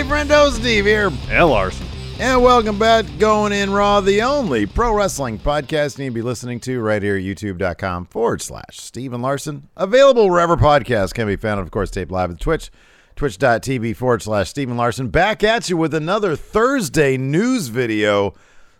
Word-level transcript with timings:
Hey, 0.00 0.06
friendo, 0.06 0.50
Steve 0.50 0.86
here. 0.86 1.12
L. 1.28 1.48
Larson. 1.48 1.86
And 2.18 2.42
welcome 2.42 2.78
back 2.78 3.04
to 3.04 3.12
Going 3.18 3.52
In 3.52 3.70
Raw, 3.70 4.00
the 4.00 4.22
only 4.22 4.64
pro 4.64 4.94
wrestling 4.94 5.38
podcast 5.38 5.98
you 5.98 6.04
need 6.04 6.08
to 6.08 6.14
be 6.14 6.22
listening 6.22 6.58
to 6.60 6.80
right 6.80 7.02
here 7.02 7.16
at 7.16 7.22
youtube.com 7.22 8.06
forward 8.06 8.40
slash 8.40 8.78
Steven 8.78 9.20
Larson. 9.20 9.68
Available 9.76 10.30
wherever 10.30 10.56
podcasts 10.56 11.12
can 11.12 11.26
be 11.26 11.36
found, 11.36 11.60
of 11.60 11.70
course, 11.70 11.90
taped 11.90 12.10
live 12.10 12.30
at 12.30 12.40
Twitch, 12.40 12.70
twitch.tv 13.14 13.94
forward 13.94 14.22
slash 14.22 14.48
Steven 14.48 14.78
Larson. 14.78 15.08
Back 15.08 15.44
at 15.44 15.68
you 15.68 15.76
with 15.76 15.92
another 15.92 16.34
Thursday 16.34 17.18
news 17.18 17.68
video. 17.68 18.32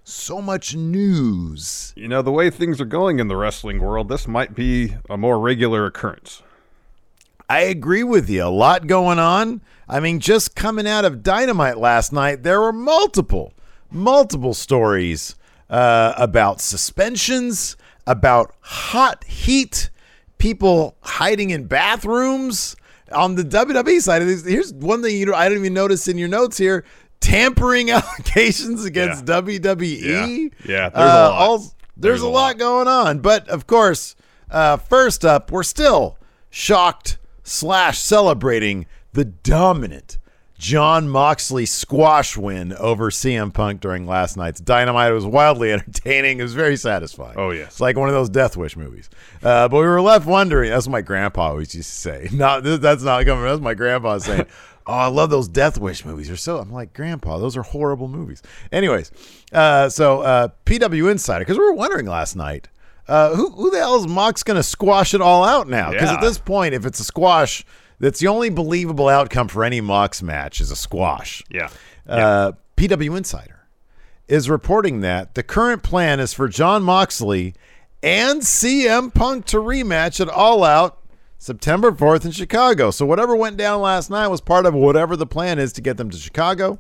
So 0.03 0.41
much 0.41 0.75
news. 0.75 1.93
You 1.97 2.09
know, 2.09 2.23
the 2.23 2.33
way 2.33 2.49
things 2.49 2.81
are 2.81 2.87
going 2.87 3.19
in 3.19 3.29
the 3.29 3.37
wrestling 3.37 3.83
world, 3.83 4.09
this 4.09 4.27
might 4.27 4.55
be 4.55 4.95
a 5.11 5.19
more 5.19 5.39
regular 5.39 5.84
occurrence. 5.84 6.43
I 7.51 7.62
agree 7.62 8.05
with 8.05 8.31
you. 8.31 8.45
A 8.45 8.47
lot 8.47 8.87
going 8.87 9.19
on. 9.19 9.61
I 9.91 9.99
mean, 10.01 10.21
just 10.21 10.55
coming 10.55 10.87
out 10.87 11.05
of 11.05 11.23
Dynamite 11.25 11.77
last 11.78 12.12
night, 12.12 12.45
there 12.45 12.61
were 12.61 12.73
multiple, 12.73 13.53
multiple 13.91 14.55
stories 14.55 15.34
uh, 15.69 16.15
about 16.17 16.61
suspensions, 16.61 17.77
about 18.06 18.55
hot 18.61 19.25
heat, 19.25 19.91
people 20.39 20.97
hiding 21.03 21.50
in 21.50 21.65
bathrooms. 21.67 22.77
On 23.12 23.34
the 23.34 23.43
WWE 23.43 24.00
side 24.00 24.23
of 24.23 24.29
this, 24.29 24.45
here's 24.47 24.73
one 24.73 25.03
thing 25.03 25.17
you 25.17 25.34
I 25.34 25.49
didn't 25.49 25.65
even 25.65 25.75
notice 25.75 26.06
in 26.06 26.17
your 26.19 26.29
notes 26.29 26.56
here: 26.56 26.84
tampering 27.19 27.91
allegations 27.91 28.84
against 28.84 29.27
Yeah. 29.27 29.41
WWE. 29.41 30.00
Yeah. 30.00 30.49
Yeah, 30.65 30.89
there's 30.89 30.95
a 30.95 30.99
Uh, 30.99 31.29
lot. 31.31 31.33
all- 31.33 31.59
there's, 31.59 31.73
There's 31.97 32.23
a 32.23 32.27
a 32.27 32.29
lot 32.29 32.41
lot. 32.47 32.59
going 32.59 32.89
on, 32.89 33.19
but 33.19 33.49
of 33.49 33.67
course, 33.67 34.15
uh, 34.50 34.77
first 34.79 35.25
up, 35.25 35.50
we're 35.50 35.62
still 35.65 36.17
shocked 36.49 37.19
slash 37.43 37.99
celebrating 37.99 38.87
the 39.12 39.25
dominant 39.25 40.19
Jon 40.60 41.09
Moxley 41.09 41.65
squash 41.65 42.37
win 42.37 42.75
over 42.75 43.10
CM 43.10 43.53
Punk 43.53 43.81
during 43.81 44.06
last 44.06 44.37
night's 44.37 44.60
Dynamite. 44.60 45.10
It 45.10 45.15
was 45.15 45.25
wildly 45.25 45.72
entertaining. 45.72 46.38
It 46.38 46.43
was 46.43 46.53
very 46.53 46.76
satisfying. 46.76 47.38
Oh, 47.38 47.50
yes. 47.50 47.69
It's 47.69 47.81
like 47.81 47.97
one 47.97 48.10
of 48.10 48.15
those 48.15 48.28
Death 48.28 48.59
Wish 48.59 48.76
movies. 48.76 49.09
Uh, 49.43 49.69
but 49.69 49.78
we 49.78 49.87
were 49.87 50.03
left 50.03 50.26
wondering. 50.26 50.70
That's 50.70 50.87
what 50.87 50.93
my 50.93 51.00
grandpa 51.00 51.49
always 51.49 51.75
used 51.75 51.88
to 51.88 51.97
say. 51.97 52.28
Not 52.32 52.62
that's 52.62 53.03
not 53.03 53.25
coming. 53.25 53.44
That's 53.44 53.60
my 53.60 53.75
grandpa 53.75 54.19
saying. 54.19 54.47
Oh, 54.87 54.94
I 54.94 55.06
love 55.06 55.31
those 55.31 55.47
Death 55.47 55.78
Wish 55.78 56.04
movies. 56.04 56.26
They're 56.26 56.37
so. 56.37 56.59
I'm 56.59 56.72
like, 56.72 56.94
Grandpa, 56.94 57.38
those 57.38 57.56
are 57.56 57.62
horrible 57.62 58.09
movies. 58.09 58.43
Anyways, 58.72 59.12
uh, 59.53 59.88
so 59.91 60.22
uh, 60.22 60.49
PW 60.65 61.10
Insider, 61.12 61.44
because 61.44 61.59
we 61.59 61.65
were 61.65 61.75
wondering 61.75 62.06
last 62.06 62.34
night, 62.34 62.69
uh, 63.06 63.34
who 63.37 63.50
who 63.50 63.70
the 63.70 63.76
hell 63.76 63.97
is 63.97 64.09
Mox 64.09 64.43
going 64.43 64.56
to 64.56 64.62
squash 64.65 65.12
it 65.12 65.20
all 65.20 65.44
out 65.44 65.69
now? 65.69 65.93
Because 65.93 66.10
at 66.10 66.20
this 66.22 66.38
point, 66.38 66.75
if 66.75 66.87
it's 66.87 66.99
a 66.99 67.04
squash, 67.04 67.65
that's 68.00 68.19
the 68.19 68.27
only 68.27 68.50
believable 68.50 69.09
outcome 69.09 69.49
for 69.49 69.62
any 69.62 69.81
Mox 69.81 70.22
match 70.22 70.61
is 70.61 70.71
a 70.71 70.77
squash. 70.77 71.43
Yeah. 71.50 71.69
Uh, 72.09 72.53
PW 72.77 73.16
Insider 73.16 73.66
is 74.27 74.49
reporting 74.49 75.00
that 75.00 75.34
the 75.34 75.43
current 75.43 75.83
plan 75.83 76.19
is 76.19 76.33
for 76.33 76.49
Jon 76.49 76.83
Moxley 76.83 77.55
and 78.03 78.41
CM 78.41 79.12
Punk 79.12 79.44
to 79.47 79.59
rematch 79.59 80.21
at 80.21 80.28
All 80.28 80.65
Out 80.65 80.99
September 81.37 81.93
4th 81.93 82.25
in 82.25 82.31
Chicago. 82.31 82.91
So 82.91 83.05
whatever 83.05 83.37
went 83.37 83.56
down 83.56 83.81
last 83.83 84.11
night 84.11 84.28
was 84.28 84.41
part 84.41 84.67
of 84.67 84.75
whatever 84.75 85.17
the 85.17 85.27
plan 85.27 85.59
is 85.59 85.72
to 85.75 85.81
get 85.81 85.97
them 85.97 86.11
to 86.11 86.17
Chicago. 86.17 86.78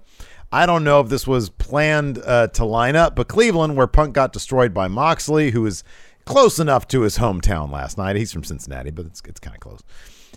I 0.52 0.66
don't 0.66 0.84
know 0.84 1.00
if 1.00 1.08
this 1.08 1.26
was 1.26 1.48
planned 1.48 2.18
uh, 2.24 2.48
to 2.48 2.64
line 2.64 2.96
up, 2.96 3.14
but 3.14 3.28
Cleveland, 3.28 3.76
where 3.76 3.86
Punk 3.86 4.14
got 4.14 4.32
destroyed 4.32 4.74
by 4.74 4.88
Moxley, 4.88 5.50
who 5.50 5.64
is 5.66 5.84
close 6.24 6.58
enough 6.58 6.88
to 6.88 7.02
his 7.02 7.18
hometown 7.18 7.70
last 7.70 7.96
night. 7.98 8.16
He's 8.16 8.32
from 8.32 8.44
Cincinnati, 8.44 8.90
but 8.90 9.06
it's, 9.06 9.22
it's 9.26 9.40
kind 9.40 9.54
of 9.54 9.60
close. 9.60 9.80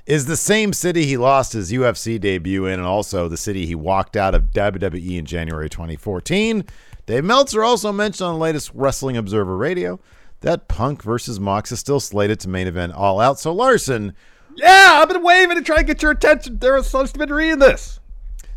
Is 0.06 0.26
the 0.26 0.36
same 0.36 0.74
city 0.74 1.06
he 1.06 1.16
lost 1.16 1.54
his 1.54 1.72
UFC 1.72 2.20
debut 2.20 2.66
in, 2.66 2.74
and 2.74 2.84
also 2.88 3.28
the 3.30 3.38
city 3.38 3.66
he 3.66 3.76
walked 3.76 4.18
out 4.18 4.36
of 4.36 4.52
WWE 4.52 5.18
in 5.18 5.26
January 5.26 5.70
2014. 5.70 6.66
Dave 7.06 7.24
Meltzer 7.24 7.64
also 7.64 7.92
mentioned 7.94 8.28
on 8.28 8.34
the 8.36 8.40
latest 8.40 8.72
Wrestling 8.74 9.16
Observer 9.18 9.56
Radio 9.56 10.00
that 10.42 10.68
Punk 10.68 11.04
versus 11.04 11.40
Mox 11.40 11.72
is 11.72 11.80
still 11.80 12.02
slated 12.02 12.40
to 12.42 12.50
main 12.50 12.68
event 12.68 12.94
All 12.94 13.22
Out. 13.22 13.40
So 13.40 13.54
Larson, 13.54 14.14
Yeah, 14.56 15.00
I've 15.02 15.08
been 15.08 15.24
waving 15.24 15.56
to 15.58 15.64
try 15.64 15.78
and 15.78 15.88
get 15.88 16.02
your 16.02 16.12
attention. 16.12 16.60
There 16.60 16.74
was 16.74 16.86
supposed 16.88 17.14
to 17.16 17.26
be 17.26 17.32
reading 17.34 17.60
this. 17.60 18.00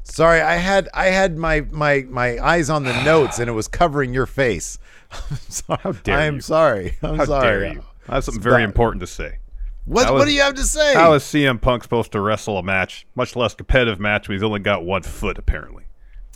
sorry, 0.02 0.40
I 0.40 0.54
had 0.56 0.88
I 0.94 1.06
had 1.06 1.36
my 1.38 1.60
my 1.70 2.04
my 2.08 2.38
eyes 2.44 2.70
on 2.70 2.82
the 2.82 3.02
notes 3.04 3.38
and 3.38 3.48
it 3.48 3.52
was 3.52 3.68
covering 3.68 4.12
your 4.12 4.26
face. 4.26 4.78
I'm 5.12 5.36
sorry. 5.48 5.80
How 5.82 5.92
dare 5.92 6.18
I 6.18 6.24
am 6.24 6.40
sorry. 6.40 6.96
I'm 7.02 7.16
How 7.18 7.24
sorry. 7.24 7.78
I 8.08 8.14
have 8.16 8.24
something 8.24 8.42
very 8.42 8.62
Stop. 8.62 8.68
important 8.68 9.00
to 9.02 9.06
say. 9.06 9.38
What 9.86 10.06
How 10.06 10.14
what 10.14 10.24
do 10.26 10.32
you 10.32 10.42
have 10.42 10.54
to 10.54 10.64
say? 10.64 10.94
How 10.94 11.12
is 11.12 11.22
CM 11.22 11.60
Punk 11.60 11.84
supposed 11.84 12.10
to 12.12 12.20
wrestle 12.20 12.58
a 12.58 12.62
match, 12.62 13.06
much 13.14 13.36
less 13.36 13.54
competitive 13.54 14.00
match, 14.00 14.28
when 14.28 14.36
he's 14.36 14.42
only 14.42 14.58
got 14.58 14.84
one 14.84 15.02
foot, 15.02 15.38
apparently? 15.38 15.84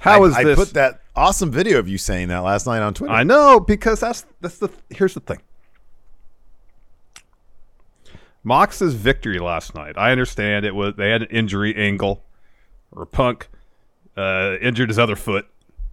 How 0.00 0.22
I, 0.22 0.26
is 0.28 0.36
I 0.36 0.44
this? 0.44 0.58
put 0.58 0.74
that 0.74 1.02
awesome 1.16 1.50
video 1.50 1.78
of 1.78 1.88
you 1.88 1.98
saying 1.98 2.28
that 2.28 2.38
last 2.38 2.66
night 2.66 2.80
on 2.80 2.94
Twitter. 2.94 3.12
I 3.12 3.24
know 3.24 3.58
because 3.58 4.00
that's 4.00 4.24
that's 4.40 4.58
the 4.58 4.70
here's 4.90 5.14
the 5.14 5.20
thing. 5.20 5.40
Mox's 8.44 8.94
victory 8.94 9.38
last 9.38 9.74
night. 9.74 9.98
I 9.98 10.12
understand 10.12 10.64
it 10.64 10.74
was 10.74 10.94
they 10.96 11.10
had 11.10 11.22
an 11.22 11.28
injury 11.30 11.74
angle, 11.74 12.22
or 12.92 13.04
Punk 13.04 13.48
uh, 14.16 14.56
injured 14.62 14.88
his 14.88 14.98
other 14.98 15.16
foot. 15.16 15.46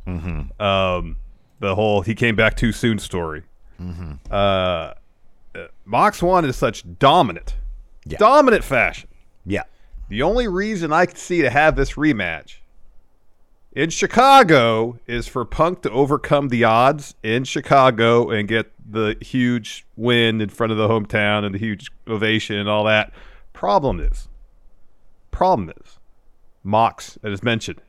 Mm-hmm. 0.05 0.61
Um, 0.61 1.17
the 1.59 1.73
whole 1.73 2.01
he 2.01 2.13
came 2.13 2.35
back 2.35 2.55
too 2.55 2.71
soon 2.71 2.99
story. 2.99 3.43
Mm-hmm. 3.81 4.13
Uh, 4.31 4.93
Mox 5.85 6.21
won 6.21 6.45
in 6.45 6.53
such 6.53 6.83
dominant, 6.99 7.55
Yeah. 8.05 8.17
dominant 8.17 8.63
fashion. 8.63 9.09
yeah. 9.45 9.63
The 10.09 10.21
only 10.21 10.47
reason 10.47 10.93
I 10.93 11.05
could 11.05 11.17
see 11.17 11.41
to 11.41 11.49
have 11.49 11.75
this 11.75 11.93
rematch 11.93 12.59
in 13.73 13.89
Chicago 13.89 14.97
is 15.05 15.27
for 15.27 15.43
Punk 15.43 15.81
to 15.81 15.91
overcome 15.91 16.47
the 16.47 16.63
odds 16.63 17.13
in 17.23 17.43
Chicago 17.43 18.29
and 18.29 18.47
get 18.47 18.71
the 18.89 19.17
huge 19.19 19.85
win 19.97 20.39
in 20.39 20.47
front 20.49 20.71
of 20.71 20.77
the 20.77 20.87
hometown 20.87 21.43
and 21.43 21.53
the 21.53 21.59
huge 21.59 21.91
ovation 22.07 22.55
and 22.55 22.69
all 22.69 22.85
that. 22.85 23.11
Problem 23.51 23.99
is, 23.99 24.29
problem 25.31 25.71
is, 25.83 25.99
Mox, 26.63 27.17
as 27.23 27.43
mentioned, 27.43 27.81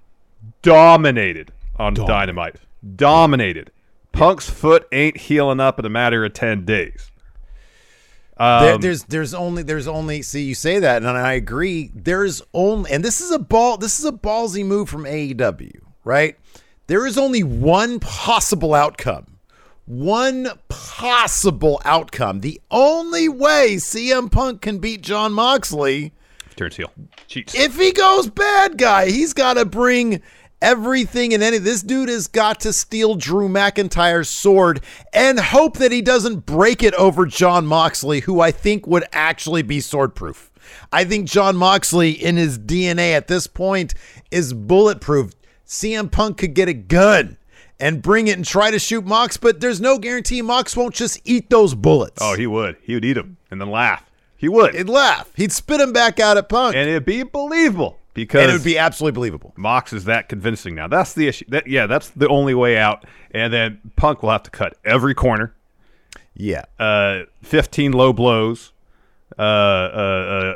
dominated 0.63 1.53
on 1.79 1.95
Dynamite. 1.95 2.57
Dominated. 2.97 3.71
Punk's 4.13 4.51
foot 4.51 4.89
ain't 4.91 5.17
healing 5.17 5.61
up 5.61 5.79
in 5.79 5.85
a 5.85 5.91
matter 5.91 6.25
of 6.25 6.33
10 6.33 6.65
days. 6.65 7.11
Um, 8.39 8.63
There, 8.63 8.79
there's 8.79 9.03
there's 9.05 9.35
only 9.35 9.63
there's 9.63 9.89
only 9.89 10.23
see 10.23 10.43
you 10.43 10.55
say 10.55 10.79
that 10.79 11.03
and 11.03 11.09
I 11.09 11.33
agree. 11.35 11.91
There's 11.95 12.43
only 12.55 12.91
and 12.93 13.05
this 13.05 13.21
is 13.21 13.31
a 13.31 13.39
ball 13.39 13.77
this 13.77 13.99
is 13.99 14.05
a 14.05 14.13
ballsy 14.13 14.65
move 14.65 14.89
from 14.89 15.05
AEW, 15.05 15.81
right? 16.05 16.37
There 16.87 17.07
is 17.07 17.19
only 17.19 17.43
one 17.43 18.01
possible 18.01 18.75
outcome. 18.75 19.39
One 19.87 20.49
possible 20.69 21.81
outcome. 21.85 22.41
The 22.41 22.61
only 22.71 23.29
way 23.29 23.77
CM 23.77 24.31
Punk 24.31 24.61
can 24.61 24.79
beat 24.79 25.01
Jon 25.03 25.33
Moxley 25.33 26.13
turns 26.57 26.77
heel. 26.77 26.93
Cheats. 27.27 27.55
if 27.55 27.79
he 27.79 27.93
goes 27.93 28.29
bad 28.29 28.77
guy, 28.77 29.11
he's 29.11 29.33
got 29.33 29.55
to 29.55 29.65
bring 29.65 30.21
everything 30.61 31.33
and 31.35 31.43
any. 31.43 31.59
This 31.59 31.83
dude 31.83 32.09
has 32.09 32.27
got 32.27 32.61
to 32.61 32.73
steal 32.73 33.15
Drew 33.15 33.49
McIntyre's 33.49 34.29
sword 34.29 34.81
and 35.13 35.39
hope 35.39 35.79
that 35.79 35.93
he 35.93 36.03
doesn't 36.03 36.47
break 36.47 36.83
it 36.83 36.95
over 36.95 37.27
Jon 37.27 37.67
Moxley, 37.67 38.21
who 38.21 38.41
I 38.41 38.51
think 38.51 38.87
would 38.87 39.05
actually 39.13 39.63
be 39.63 39.79
swordproof. 39.79 40.49
I 40.93 41.05
think 41.05 41.29
Jon 41.29 41.57
Moxley, 41.57 42.11
in 42.11 42.37
his 42.37 42.59
DNA 42.59 43.13
at 43.15 43.29
this 43.29 43.47
point, 43.47 43.95
is 44.31 44.53
bulletproof. 44.53 45.33
CM 45.67 46.11
Punk 46.11 46.39
could 46.39 46.55
get 46.55 46.69
a 46.69 46.75
gun 46.75 47.39
and 47.81 48.03
bring 48.03 48.27
it 48.29 48.37
and 48.37 48.45
try 48.45 48.71
to 48.71 48.79
shoot 48.79 49.05
Mox, 49.07 49.37
but 49.37 49.61
there's 49.61 49.81
no 49.81 49.99
guarantee 49.99 50.43
Mox 50.43 50.77
won't 50.77 50.95
just 50.95 51.21
eat 51.25 51.49
those 51.49 51.75
bullets. 51.75 52.19
oh, 52.21 52.35
he 52.35 52.47
would. 52.47 52.77
He 52.83 52.95
would 52.95 53.05
eat 53.05 53.15
them 53.15 53.37
and 53.51 53.61
then 53.61 53.71
laugh. 53.71 54.05
He 54.37 54.49
would. 54.49 54.75
He'd 54.75 54.89
laugh. 54.89 55.31
He'd 55.37 55.53
spit 55.53 55.79
them 55.79 55.93
back 55.93 56.21
out 56.21 56.37
at 56.37 56.49
Punk. 56.49 56.75
and 56.77 56.89
it'd 56.89 57.05
be 57.05 57.23
believable 57.23 57.99
because 58.25 58.43
and 58.43 58.51
it 58.51 58.55
would 58.55 58.65
be 58.65 58.79
absolutely 58.79 59.15
believable. 59.17 59.53
Mox 59.57 59.93
is 59.93 60.05
that 60.05 60.29
convincing 60.29 60.75
now. 60.75 60.87
That's 60.89 61.13
the 61.15 61.29
issue. 61.29 61.45
That, 61.49 61.67
yeah, 61.67 61.87
that's 61.87 62.11
the 62.11 62.29
only 62.29 62.55
way 62.55 62.77
out. 62.79 63.05
And 63.31 63.53
then 63.53 63.81
Punk 63.97 64.23
will 64.23 64.31
have 64.31 64.43
to 64.45 64.51
cut 64.51 64.77
every 64.85 65.15
corner, 65.15 65.55
Yeah. 66.35 66.65
uh, 66.79 67.21
15 67.43 67.93
low 67.93 68.13
blows, 68.13 68.73
uh, 69.39 69.43
uh, 69.43 69.45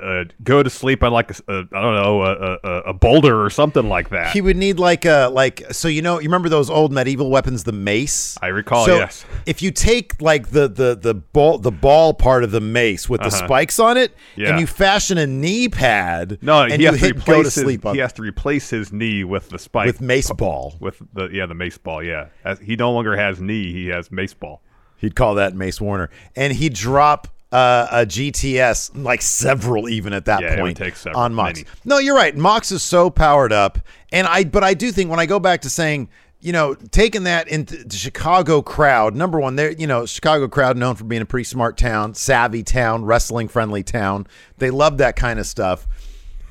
uh, 0.03 0.07
uh, 0.07 0.25
go 0.43 0.63
to 0.63 0.69
sleep 0.69 1.03
on 1.03 1.13
like 1.13 1.31
a, 1.31 1.35
a 1.49 1.59
I 1.73 1.81
don't 1.83 1.95
know 1.95 2.23
a, 2.23 2.59
a, 2.65 2.79
a 2.89 2.93
boulder 2.93 3.45
or 3.45 3.49
something 3.51 3.89
like 3.89 4.09
that. 4.11 4.33
He 4.33 4.41
would 4.41 4.57
need 4.57 4.79
like 4.79 5.05
a 5.05 5.29
like 5.33 5.63
so 5.73 5.89
you 5.89 6.03
know 6.03 6.19
you 6.19 6.25
remember 6.25 6.49
those 6.49 6.69
old 6.69 6.93
medieval 6.93 7.31
weapons 7.31 7.65
the 7.65 7.73
mace 7.73 8.37
I 8.43 8.49
recall, 8.49 8.85
so 8.87 8.97
yes. 8.97 9.25
if 9.47 9.63
you 9.63 9.71
take 9.71 10.21
like 10.21 10.49
the 10.51 10.69
the 10.69 10.97
the 11.01 11.15
ball 11.15 11.59
the 11.59 11.71
ball 11.71 12.13
part 12.15 12.43
of 12.45 12.51
the 12.51 12.61
mace 12.61 13.09
with 13.09 13.21
the 13.23 13.31
spikes 13.31 13.79
on 13.79 13.97
it 13.97 14.15
Yeah. 14.37 14.51
and 14.51 14.61
you 14.61 14.67
fashion 14.67 15.17
a 15.19 15.27
knee 15.27 15.69
pad 15.69 16.39
no, 16.43 16.63
and 16.63 16.73
he 16.73 16.83
you 16.83 16.91
has 16.91 16.99
to 17.01 17.07
hit 17.07 17.15
go 17.17 17.21
to 17.25 17.31
replace 17.33 17.55
his, 17.55 17.65
sleep 17.65 17.87
on 17.87 17.95
he 17.95 18.01
has 18.01 18.13
to 18.15 18.23
replace 18.23 18.69
his 18.71 18.93
knee 18.93 19.23
with 19.25 19.49
the 19.51 19.59
spike 19.59 19.87
with 19.87 20.01
mace 20.01 20.31
ball 20.33 20.75
with 20.81 21.01
the 21.13 21.29
yeah 21.29 21.47
the 21.47 21.55
mace 21.55 21.79
ball. 21.79 22.03
Yeah, 22.03 22.29
As, 22.45 22.59
he 22.59 22.75
no 22.77 22.93
longer 22.93 23.17
has 23.17 23.41
knee. 23.41 23.73
He 23.73 23.87
has 23.89 24.11
mace 24.11 24.35
ball. 24.35 24.61
he'd 24.99 25.15
call 25.15 25.35
that 25.37 25.55
Mace 25.55 25.81
Warner 25.81 26.11
and 26.35 26.53
he'd 26.53 26.75
drop 26.75 27.29
uh, 27.53 27.87
a 27.91 28.07
GTS 28.07 29.03
like 29.05 29.23
several 29.23 29.89
even 29.89 30.13
at 30.13 30.25
that 30.25 30.41
Yeah, 30.41 30.57
point 30.57 30.79
several, 30.79 31.17
on 31.19 31.35
Mox. 31.35 31.59
many. 31.61 31.69
No, 31.85 31.99
you're 31.99 32.17
right. 32.17 32.37
Mox 32.37 32.73
is 32.73 32.83
so 32.83 33.11
powered 33.11 33.53
up, 33.53 33.79
and 34.11 34.27
I 34.27 34.45
but 34.45 34.65
I 34.65 34.75
do 34.75 34.91
think 34.91 35.11
when 35.11 35.21
I 35.21 35.27
go 35.27 35.39
back 35.39 35.63
to 35.63 35.71
saying. 35.71 36.09
You 36.45 36.51
know, 36.51 36.75
taking 36.75 37.23
that 37.23 37.47
into 37.47 37.85
the 37.85 37.95
Chicago 37.95 38.63
crowd. 38.63 39.15
Number 39.15 39.39
one, 39.39 39.55
there. 39.55 39.71
You 39.71 39.87
know, 39.87 40.07
Chicago 40.07 40.49
crowd 40.49 40.77
known 40.77 40.97
for 40.97 41.05
being 41.05 41.23
a 41.23 41.25
pretty 41.25 41.45
smart 41.45 41.79
town, 41.79 42.15
savvy 42.15 42.65
town, 42.65 43.05
wrestling 43.05 43.47
friendly 43.47 43.85
town. 43.85 44.27
They 44.59 44.71
love 44.71 44.99
that 44.99 45.15
kind 45.15 45.39
of 45.39 45.47
stuff. 45.47 45.87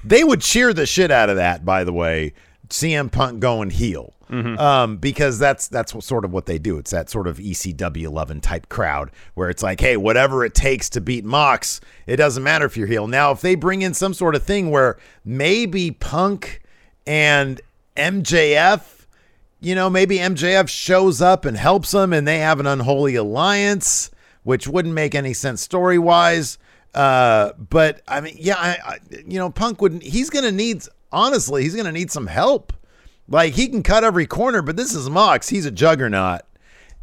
They 0.02 0.24
would 0.24 0.40
cheer 0.40 0.74
the 0.74 0.86
shit 0.86 1.12
out 1.12 1.30
of 1.30 1.36
that. 1.36 1.66
By 1.66 1.84
the 1.84 1.92
way, 1.92 2.32
CM 2.72 3.12
Punk 3.12 3.40
going 3.40 3.70
heel, 3.70 4.14
um, 4.30 4.98
because 4.98 5.38
that's 5.40 5.68
that's 5.68 5.94
what, 5.94 6.04
sort 6.04 6.26
of 6.26 6.32
what 6.32 6.46
they 6.46 6.58
do. 6.58 6.78
It's 6.78 6.92
that 6.92 7.10
sort 7.10 7.28
of 7.28 7.38
ECW 7.38 8.04
11 8.04 8.42
type 8.42 8.70
crowd 8.70 9.12
where 9.36 9.50
it's 9.50 9.62
like, 9.62 9.80
hey, 9.80 9.98
whatever 9.98 10.46
it 10.46 10.54
takes 10.54 10.90
to 10.92 11.02
beat 11.02 11.26
Mox, 11.26 11.82
it 12.08 12.18
doesn't 12.18 12.44
matter 12.44 12.66
if 12.66 12.78
you're 12.78 12.88
heel. 12.88 13.08
Now, 13.08 13.32
if 13.32 13.42
they 13.42 13.56
bring 13.56 13.82
in 13.82 13.94
some 13.94 14.14
sort 14.14 14.36
of 14.36 14.44
thing 14.44 14.72
where 14.72 14.98
maybe 15.26 15.92
Punk 15.92 16.62
and 17.06 17.62
MJF, 17.98 19.06
you 19.60 19.76
know, 19.76 19.90
maybe 19.90 20.18
MJF 20.18 20.70
shows 20.70 21.22
up 21.22 21.46
and 21.46 21.58
helps 21.58 21.92
them, 21.92 22.14
and 22.14 22.28
they 22.28 22.40
have 22.40 22.60
an 22.60 22.68
unholy 22.68 23.16
alliance, 23.16 24.12
which 24.44 24.68
wouldn't 24.68 24.96
make 24.96 25.14
any 25.14 25.34
sense 25.34 25.62
story 25.62 26.00
wise. 26.00 26.58
Uh, 26.94 27.52
but 27.58 28.02
I 28.08 28.22
mean, 28.22 28.36
yeah, 28.40 28.56
I, 28.58 28.78
I 28.86 28.98
you 29.28 29.40
know, 29.40 29.50
Punk 29.50 29.82
wouldn't. 29.82 30.04
He's 30.04 30.30
gonna 30.30 30.52
need 30.52 30.84
honestly, 31.12 31.64
he's 31.64 31.76
gonna 31.76 31.92
need 31.92 32.12
some 32.12 32.28
help. 32.28 32.74
Like 33.28 33.54
he 33.54 33.68
can 33.68 33.84
cut 33.84 34.04
every 34.04 34.26
corner, 34.26 34.62
but 34.62 34.76
this 34.76 34.94
is 34.94 35.10
Mox. 35.10 35.50
He's 35.50 35.66
a 35.66 35.72
juggernaut, 35.72 36.42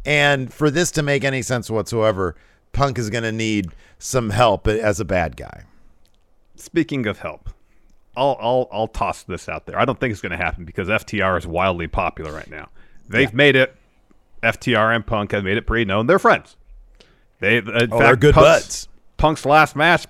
and 0.05 0.53
for 0.53 0.69
this 0.69 0.91
to 0.91 1.03
make 1.03 1.23
any 1.23 1.41
sense 1.41 1.69
whatsoever, 1.69 2.35
Punk 2.71 2.97
is 2.99 3.09
gonna 3.09 3.31
need 3.31 3.71
some 3.97 4.29
help 4.29 4.67
as 4.67 4.99
a 4.99 5.05
bad 5.05 5.35
guy. 5.37 5.63
Speaking 6.55 7.05
of 7.07 7.19
help, 7.19 7.49
I'll 8.15 8.37
I'll 8.39 8.67
I'll 8.71 8.87
toss 8.87 9.23
this 9.23 9.47
out 9.47 9.65
there. 9.65 9.79
I 9.79 9.85
don't 9.85 9.99
think 9.99 10.11
it's 10.11 10.21
going 10.21 10.31
to 10.31 10.37
happen 10.37 10.65
because 10.65 10.87
FTR 10.89 11.37
is 11.37 11.47
wildly 11.47 11.87
popular 11.87 12.31
right 12.33 12.49
now. 12.49 12.69
They've 13.07 13.33
made 13.33 13.55
it. 13.55 13.75
FTR 14.43 14.95
and 14.95 15.05
Punk 15.05 15.31
have 15.31 15.43
made 15.43 15.57
it 15.57 15.65
pretty 15.67 15.85
known 15.85 16.07
they're 16.07 16.19
friends. 16.19 16.55
They 17.39 17.57
in 17.57 17.65
fact, 17.65 17.87
Oh, 17.91 17.99
they're 17.99 18.15
good 18.15 18.33
Punk's, 18.35 18.47
buds. 18.47 18.87
Punk's 19.17 19.45
last 19.45 19.75
match 19.75 20.05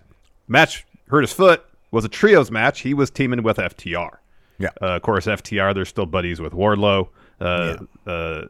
match 0.48 0.86
hurt 1.10 1.22
his 1.22 1.32
foot 1.32 1.64
was 1.92 2.06
a 2.06 2.10
trios 2.10 2.52
match. 2.52 2.82
He 2.82 2.94
was 2.94 3.10
teaming 3.10 3.44
with 3.44 3.58
FTR. 3.58 4.18
Yeah. 4.58 4.70
Uh, 4.82 4.88
of 4.96 5.02
course, 5.02 5.26
FTR 5.26 5.74
they're 5.74 5.86
still 5.86 6.06
buddies 6.06 6.40
with 6.40 6.54
Wardlow. 6.54 7.10
Uh, 7.40 7.78
uh, 8.06 8.46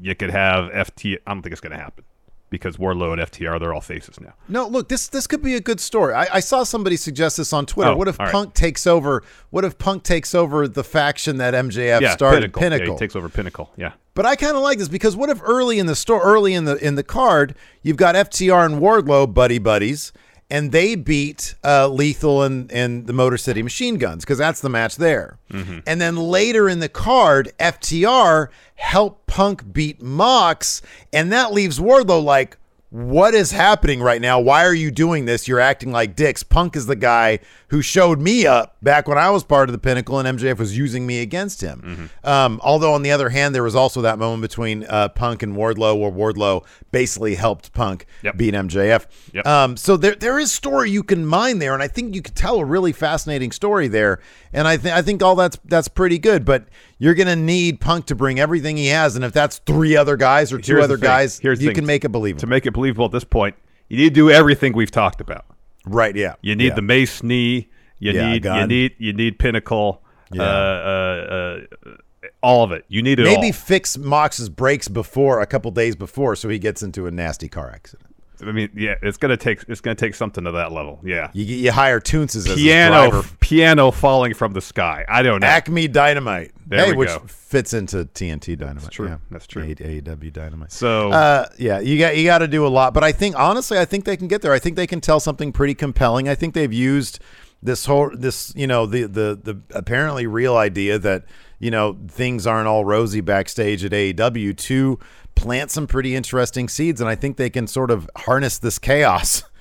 you 0.00 0.14
could 0.14 0.30
have 0.30 0.70
FT. 0.70 1.18
I 1.26 1.32
don't 1.32 1.42
think 1.42 1.52
it's 1.52 1.60
going 1.60 1.76
to 1.76 1.82
happen 1.82 2.04
because 2.50 2.76
Wardlow 2.76 3.12
and 3.12 3.20
FTR 3.20 3.58
they're 3.58 3.74
all 3.74 3.80
faces 3.80 4.20
now. 4.20 4.32
No, 4.48 4.68
look, 4.68 4.88
this 4.88 5.08
this 5.08 5.26
could 5.26 5.42
be 5.42 5.54
a 5.54 5.60
good 5.60 5.80
story. 5.80 6.14
I, 6.14 6.28
I 6.34 6.40
saw 6.40 6.62
somebody 6.62 6.96
suggest 6.96 7.36
this 7.36 7.52
on 7.52 7.66
Twitter. 7.66 7.90
Oh, 7.90 7.96
what 7.96 8.06
if 8.06 8.20
all 8.20 8.26
right. 8.26 8.32
Punk 8.32 8.54
takes 8.54 8.86
over? 8.86 9.24
What 9.50 9.64
if 9.64 9.76
Punk 9.76 10.04
takes 10.04 10.34
over 10.34 10.68
the 10.68 10.84
faction 10.84 11.38
that 11.38 11.54
MJF 11.54 12.00
yeah, 12.00 12.12
started? 12.12 12.54
Pinnacle. 12.54 12.86
Yeah, 12.86 12.92
he 12.92 12.98
takes 12.98 13.16
over 13.16 13.28
Pinnacle. 13.28 13.70
Yeah. 13.76 13.92
But 14.14 14.26
I 14.26 14.36
kind 14.36 14.56
of 14.56 14.62
like 14.62 14.78
this 14.78 14.88
because 14.88 15.16
what 15.16 15.28
if 15.30 15.40
early 15.42 15.80
in 15.80 15.86
the 15.86 15.96
store, 15.96 16.22
early 16.22 16.54
in 16.54 16.64
the 16.64 16.76
in 16.76 16.94
the 16.94 17.02
card, 17.02 17.56
you've 17.82 17.96
got 17.96 18.14
FTR 18.14 18.64
and 18.64 18.80
Wardlow 18.80 19.34
buddy 19.34 19.58
buddies, 19.58 20.12
and 20.54 20.70
they 20.70 20.94
beat 20.94 21.56
uh, 21.64 21.88
Lethal 21.88 22.44
and 22.44 22.70
and 22.70 23.08
the 23.08 23.12
Motor 23.12 23.36
City 23.36 23.60
Machine 23.60 23.96
Guns 23.98 24.24
because 24.24 24.38
that's 24.38 24.60
the 24.60 24.68
match 24.68 24.94
there. 24.94 25.36
And 25.84 26.00
then 26.00 26.14
later 26.16 26.68
in 26.68 26.78
the 26.78 26.88
card, 26.88 27.50
FTR 27.58 28.48
help 28.76 29.26
Punk 29.26 29.72
beat 29.72 30.00
Mox, 30.00 30.80
and 31.12 31.32
that 31.32 31.52
leaves 31.52 31.80
Wardlow 31.80 32.22
like. 32.22 32.56
What 32.94 33.34
is 33.34 33.50
happening 33.50 34.00
right 34.00 34.20
now? 34.22 34.38
Why 34.38 34.64
are 34.64 34.72
you 34.72 34.92
doing 34.92 35.24
this? 35.24 35.48
You're 35.48 35.58
acting 35.58 35.90
like 35.90 36.14
dicks. 36.14 36.44
Punk 36.44 36.76
is 36.76 36.86
the 36.86 36.94
guy 36.94 37.40
who 37.66 37.82
showed 37.82 38.20
me 38.20 38.46
up 38.46 38.76
back 38.84 39.08
when 39.08 39.18
I 39.18 39.30
was 39.30 39.42
part 39.42 39.68
of 39.68 39.72
the 39.72 39.80
Pinnacle 39.80 40.20
and 40.20 40.38
MJF 40.38 40.58
was 40.58 40.78
using 40.78 41.04
me 41.04 41.20
against 41.20 41.60
him. 41.60 42.08
Um, 42.22 42.60
although, 42.62 42.94
on 42.94 43.02
the 43.02 43.10
other 43.10 43.30
hand, 43.30 43.52
there 43.52 43.64
was 43.64 43.74
also 43.74 44.00
that 44.02 44.20
moment 44.20 44.42
between 44.42 44.84
uh, 44.84 45.08
Punk 45.08 45.42
and 45.42 45.56
Wardlow 45.56 45.98
where 45.98 46.12
Wardlow 46.12 46.64
basically 46.92 47.34
helped 47.34 47.72
Punk 47.72 48.06
Yep. 48.22 48.36
beat 48.36 48.54
MJF. 48.54 49.06
Yep. 49.32 49.44
Um, 49.44 49.76
so 49.76 49.96
there, 49.96 50.14
there 50.14 50.38
is 50.38 50.52
story 50.52 50.88
you 50.92 51.02
can 51.02 51.26
mine 51.26 51.58
there, 51.58 51.74
and 51.74 51.82
I 51.82 51.88
think 51.88 52.14
you 52.14 52.22
could 52.22 52.36
tell 52.36 52.60
a 52.60 52.64
really 52.64 52.92
fascinating 52.92 53.50
story 53.50 53.88
there. 53.88 54.20
And 54.52 54.68
I 54.68 54.76
think 54.76 54.94
I 54.94 55.02
think 55.02 55.20
all 55.20 55.34
that's 55.34 55.58
that's 55.64 55.88
pretty 55.88 56.20
good. 56.20 56.44
But 56.44 56.66
you're 56.98 57.14
gonna 57.14 57.36
need 57.36 57.80
Punk 57.80 58.06
to 58.06 58.14
bring 58.14 58.38
everything 58.40 58.76
he 58.76 58.88
has, 58.88 59.16
and 59.16 59.24
if 59.24 59.32
that's 59.32 59.58
three 59.58 59.96
other 59.96 60.16
guys 60.16 60.52
or 60.52 60.58
two 60.58 60.72
Here's 60.74 60.80
the 60.80 60.84
other 60.84 60.96
thing. 60.96 61.02
guys, 61.08 61.38
Here's 61.38 61.58
the 61.58 61.64
you 61.64 61.68
thing. 61.70 61.74
can 61.76 61.86
make 61.86 62.04
it 62.04 62.10
believable. 62.10 62.40
To 62.40 62.46
make 62.46 62.66
it 62.66 62.72
believable 62.72 63.06
at 63.06 63.12
this 63.12 63.24
point, 63.24 63.56
you 63.88 63.96
need 63.98 64.10
to 64.10 64.14
do 64.14 64.30
everything 64.30 64.72
we've 64.74 64.90
talked 64.90 65.20
about. 65.20 65.44
right? 65.86 66.14
Yeah. 66.16 66.34
You 66.40 66.56
need 66.56 66.68
Yeah. 66.68 66.74
the 66.74 66.82
mace 66.82 67.22
knee. 67.22 67.68
You 67.98 68.12
Yeah, 68.12 68.30
need 68.32 68.44
you 68.44 68.66
need 68.66 68.92
you 68.98 69.12
need 69.12 69.38
pinnacle. 69.38 70.02
Yeah. 70.32 70.42
Uh, 70.42 70.46
uh, 70.46 71.60
uh, 71.86 71.90
all 72.42 72.62
of 72.64 72.72
it. 72.72 72.84
You 72.88 73.02
need 73.02 73.18
it 73.20 73.24
maybe 73.24 73.48
all. 73.48 73.52
fix 73.52 73.96
Mox's 73.98 74.48
brakes 74.48 74.88
before 74.88 75.40
a 75.40 75.46
couple 75.46 75.70
days 75.70 75.94
before, 75.96 76.36
so 76.36 76.48
he 76.48 76.58
gets 76.58 76.82
into 76.82 77.06
a 77.06 77.10
nasty 77.10 77.48
car 77.48 77.70
accident. 77.70 78.13
I 78.42 78.52
mean, 78.52 78.70
yeah, 78.74 78.96
it's 79.02 79.16
gonna 79.16 79.36
take 79.36 79.64
it's 79.68 79.80
gonna 79.80 79.94
take 79.94 80.14
something 80.14 80.44
to 80.44 80.52
that 80.52 80.72
level. 80.72 81.00
Yeah. 81.04 81.30
You, 81.32 81.44
get 81.44 81.58
you 81.58 81.72
hire 81.72 82.00
Toonces 82.00 82.48
as 82.48 82.56
Piano 82.56 83.22
piano 83.40 83.90
falling 83.90 84.34
from 84.34 84.52
the 84.52 84.60
sky. 84.60 85.04
I 85.08 85.22
don't 85.22 85.40
know. 85.40 85.46
Acme 85.46 85.88
Dynamite. 85.88 86.52
There 86.66 86.86
hey, 86.86 86.92
which 86.94 87.08
go. 87.08 87.22
fits 87.26 87.74
into 87.74 88.04
TNT 88.06 88.56
Dynamite. 88.58 88.82
That's 88.82 88.94
true. 88.94 89.08
Yeah. 89.08 89.16
That's 89.30 89.46
true. 89.46 89.62
A- 89.62 89.74
AEW 89.74 90.32
Dynamite. 90.32 90.72
So 90.72 91.10
Uh, 91.10 91.46
yeah, 91.58 91.80
you 91.80 91.98
got 91.98 92.16
you 92.16 92.24
got 92.24 92.38
to 92.38 92.48
do 92.48 92.66
a 92.66 92.68
lot, 92.68 92.94
but 92.94 93.04
I 93.04 93.12
think 93.12 93.38
honestly, 93.38 93.78
I 93.78 93.84
think 93.84 94.04
they 94.04 94.16
can 94.16 94.28
get 94.28 94.42
there. 94.42 94.52
I 94.52 94.58
think 94.58 94.76
they 94.76 94.86
can 94.86 95.00
tell 95.00 95.20
something 95.20 95.52
pretty 95.52 95.74
compelling. 95.74 96.28
I 96.28 96.34
think 96.34 96.54
they've 96.54 96.72
used 96.72 97.20
this 97.64 97.86
whole 97.86 98.10
this 98.16 98.52
you 98.54 98.66
know 98.68 98.86
the 98.86 99.04
the 99.04 99.40
the 99.42 99.60
apparently 99.74 100.26
real 100.28 100.56
idea 100.56 100.98
that 101.00 101.24
you 101.58 101.70
know 101.72 101.98
things 102.08 102.46
aren't 102.46 102.68
all 102.68 102.84
rosy 102.84 103.20
backstage 103.20 103.84
at 103.84 103.90
AEW 103.90 104.56
to 104.56 104.98
plant 105.34 105.70
some 105.72 105.86
pretty 105.88 106.14
interesting 106.14 106.68
seeds, 106.68 107.00
and 107.00 107.10
I 107.10 107.16
think 107.16 107.36
they 107.38 107.50
can 107.50 107.66
sort 107.66 107.90
of 107.90 108.08
harness 108.16 108.58
this 108.58 108.78
chaos. 108.78 109.42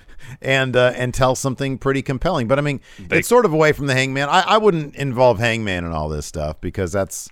And 0.41 0.75
uh, 0.77 0.93
and 0.95 1.13
tell 1.13 1.35
something 1.35 1.77
pretty 1.77 2.01
compelling, 2.01 2.47
but 2.47 2.57
I 2.57 2.61
mean, 2.61 2.79
They- 2.97 3.19
it's 3.19 3.27
sort 3.27 3.43
of 3.45 3.51
away 3.51 3.73
from 3.73 3.87
the 3.87 3.93
Hangman. 3.93 4.29
I, 4.29 4.41
I 4.41 4.57
wouldn't 4.57 4.95
involve 4.95 5.37
Hangman 5.37 5.83
in 5.83 5.91
all 5.91 6.07
this 6.07 6.25
stuff 6.25 6.61
because 6.61 6.93
that's 6.93 7.29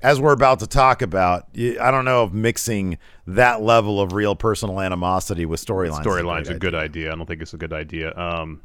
as 0.00 0.18
we're 0.18 0.32
about 0.32 0.58
to 0.60 0.66
talk 0.66 1.02
about, 1.02 1.48
I 1.54 1.90
don't 1.90 2.06
know 2.06 2.24
if 2.24 2.32
mixing 2.32 2.96
that 3.26 3.60
level 3.60 4.00
of 4.00 4.14
real 4.14 4.34
personal 4.34 4.80
animosity 4.80 5.44
with 5.44 5.64
storylines. 5.64 6.00
is 6.00 6.06
Storyline's 6.06 6.48
a 6.48 6.52
great 6.52 6.60
good 6.60 6.74
idea. 6.74 6.84
idea. 7.08 7.12
I 7.12 7.16
don't 7.16 7.26
think 7.26 7.42
it's 7.42 7.52
a 7.52 7.58
good 7.58 7.74
idea. 7.74 8.16
Um, 8.16 8.62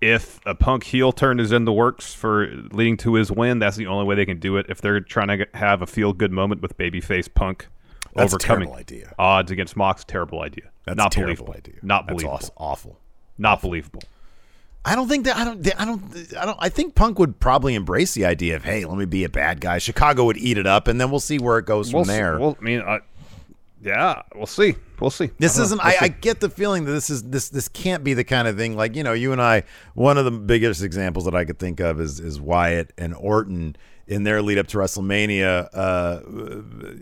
if 0.00 0.40
a 0.46 0.54
Punk 0.54 0.84
heel 0.84 1.12
turn 1.12 1.40
is 1.40 1.50
in 1.52 1.64
the 1.64 1.72
works 1.72 2.14
for 2.14 2.46
leading 2.70 2.96
to 2.98 3.14
his 3.14 3.30
win, 3.32 3.58
that's 3.58 3.76
the 3.76 3.86
only 3.86 4.04
way 4.06 4.14
they 4.14 4.26
can 4.26 4.38
do 4.38 4.56
it. 4.56 4.66
If 4.68 4.80
they're 4.80 5.00
trying 5.00 5.28
to 5.38 5.46
have 5.54 5.82
a 5.82 5.86
feel 5.86 6.12
good 6.12 6.32
moment 6.32 6.62
with 6.62 6.76
babyface 6.78 7.32
Punk 7.32 7.66
That's 8.14 8.32
overcoming 8.32 8.72
idea. 8.72 9.12
odds 9.18 9.50
against 9.50 9.76
Mox, 9.76 10.04
terrible 10.04 10.40
idea. 10.42 10.70
That's 10.84 10.96
Not 10.96 11.14
believable. 11.14 11.54
idea. 11.56 11.74
Not 11.82 12.06
believable. 12.06 12.34
awes- 12.34 12.50
awful. 12.56 12.98
Not 13.36 13.60
believable. 13.60 14.02
I 14.84 14.94
don't 14.94 15.08
think 15.08 15.24
that 15.26 15.36
I 15.36 15.44
don't 15.44 15.80
I 15.80 15.84
don't 15.84 16.02
I 16.38 16.44
don't 16.46 16.56
I 16.60 16.68
think 16.70 16.94
Punk 16.94 17.18
would 17.18 17.40
probably 17.40 17.74
embrace 17.74 18.14
the 18.14 18.24
idea 18.24 18.56
of 18.56 18.64
hey, 18.64 18.84
let 18.84 18.96
me 18.96 19.04
be 19.04 19.24
a 19.24 19.28
bad 19.28 19.60
guy. 19.60 19.78
Chicago 19.78 20.24
would 20.24 20.38
eat 20.38 20.56
it 20.56 20.66
up, 20.66 20.88
and 20.88 21.00
then 21.00 21.10
we'll 21.10 21.20
see 21.20 21.38
where 21.38 21.58
it 21.58 21.66
goes 21.66 21.92
We'll 21.92 22.04
from 22.04 22.10
see- 22.10 22.16
there. 22.16 22.38
Well, 22.38 22.56
I 22.58 22.64
mean, 22.64 22.80
I, 22.80 23.00
yeah, 23.82 24.22
we'll 24.34 24.46
see. 24.46 24.76
We'll 25.00 25.10
see. 25.10 25.30
This 25.38 25.58
I 25.58 25.62
isn't. 25.62 25.78
We'll 25.78 25.92
I, 25.92 25.98
I 26.02 26.08
get 26.08 26.40
the 26.40 26.50
feeling 26.50 26.84
that 26.84 26.92
this 26.92 27.10
is 27.10 27.22
this 27.22 27.48
this 27.48 27.68
can't 27.68 28.02
be 28.02 28.14
the 28.14 28.24
kind 28.24 28.48
of 28.48 28.56
thing 28.56 28.76
like 28.76 28.96
you 28.96 29.02
know 29.02 29.12
you 29.12 29.32
and 29.32 29.40
I. 29.40 29.62
One 29.94 30.18
of 30.18 30.24
the 30.24 30.30
biggest 30.30 30.82
examples 30.82 31.24
that 31.24 31.34
I 31.34 31.44
could 31.44 31.58
think 31.58 31.80
of 31.80 32.00
is 32.00 32.20
is 32.20 32.40
Wyatt 32.40 32.92
and 32.98 33.14
Orton 33.14 33.76
in 34.08 34.24
their 34.24 34.42
lead 34.42 34.58
up 34.58 34.66
to 34.68 34.78
WrestleMania 34.78 35.68
uh, 35.72 36.20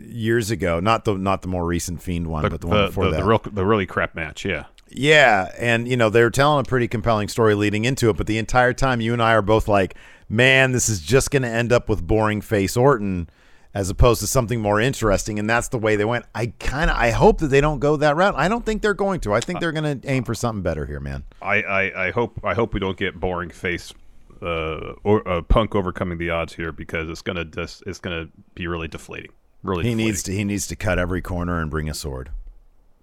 years 0.09 0.51
ago. 0.51 0.81
Not 0.81 1.05
the 1.05 1.15
not 1.15 1.43
the 1.43 1.49
more 1.49 1.65
recent 1.65 2.03
Fiend 2.03 2.27
one, 2.27 2.43
the, 2.43 2.51
but 2.51 2.61
the 2.61 2.67
one 2.67 2.87
before 2.87 3.07
the, 3.07 3.13
that. 3.13 3.17
the 3.19 3.25
real 3.25 3.41
the 3.45 3.65
really 3.65 3.87
crap 3.87 4.15
match. 4.15 4.45
Yeah. 4.45 4.65
Yeah, 4.89 5.51
and 5.59 5.89
you 5.89 5.97
know 5.97 6.11
they 6.11 6.23
were 6.23 6.31
telling 6.31 6.61
a 6.61 6.69
pretty 6.69 6.87
compelling 6.87 7.27
story 7.27 7.55
leading 7.55 7.85
into 7.85 8.09
it, 8.09 8.17
but 8.17 8.29
the 8.29 8.39
entire 8.39 8.73
time 8.73 9.01
you 9.01 9.13
and 9.13 9.21
I 9.21 9.33
are 9.33 9.43
both 9.43 9.67
like, 9.67 9.97
"Man, 10.29 10.71
this 10.71 10.89
is 10.89 11.01
just 11.01 11.33
going 11.33 11.43
to 11.43 11.49
end 11.49 11.73
up 11.73 11.89
with 11.89 12.07
boring 12.07 12.41
face 12.41 12.77
Orton." 12.77 13.29
As 13.77 13.91
opposed 13.91 14.21
to 14.23 14.27
something 14.27 14.59
more 14.63 14.81
interesting, 14.81 15.39
and 15.39 15.51
that's 15.51 15.69
the 15.69 15.77
way 15.77 15.97
they 15.97 16.05
went. 16.07 16.25
I 16.35 16.47
kind 16.59 16.91
of, 16.91 16.97
I 16.97 17.11
hope 17.11 17.41
that 17.41 17.49
they 17.49 17.61
don't 17.61 17.79
go 17.79 17.97
that 17.99 18.17
route. 18.17 18.35
I 18.35 18.49
don't 18.49 18.65
think 18.65 18.81
they're 18.81 18.95
going 18.95 19.21
to. 19.21 19.35
I 19.35 19.41
think 19.41 19.61
they're 19.61 19.71
going 19.73 20.01
to 20.01 20.09
aim 20.11 20.25
for 20.25 20.35
something 20.35 20.63
better 20.63 20.87
here, 20.87 20.99
man. 20.99 21.25
I, 21.43 21.57
I, 21.63 22.07
I 22.07 22.11
hope 22.11 22.41
I 22.43 22.55
hope 22.55 22.73
we 22.73 22.81
don't 22.81 22.97
get 22.97 23.21
boring 23.21 23.51
face 23.51 23.93
uh, 24.41 24.95
or 25.05 25.29
uh, 25.29 25.43
Punk 25.43 25.75
overcoming 25.75 26.17
the 26.17 26.31
odds 26.31 26.55
here 26.55 26.73
because 26.73 27.11
it's 27.11 27.21
gonna 27.21 27.45
just 27.45 27.83
it's 27.87 27.99
gonna 27.99 28.29
be 28.55 28.67
really 28.67 28.89
deflating. 28.89 29.33
Really, 29.63 29.83
He 29.85 29.91
deflating. 29.91 30.07
needs 30.07 30.23
to, 30.23 30.33
he 30.33 30.45
needs 30.45 30.67
to 30.69 30.77
cut 30.77 30.99
every 30.99 31.21
corner 31.21 31.61
and 31.61 31.71
bring 31.71 31.91
a 31.91 31.95
sword. 31.95 32.31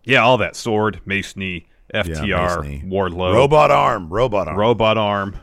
yeah, 0.03 0.23
all 0.23 0.37
that 0.39 0.55
sword, 0.55 1.01
mace 1.05 1.35
knee, 1.35 1.67
Yeah, 1.93 2.01
FTR, 2.03 2.63
Mace 2.63 2.83
knee. 2.83 2.89
Wardlow, 2.89 3.33
robot 3.35 3.69
arm, 3.69 4.09
robot 4.09 4.47
arm. 4.47 4.57
robot 4.57 4.97
arm. 4.97 5.35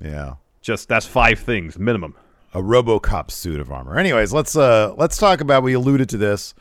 yeah, 0.00 0.34
Just 0.62 0.88
that's 0.88 1.06
five 1.06 1.40
things 1.40 1.76
minimum. 1.76 2.14
A 2.56 2.62
RoboCop 2.62 3.30
suit 3.30 3.60
of 3.60 3.70
armor. 3.70 3.98
Anyways, 3.98 4.32
let's 4.32 4.56
uh 4.56 4.94
let's 4.96 5.18
talk 5.18 5.42
about. 5.42 5.62
We 5.62 5.74
alluded 5.74 6.08
to 6.08 6.16
this. 6.16 6.54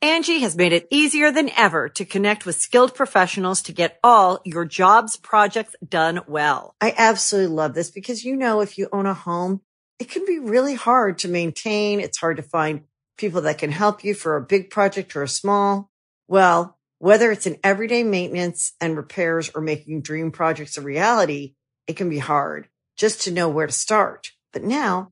Angie 0.00 0.40
has 0.40 0.56
made 0.56 0.72
it 0.72 0.86
easier 0.90 1.30
than 1.32 1.50
ever 1.56 1.88
to 1.90 2.04
connect 2.04 2.46
with 2.46 2.56
skilled 2.56 2.94
professionals 2.94 3.62
to 3.62 3.72
get 3.72 3.98
all 4.02 4.40
your 4.44 4.64
jobs 4.64 5.16
projects 5.16 5.74
done 5.86 6.20
well. 6.26 6.74
I 6.80 6.94
absolutely 6.96 7.54
love 7.54 7.74
this 7.74 7.90
because, 7.90 8.24
you 8.24 8.34
know, 8.34 8.60
if 8.60 8.78
you 8.78 8.88
own 8.92 9.06
a 9.06 9.14
home, 9.14 9.60
it 10.00 10.10
can 10.10 10.26
be 10.26 10.40
really 10.40 10.74
hard 10.74 11.18
to 11.18 11.28
maintain. 11.28 12.00
It's 12.00 12.18
hard 12.18 12.38
to 12.38 12.42
find 12.42 12.82
people 13.16 13.42
that 13.42 13.58
can 13.58 13.70
help 13.70 14.02
you 14.02 14.14
for 14.14 14.36
a 14.36 14.42
big 14.42 14.70
project 14.70 15.14
or 15.14 15.22
a 15.22 15.28
small. 15.28 15.88
Well, 16.26 16.78
whether 16.98 17.30
it's 17.30 17.46
in 17.46 17.58
everyday 17.62 18.02
maintenance 18.02 18.72
and 18.80 18.96
repairs 18.96 19.50
or 19.54 19.60
making 19.60 20.02
dream 20.02 20.32
projects 20.32 20.76
a 20.76 20.80
reality, 20.80 21.54
it 21.86 21.96
can 21.96 22.10
be 22.10 22.18
hard 22.18 22.68
just 22.96 23.22
to 23.22 23.32
know 23.32 23.48
where 23.48 23.68
to 23.68 23.72
start. 23.72 24.32
But 24.52 24.64
now 24.64 25.11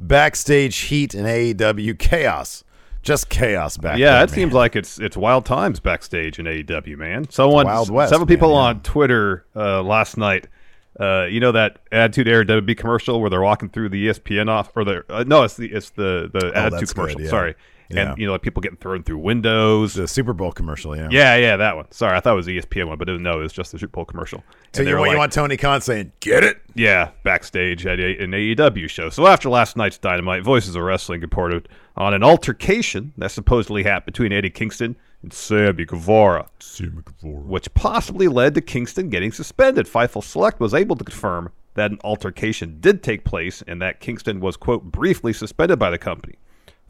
Backstage 0.00 0.76
heat 0.78 1.12
and 1.14 1.26
AEW 1.26 1.98
chaos, 1.98 2.64
just 3.02 3.28
chaos 3.28 3.76
back. 3.76 3.98
yeah, 3.98 4.14
there, 4.14 4.24
it 4.24 4.30
seems 4.30 4.54
like 4.54 4.74
it's 4.74 4.98
it's 4.98 5.14
wild 5.16 5.44
times 5.44 5.78
backstage 5.78 6.38
in 6.38 6.46
AEW, 6.46 6.96
man. 6.96 7.28
Someone, 7.30 7.66
Wild 7.66 7.90
West, 7.90 8.08
several 8.10 8.26
people 8.26 8.48
man, 8.48 8.56
yeah. 8.56 8.62
on 8.68 8.80
Twitter 8.80 9.44
uh, 9.54 9.82
last 9.82 10.16
night. 10.16 10.46
Uh, 10.98 11.26
you 11.30 11.38
know 11.38 11.52
that 11.52 11.80
Attitude 11.92 12.28
Era 12.28 12.44
WB 12.46 12.76
commercial 12.78 13.20
where 13.20 13.28
they're 13.30 13.42
walking 13.42 13.68
through 13.68 13.90
the 13.90 14.08
ESPN 14.08 14.48
off, 14.48 14.70
or 14.74 14.84
the 14.84 15.04
uh, 15.10 15.22
no, 15.26 15.42
it's 15.44 15.54
the 15.54 15.70
it's 15.70 15.90
the 15.90 16.30
the 16.32 16.46
Oh, 16.46 16.48
Attitude 16.54 16.72
that's 16.80 16.92
good, 16.92 16.94
commercial. 16.94 17.20
yeah. 17.20 17.28
Sorry, 17.30 17.54
Yeah. 17.90 18.10
and 18.10 18.18
you 18.18 18.26
know 18.26 18.32
like 18.32 18.42
people 18.42 18.60
getting 18.60 18.78
thrown 18.78 19.02
through 19.02 19.18
windows. 19.18 19.94
the 19.94 20.06
Super 20.06 20.32
Bowl 20.32 20.52
commercial. 20.52 20.96
Yeah, 20.96 21.08
yeah, 21.10 21.36
yeah, 21.36 21.56
that 21.56 21.76
one. 21.76 21.90
Sorry, 21.90 22.16
I 22.16 22.20
thought 22.20 22.32
it 22.32 22.36
was 22.36 22.46
the 22.46 22.58
ESPN 22.58 22.88
one, 22.88 22.98
but 22.98 23.08
it 23.08 23.12
was, 23.12 23.20
no, 23.20 23.40
it 23.40 23.42
was 23.42 23.52
just 23.52 23.72
the 23.72 23.78
Super 23.78 23.92
Bowl 23.92 24.04
commercial. 24.04 24.42
So 24.72 24.82
you, 24.82 24.96
want 24.96 25.10
you 25.10 25.18
want 25.18 25.32
Tony 25.32 25.56
Khan 25.56 25.80
saying, 25.80 26.12
"Get 26.20 26.44
it"? 26.44 26.60
yeah, 26.74 27.10
backstage 27.24 27.86
at 27.86 27.98
a, 27.98 28.22
an 28.22 28.30
AEW 28.30 28.88
show. 28.88 29.10
So 29.10 29.26
after 29.26 29.48
last 29.48 29.76
night's 29.76 29.98
Dynamite, 29.98 30.44
Voices 30.44 30.76
of 30.76 30.82
Wrestling 30.82 31.20
reported 31.20 31.68
on 31.96 32.14
an 32.14 32.22
altercation 32.22 33.12
that 33.18 33.30
supposedly 33.30 33.82
happened 33.82 34.12
between 34.12 34.32
Eddie 34.32 34.50
Kingston 34.50 34.96
and 35.22 35.32
Sammy 35.32 35.84
Guevara, 35.84 36.48
Sammy 36.60 37.02
Guevara, 37.04 37.42
which 37.42 37.72
possibly 37.74 38.28
led 38.28 38.54
to 38.54 38.60
Kingston 38.60 39.10
getting 39.10 39.32
suspended. 39.32 39.86
Fightful 39.86 40.22
Select 40.22 40.60
was 40.60 40.72
able 40.74 40.96
to 40.96 41.04
confirm 41.04 41.50
that 41.74 41.90
an 41.90 41.98
altercation 42.04 42.78
did 42.80 43.02
take 43.02 43.24
place 43.24 43.62
and 43.66 43.80
that 43.82 44.00
Kingston 44.00 44.40
was, 44.40 44.56
quote, 44.56 44.84
briefly 44.84 45.32
suspended 45.32 45.78
by 45.78 45.90
the 45.90 45.98
company. 45.98 46.34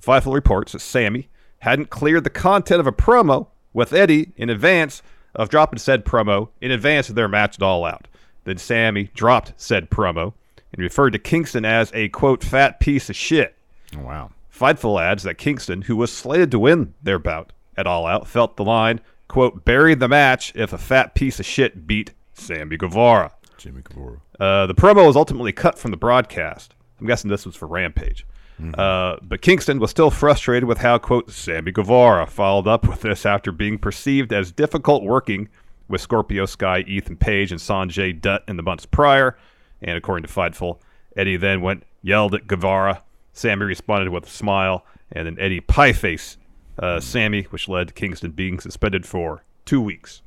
Fightful 0.01 0.35
reports 0.35 0.73
that 0.73 0.81
Sammy 0.81 1.29
hadn't 1.61 1.91
cleared 1.91 2.25
the 2.25 2.31
content 2.31 2.81
of 2.81 2.87
a 2.87 2.93
promo 2.93 3.49
with 3.73 3.93
Eddie 3.93 4.33
in 4.37 4.51
advance 4.51 5.03
of 5.35 5.49
dropping 5.49 5.79
said 5.79 6.05
promo 6.05 6.49
in 6.61 6.71
advance 6.71 7.09
of 7.09 7.15
their 7.15 7.29
match 7.29 7.57
at 7.57 7.63
All 7.63 7.85
Out. 7.85 8.09
Then 8.45 8.59
Sammy 8.59 9.11
dropped 9.15 9.53
said 9.57 9.91
promo 9.91 10.33
and 10.73 10.83
referred 10.83 11.11
to 11.11 11.19
Kingston 11.19 11.65
as 11.65 11.91
a, 11.95 12.09
quote, 12.09 12.43
fat 12.43 12.81
piece 12.81 13.11
of 13.11 13.17
shit. 13.17 13.57
Wow. 13.97 14.31
Fightful 14.53 15.01
adds 15.01 15.23
that 15.23 15.39
Kingston, 15.39 15.83
who 15.83 15.97
was 15.97 16.13
slated 16.13 16.51
to 16.51 16.59
win 16.59 16.95
their 17.03 17.19
bout 17.19 17.53
at 17.77 17.87
All 17.87 18.07
Out, 18.07 18.27
felt 18.27 18.57
the 18.57 18.65
line, 18.65 19.01
quote, 19.29 19.65
buried 19.65 20.01
the 20.01 20.09
match 20.09 20.53
if 20.55 20.73
a 20.73 20.79
fat 20.79 21.15
piece 21.15 21.39
of 21.41 21.47
shit 21.47 21.87
beat 21.87 22.13
Sammy 22.35 22.77
Guevara. 22.77 23.33
Jimmy 23.59 23.83
Guevara. 23.83 24.21
Uh, 24.39 24.67
the 24.67 24.75
promo 24.75 25.07
was 25.07 25.17
ultimately 25.17 25.53
cut 25.53 25.79
from 25.79 25.91
the 25.91 25.97
broadcast. 25.97 26.75
I'm 26.99 27.07
guessing 27.07 27.31
this 27.31 27.47
was 27.47 27.57
for 27.57 27.67
Rampage. 27.67 28.27
Uh, 28.75 29.17
but 29.23 29.43
Kingston 29.43 29.79
was 29.79 29.91
still 29.91 30.11
frustrated 30.11 30.69
with 30.69 30.79
how, 30.79 30.99
quote, 30.99 31.31
Sammy 31.31 31.73
Guevara 31.73 32.27
followed 32.27 32.67
up 32.67 32.87
with 32.89 33.01
this 33.01 33.25
after 33.25 33.53
being 33.53 33.79
perceived 33.79 34.33
as 34.33 34.53
difficult 34.53 35.03
working 35.03 35.49
with 35.89 36.01
Scorpio 36.01 36.47
Sky, 36.47 36.81
Ethan 36.87 37.17
Page, 37.17 37.51
and 37.53 37.61
Sanjay 37.61 38.19
Dutt 38.19 38.45
in 38.47 38.57
the 38.57 38.63
months 38.63 38.87
prior. 38.87 39.37
And 39.83 39.97
according 39.97 40.27
to 40.27 40.33
Fightful, 40.33 40.79
Eddie 41.17 41.37
then 41.37 41.61
went, 41.63 41.85
yelled 42.03 42.35
at 42.35 42.47
Guevara. 42.47 43.03
Sammy 43.33 43.65
responded 43.65 44.11
with 44.11 44.27
a 44.27 44.31
smile, 44.31 44.85
and 45.13 45.27
then 45.27 45.39
Eddie 45.39 45.61
pieface 45.61 46.37
uh, 46.79 47.01
Sammy, 47.01 47.43
which 47.45 47.69
led 47.69 47.89
to 47.89 47.95
Kingston 47.95 48.31
being 48.31 48.61
suspended 48.61 49.07
for 49.07 49.45
two 49.65 49.81
weeks. 49.81 50.23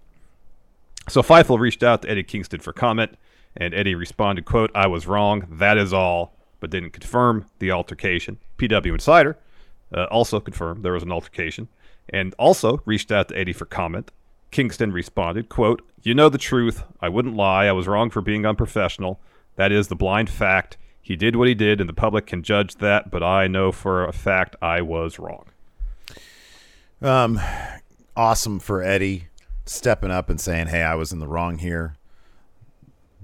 So 1.10 1.22
Fightful 1.22 1.60
reached 1.60 1.84
out 1.84 2.02
to 2.04 2.10
Eddie 2.10 2.24
Kingston 2.24 2.60
for 2.60 2.74
comment, 2.74 3.18
And 3.56 3.74
Eddie 3.74 3.96
responded, 3.96 4.46
quote, 4.46 4.72
I 4.74 4.88
was 4.88 5.08
wrong. 5.08 5.48
That 5.50 5.78
is 5.78 5.94
all, 5.94 6.34
but 6.63 6.70
didn't 6.70 6.91
confirm 6.91 7.46
the 7.60 7.72
altercation. 7.72 8.38
PW 8.58 8.93
Insider 8.93 9.38
uh, 9.93 10.05
also 10.05 10.39
confirmed 10.39 10.82
there 10.82 10.93
was 10.93 11.03
an 11.03 11.12
altercation 11.12 11.67
and 12.08 12.34
also 12.39 12.82
reached 12.86 13.12
out 13.12 13.27
to 13.27 13.38
Eddie 13.38 13.51
for 13.51 13.65
comment. 13.65 14.13
Kingston 14.50 14.93
responded, 14.93 15.50
quote, 15.50 15.82
You 16.03 16.13
know 16.13 16.29
the 16.29 16.38
truth. 16.38 16.84
I 17.01 17.10
wouldn't 17.10 17.36
lie. 17.36 17.65
I 17.65 17.74
was 17.74 17.86
wrong 17.86 18.10
for 18.10 18.22
being 18.22 18.46
unprofessional. 18.46 19.20
That 19.58 19.74
is 19.74 19.89
the 19.89 19.98
blind 19.98 20.29
fact. 20.29 20.77
He 21.01 21.17
did 21.17 21.36
what 21.36 21.50
he 21.50 21.53
did, 21.53 21.82
and 21.82 21.89
the 21.89 21.93
public 21.93 22.27
can 22.27 22.43
judge 22.43 22.75
that, 22.75 23.12
but 23.12 23.22
I 23.22 23.48
know 23.48 23.74
for 23.74 24.05
a 24.05 24.13
fact 24.13 24.55
I 24.62 24.79
was 24.82 25.20
wrong. 25.20 25.48
Um, 27.01 27.41
awesome 28.15 28.60
for 28.60 28.82
Eddie 28.82 29.27
stepping 29.65 30.12
up 30.12 30.29
and 30.29 30.39
saying, 30.39 30.67
"Hey, 30.67 30.84
I 30.84 30.96
was 30.96 31.12
in 31.12 31.20
the 31.20 31.27
wrong 31.27 31.58
here." 31.58 31.98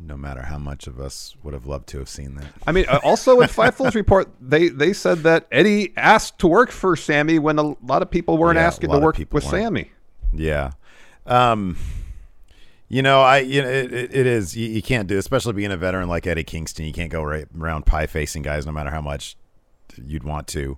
No 0.01 0.15
matter 0.15 0.44
how 0.44 0.58
much 0.58 0.88
of 0.88 1.00
us 1.00 1.36
would 1.44 1.53
have 1.53 1.65
loved 1.65 1.88
to 1.89 2.00
have 2.00 2.08
seen 2.10 2.36
that. 2.36 2.48
I 2.65 2.72
mean, 2.72 2.86
uh, 2.88 3.00
also 3.03 3.41
in 3.41 3.50
Fightful's 3.50 3.96
report, 3.96 4.29
they 4.39 4.70
they 4.70 4.94
said 4.94 5.20
that 5.20 5.46
Eddie 5.51 5.94
asked 5.98 6.39
to 6.39 6.48
work 6.48 6.72
for 6.72 6.96
Sammy 6.96 7.38
when 7.38 7.60
a 7.60 7.75
lot 7.86 8.01
of 8.01 8.10
people 8.10 8.38
weren't 8.38 8.58
Yeah, 8.58 8.65
asking 8.68 8.91
to 8.91 9.00
work 9.00 9.18
with 9.18 9.32
weren't. 9.32 9.46
Sammy. 9.46 9.91
Yeah. 10.34 10.72
Um, 11.25 11.77
you 12.88 13.01
know, 13.01 13.22
I 13.22 13.39
you 13.39 13.62
know 13.62 13.70
it, 13.70 13.91
it, 13.94 14.15
it 14.15 14.25
is 14.25 14.56
you, 14.56 14.68
you 14.68 14.82
can't 14.82 15.08
do, 15.08 15.18
especially 15.18 15.53
being 15.53 15.72
a 15.72 15.77
veteran 15.77 16.08
like 16.10 16.25
Eddie 16.25 16.44
Kingston. 16.44 16.86
You 16.86 16.94
can't 16.94 17.12
go 17.12 17.22
right 17.22 17.46
around 17.58 17.86
pie 17.86 18.08
facing 18.08 18.41
guys, 18.41 18.65
no 18.65 18.72
matter 18.72 18.89
how 18.89 19.01
much 19.01 19.36
you'd 20.03 20.24
want 20.24 20.48
to. 20.48 20.77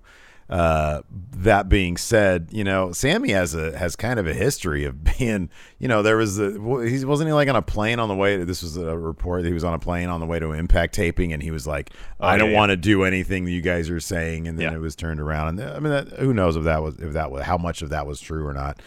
Uh, 0.52 1.00
that 1.38 1.70
being 1.70 1.96
said, 1.96 2.48
you 2.50 2.62
know, 2.62 2.92
Sammy 2.92 3.30
has 3.30 3.54
a 3.54 3.74
has 3.78 3.96
kind 3.96 4.18
of 4.20 4.26
a 4.26 4.34
history 4.34 4.84
of 4.84 5.02
being, 5.18 5.48
you 5.78 5.88
know, 5.88 6.02
there 6.02 6.16
was 6.18 6.38
a 6.38 6.50
he 6.86 7.04
wasn't 7.06 7.28
he 7.28 7.32
like 7.32 7.48
on 7.48 7.56
a 7.56 7.62
plane 7.62 7.98
on 7.98 8.08
the 8.08 8.14
way. 8.14 8.36
To, 8.36 8.44
This 8.44 8.62
was 8.62 8.76
a 8.76 8.98
report. 8.98 9.42
That 9.42 9.48
he 9.48 9.54
was 9.54 9.64
on 9.64 9.72
a 9.72 9.78
plane 9.78 10.10
on 10.10 10.20
the 10.20 10.26
way 10.26 10.38
to 10.38 10.52
Impact 10.52 10.94
taping, 10.94 11.32
and 11.32 11.42
he 11.42 11.50
was 11.50 11.66
like, 11.66 11.88
"I 12.20 12.34
Oh, 12.34 12.38
don't 12.38 12.48
yeah, 12.48 12.52
yeah. 12.52 12.58
want 12.58 12.70
to 12.70 12.76
do 12.76 13.04
anything 13.04 13.46
that 13.46 13.50
you 13.50 13.62
guys 13.62 13.88
are 13.88 13.98
saying," 13.98 14.46
and 14.46 14.58
then 14.58 14.72
Yeah. 14.72 14.76
it 14.76 14.80
was 14.80 14.94
turned 14.94 15.20
around. 15.20 15.58
And 15.58 15.70
I 15.70 15.78
mean, 15.78 15.90
that, 15.90 16.08
who 16.18 16.34
knows 16.34 16.54
if 16.56 16.64
that 16.64 16.82
was 16.82 16.96
if 16.98 17.14
that 17.14 17.30
was 17.30 17.44
how 17.44 17.56
much 17.56 17.80
of 17.80 17.88
that 17.88 18.06
was 18.06 18.20
true 18.20 18.46
or 18.46 18.52
not. 18.52 18.78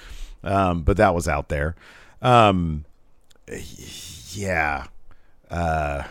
Um, 0.44 0.84
but 0.84 0.98
that 0.98 1.16
was 1.16 1.28
out 1.28 1.50
there. 1.50 1.76
Um, 2.22 2.86
yeah. 4.34 4.86
Uh, 5.50 6.04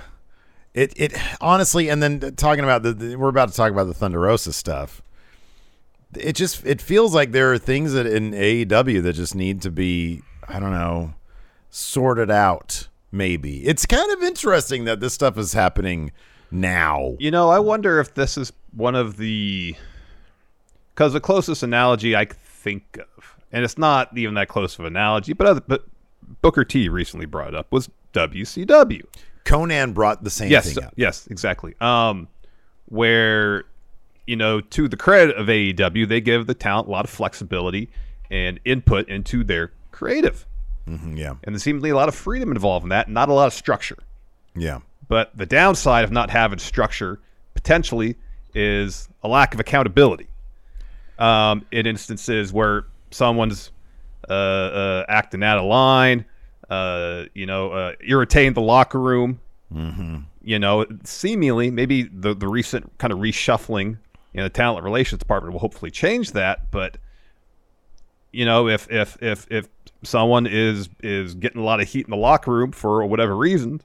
it 0.73 0.93
it 0.97 1.15
honestly, 1.41 1.89
and 1.89 2.03
then 2.03 2.19
talking 2.37 2.65
about 2.65 2.83
the, 2.83 2.93
the 2.93 3.17
we're 3.17 3.29
about 3.29 3.51
to 3.51 3.55
talk 3.55 3.71
about 3.71 3.85
the 3.87 3.95
Thunder 3.95 4.19
Rosa 4.21 4.53
stuff. 4.53 5.01
It 6.18 6.35
just 6.35 6.64
it 6.66 6.80
feels 6.80 7.14
like 7.14 7.33
there 7.33 7.52
are 7.52 7.59
things 7.59 7.92
that 7.92 8.06
in 8.06 8.33
AEW 8.33 9.02
that 9.02 9.14
just 9.14 9.35
need 9.35 9.62
to 9.62 9.71
be 9.71 10.23
I 10.49 10.59
don't 10.59 10.73
know 10.73 11.14
sorted 11.71 12.30
out. 12.30 12.88
Maybe 13.11 13.64
it's 13.66 13.87
kind 13.87 14.11
of 14.12 14.23
interesting 14.23 14.85
that 14.85 15.00
this 15.00 15.14
stuff 15.14 15.38
is 15.38 15.52
happening 15.52 16.11
now. 16.50 17.16
You 17.18 17.30
know, 17.30 17.50
I 17.50 17.59
wonder 17.59 18.00
if 18.00 18.14
this 18.14 18.37
is 18.37 18.52
one 18.73 18.94
of 18.94 19.16
the 19.16 19.76
because 20.94 21.12
the 21.12 21.21
closest 21.21 21.62
analogy 21.62 22.16
I 22.16 22.25
think 22.25 22.99
of, 22.99 23.37
and 23.52 23.64
it's 23.64 23.78
not 23.78 24.16
even 24.16 24.35
that 24.35 24.49
close 24.49 24.78
of 24.78 24.85
an 24.85 24.97
analogy, 24.97 25.33
but 25.33 25.47
other, 25.47 25.62
but 25.66 25.85
Booker 26.40 26.64
T 26.64 26.88
recently 26.88 27.26
brought 27.26 27.54
up 27.54 27.71
was 27.73 27.88
WCW. 28.12 29.02
Konnan 29.44 29.92
brought 29.92 30.25
the 30.25 30.30
same 30.30 30.50
yes, 30.50 30.73
thing 30.73 30.85
up. 30.85 30.94
yes, 30.97 31.26
exactly. 31.26 31.75
Um, 31.80 32.28
where 32.87 33.64
you 34.26 34.37
know, 34.37 34.61
to 34.61 34.88
the 34.88 34.97
credit 34.97 35.37
of 35.37 35.47
AEW, 35.49 36.09
they 36.09 36.21
give 36.21 36.47
the 36.47 36.54
talent 36.54 36.88
a 36.88 36.90
lot 36.90 37.04
of 37.04 37.11
flexibility 37.11 37.90
and 38.31 38.59
input 38.64 39.09
into 39.09 39.45
their 39.45 39.71
creative, 39.93 40.47
Mhm, 40.88 41.16
yeah, 41.16 41.35
and 41.45 41.54
there 41.54 41.59
seemingly 41.61 41.90
a 41.90 41.97
lot 41.97 42.09
of 42.09 42.14
freedom 42.14 42.50
involved 42.50 42.85
in 42.85 42.90
that, 42.90 43.09
not 43.09 43.28
a 43.28 43.33
lot 43.33 43.47
of 43.47 43.52
structure. 43.52 43.99
yeah, 44.54 44.81
But 45.09 45.37
the 45.37 45.47
downside 45.47 46.04
of 46.04 46.11
not 46.11 46.31
having 46.31 46.59
structure 46.59 47.21
potentially 47.54 48.16
is 48.54 49.09
a 49.23 49.28
lack 49.28 49.54
of 49.54 49.61
accountability. 49.61 50.28
Um, 51.19 51.64
in 51.71 51.87
instances 51.87 52.52
where 52.52 52.87
someone's 53.12 53.71
uh, 54.28 54.33
uh, 54.33 55.04
acting 55.09 55.45
out 55.45 55.59
of 55.59 55.64
line, 55.64 56.25
uh, 56.71 57.25
you 57.35 57.47
know, 57.47 57.71
uh, 57.71 57.92
irritating 58.01 58.53
the 58.55 58.61
locker 58.61 58.99
room, 59.01 59.40
mm-hmm. 59.72 60.18
you 60.42 60.59
know, 60.59 60.85
seemingly 61.05 61.70
maybe 61.70 62.03
the, 62.05 62.35
the 62.35 62.49
recent 62.49 62.96
kind 62.99 63.12
of 63.12 63.20
reshuffling 63.20 63.99
in 64.35 64.42
the 64.42 64.51
talent 64.51 64.85
relations 64.85 65.18
department 65.20 65.53
will 65.53 65.61
hopefully 65.61 65.90
change 65.90 66.33
that. 66.33 66.70
But 66.70 66.97
you 68.33 68.44
know, 68.44 68.68
if 68.68 68.90
if 68.90 69.16
if 69.23 69.47
if 69.51 69.68
someone 70.03 70.47
is 70.47 70.88
is 71.03 71.35
getting 71.35 71.61
a 71.61 71.64
lot 71.64 71.81
of 71.81 71.88
heat 71.88 72.07
in 72.07 72.11
the 72.11 72.16
locker 72.16 72.51
room 72.53 72.73
for 72.73 73.05
whatever 73.07 73.37
reason, 73.37 73.81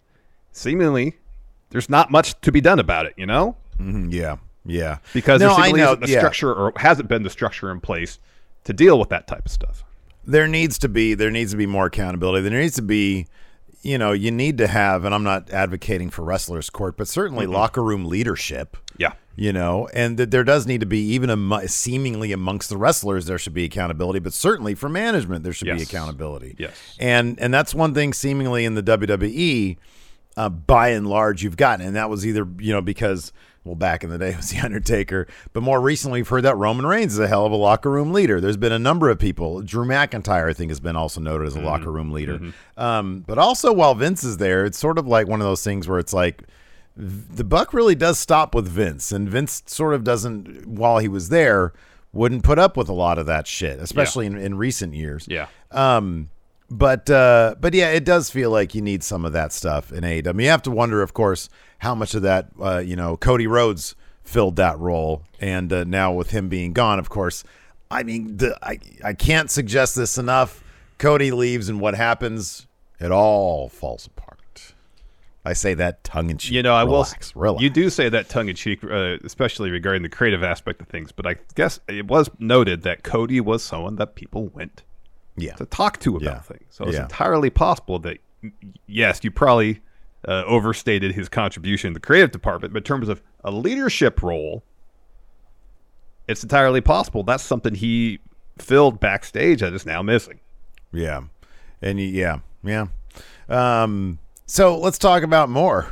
seemingly 0.52 1.18
there's 1.70 1.90
not 1.90 2.12
much 2.12 2.40
to 2.42 2.52
be 2.52 2.62
done 2.62 2.80
about 2.80 3.06
it. 3.06 3.14
You 3.16 3.26
know, 3.28 3.56
Mhm, 3.80 4.12
yeah, 4.12 4.38
yeah. 4.66 4.98
because 5.14 5.40
No, 5.40 5.50
there 5.50 5.56
seemingly 5.58 5.82
know, 5.82 5.88
isn't 5.92 6.02
the 6.02 6.10
yeah. 6.10 6.20
structure 6.20 6.54
or 6.54 6.74
hasn't 6.78 7.08
been 7.08 7.24
the 7.24 7.30
structure 7.30 7.72
in 7.72 7.80
place 7.80 8.18
to 8.64 8.74
deal 8.74 9.00
with 9.00 9.10
that 9.10 9.28
type 9.28 9.46
of 9.46 9.52
stuff. 9.52 9.84
there 10.26 10.48
needs 10.48 10.78
to 10.78 10.90
be 10.90 11.14
there 11.16 11.32
needs 11.32 11.52
to 11.52 11.58
be 11.58 11.66
more 11.66 11.86
accountability. 11.88 12.48
There 12.48 12.60
needs 12.60 12.76
to 12.76 12.82
be, 12.84 13.26
you 13.82 13.98
know, 13.98 14.12
you 14.12 14.30
need 14.32 14.58
to 14.60 14.68
have, 14.68 15.04
and 15.06 15.16
I'm 15.16 15.24
not 15.24 15.50
advocating 15.52 16.10
for 16.12 16.24
wrestlers 16.24 16.70
court, 16.70 16.98
but 16.98 17.08
certainly 17.08 17.48
locker 17.48 17.82
room 17.84 18.06
leadership. 18.06 18.78
Yeah. 18.98 19.14
You 19.42 19.54
know, 19.54 19.88
and 19.94 20.18
that 20.18 20.32
there 20.32 20.44
does 20.44 20.68
need 20.68 20.82
to 20.82 20.86
be 20.86 21.00
even 21.14 21.30
amo- 21.30 21.66
seemingly 21.66 22.34
amongst 22.34 22.68
the 22.68 22.76
wrestlers 22.76 23.26
there 23.26 23.38
should 23.38 23.54
be 23.54 23.64
accountability, 23.64 24.20
but 24.20 24.34
certainly 24.34 24.76
for 24.76 24.90
management 24.90 25.46
there 25.46 25.54
should 25.54 25.68
be 25.78 25.84
accountability. 25.84 26.56
Yes. 26.60 26.74
and 27.00 27.40
and 27.40 27.54
that's 27.54 27.74
one 27.74 27.94
thing 27.94 28.12
seemingly 28.12 28.66
in 28.66 28.76
the 28.76 28.84
WWE, 28.84 29.78
uh, 30.36 30.50
by 30.50 30.90
and 30.90 31.08
large, 31.08 31.42
you've 31.42 31.56
gotten, 31.56 31.86
and 31.86 31.96
that 31.96 32.10
was 32.10 32.28
either 32.28 32.46
you 32.60 32.74
know 32.74 32.82
because 32.82 33.32
well 33.64 33.76
back 33.76 34.04
in 34.04 34.10
the 34.10 34.18
day 34.18 34.32
it 34.32 34.38
was 34.38 34.50
the 34.52 34.60
Undertaker, 34.60 35.26
but 35.54 35.64
more 35.64 35.80
recently 35.80 36.20
we've 36.20 36.28
heard 36.28 36.44
that 36.44 36.58
Roman 36.58 36.86
Reigns 36.86 37.14
is 37.14 37.20
a 37.20 37.28
hell 37.30 37.46
of 37.46 37.54
a 37.54 37.56
locker 37.56 37.90
room 37.90 38.12
leader. 38.12 38.42
There's 38.42 38.58
been 38.58 38.74
a 38.74 38.80
number 38.80 39.10
of 39.10 39.20
people. 39.20 39.62
Drew 39.62 39.86
McIntyre 39.86 40.50
I 40.50 40.54
think 40.54 40.70
has 40.70 40.82
been 40.82 40.98
also 40.98 41.22
noted 41.22 41.48
as 41.48 41.56
a 41.56 41.62
locker 41.62 41.92
room 41.94 42.12
leader, 42.12 42.42
um, 42.76 43.24
but 43.26 43.38
also 43.38 43.72
while 43.72 43.96
Vince 43.96 44.26
is 44.26 44.36
there, 44.36 44.66
it's 44.66 44.78
sort 44.78 44.98
of 44.98 45.08
like 45.08 45.28
one 45.28 45.40
of 45.40 45.48
those 45.48 45.64
things 45.64 45.88
where 45.88 46.00
it's 46.00 46.14
like 46.14 46.44
the 47.00 47.46
buck 47.46 47.74
really 47.74 47.96
does 47.96 48.20
stop 48.20 48.54
with 48.54 48.68
Vince, 48.68 49.14
and 49.14 49.30
Vince 49.30 49.64
sort 49.66 49.94
of 49.94 50.04
doesn't 50.04 50.68
while 50.68 50.98
he 50.98 51.08
was 51.08 51.30
there 51.30 51.72
wouldn't 52.12 52.44
put 52.44 52.60
up 52.60 52.76
with 52.76 52.90
a 52.90 52.94
lot 52.94 53.18
of 53.18 53.26
that 53.28 53.48
shit, 53.48 53.80
especially 53.80 54.26
in, 54.26 54.38
in 54.38 54.58
recent 54.58 54.94
years. 54.94 55.26
Yeah. 55.30 55.48
Um, 55.72 56.30
but 56.70 57.10
uh, 57.10 57.56
but 57.60 57.74
yeah, 57.74 57.90
it 57.92 58.04
does 58.04 58.30
feel 58.30 58.52
like 58.52 58.76
you 58.76 58.82
need 58.82 59.04
some 59.04 59.24
of 59.24 59.32
that 59.32 59.54
stuff 59.54 59.94
in 59.94 60.04
AEW. 60.04 60.44
You 60.44 60.50
have 60.50 60.62
to 60.64 60.72
wonder, 60.72 61.02
of 61.02 61.14
course, 61.14 61.50
how 61.80 61.96
much 61.96 62.14
of 62.16 62.22
that 62.24 62.50
uh, 62.62 62.80
you 62.80 62.96
know 62.96 63.16
Cody 63.16 63.48
Rhodes 63.48 63.96
filled 64.24 64.58
that 64.58 64.78
role, 64.78 65.24
and 65.40 65.72
uh, 65.72 65.86
now 65.86 66.12
with 66.12 66.32
him 66.32 66.50
being 66.50 66.74
gone, 66.74 67.00
of 67.00 67.10
course, 67.10 67.44
I 67.90 68.04
mean, 68.04 68.38
the, 68.38 68.58
I 68.62 68.78
I 69.04 69.14
can't 69.14 69.50
suggest 69.50 69.96
this 69.96 70.18
enough. 70.18 70.64
Cody 70.98 71.32
leaves, 71.32 71.70
and 71.70 71.80
what 71.80 71.96
happens? 71.96 72.68
It 73.00 73.12
all 73.12 73.70
falls 73.70 74.06
apart. 74.06 74.29
I 75.50 75.54
say 75.54 75.74
that 75.74 76.04
tongue 76.04 76.30
in 76.30 76.38
cheek. 76.38 76.52
You 76.54 76.62
know, 76.64 76.76
I 76.76 76.84
relax, 76.84 77.34
will. 77.34 77.42
relax. 77.42 77.64
You 77.64 77.70
do 77.72 77.90
say 77.90 78.08
that 78.10 78.30
tongue 78.30 78.50
in 78.50 78.56
cheek, 78.56 78.84
uh, 78.84 79.18
especially 79.24 79.72
regarding 79.72 80.04
the 80.04 80.10
creative 80.10 80.44
aspect 80.44 80.80
of 80.82 80.88
things. 80.88 81.12
But 81.12 81.26
I 81.26 81.38
guess 81.56 81.80
it 81.88 82.08
was 82.08 82.30
noted 82.38 82.84
that 82.84 83.04
Cody 83.04 83.42
was 83.42 83.64
someone 83.64 83.96
that 83.96 84.14
people 84.16 84.48
went 84.50 84.84
yeah, 85.36 85.56
to 85.56 85.66
talk 85.66 86.00
to 86.02 86.18
about 86.18 86.24
Yeah. 86.24 86.40
things. 86.42 86.66
So 86.70 86.86
it's 86.86 86.96
Yeah. 86.96 87.04
entirely 87.04 87.50
possible 87.50 87.98
that, 88.00 88.20
yes, 88.86 89.24
you 89.24 89.32
probably 89.32 89.82
uh, 90.28 90.44
overstated 90.46 91.14
his 91.14 91.30
contribution 91.30 91.88
in 91.88 91.94
the 91.94 92.00
creative 92.00 92.30
department, 92.32 92.74
but 92.74 92.80
in 92.80 92.84
terms 92.84 93.08
of 93.10 93.22
a 93.44 93.50
leadership 93.52 94.22
role, 94.22 94.64
it's 96.28 96.44
entirely 96.44 96.82
possible 96.82 97.24
that's 97.24 97.42
something 97.44 97.74
he 97.74 98.20
filled 98.60 99.00
backstage 99.00 99.62
that 99.62 99.74
is 99.74 99.86
now 99.86 100.02
missing. 100.04 100.40
Yeah. 100.92 101.22
And 101.82 102.00
yeah, 102.00 102.40
yeah. 102.64 102.88
Um, 103.48 104.20
so 104.50 104.78
let's 104.78 104.98
talk 104.98 105.22
about 105.24 105.48
more 105.50 105.84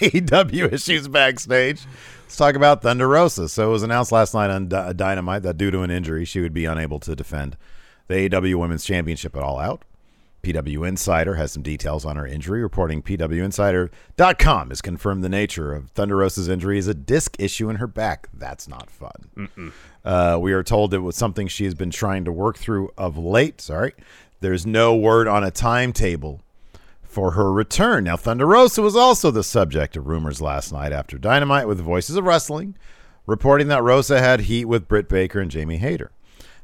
AEW 0.00 0.72
issues 0.72 1.06
backstage. 1.06 1.80
Let's 2.24 2.36
talk 2.36 2.56
about 2.56 2.82
Thunder 2.82 3.08
Rosa. 3.08 3.48
So 3.48 3.68
it 3.68 3.72
was 3.72 3.82
announced 3.84 4.10
last 4.12 4.34
night 4.34 4.50
on 4.50 4.68
Dy- 4.68 4.92
Dynamite 4.94 5.42
that 5.44 5.56
due 5.56 5.70
to 5.70 5.82
an 5.82 5.90
injury, 5.90 6.24
she 6.24 6.40
would 6.40 6.52
be 6.52 6.64
unable 6.64 6.98
to 7.00 7.14
defend 7.14 7.56
the 8.08 8.28
AEW 8.28 8.56
Women's 8.56 8.84
Championship 8.84 9.36
at 9.36 9.42
All 9.42 9.58
Out. 9.58 9.82
PW 10.42 10.86
Insider 10.86 11.34
has 11.34 11.52
some 11.52 11.62
details 11.62 12.04
on 12.04 12.16
her 12.16 12.26
injury, 12.26 12.62
reporting 12.62 13.02
PWInsider.com 13.02 14.68
has 14.68 14.80
confirmed 14.80 15.22
the 15.24 15.28
nature 15.28 15.72
of 15.74 15.90
Thunder 15.90 16.16
Rosa's 16.16 16.48
injury 16.48 16.78
is 16.78 16.86
a 16.86 16.94
disc 16.94 17.36
issue 17.38 17.68
in 17.68 17.76
her 17.76 17.86
back. 17.86 18.28
That's 18.32 18.68
not 18.68 18.88
fun. 18.90 19.62
Uh, 20.04 20.38
we 20.40 20.52
are 20.52 20.62
told 20.62 20.94
it 20.94 20.98
was 20.98 21.16
something 21.16 21.48
she 21.48 21.64
has 21.64 21.74
been 21.74 21.90
trying 21.90 22.24
to 22.24 22.32
work 22.32 22.56
through 22.56 22.90
of 22.96 23.18
late. 23.18 23.60
Sorry. 23.60 23.94
There's 24.40 24.64
no 24.64 24.94
word 24.96 25.26
on 25.26 25.42
a 25.42 25.50
timetable 25.50 26.40
for 27.18 27.32
her 27.32 27.50
return. 27.52 28.04
Now, 28.04 28.16
Thunder 28.16 28.46
Rosa 28.46 28.80
was 28.80 28.94
also 28.94 29.32
the 29.32 29.42
subject 29.42 29.96
of 29.96 30.06
rumors 30.06 30.40
last 30.40 30.72
night 30.72 30.92
after 30.92 31.18
Dynamite 31.18 31.66
with 31.66 31.80
Voices 31.80 32.14
of 32.14 32.22
Wrestling, 32.22 32.76
reporting 33.26 33.66
that 33.66 33.82
Rosa 33.82 34.20
had 34.20 34.42
heat 34.42 34.66
with 34.66 34.86
Britt 34.86 35.08
Baker 35.08 35.40
and 35.40 35.50
Jamie 35.50 35.78
Hayter. 35.78 36.12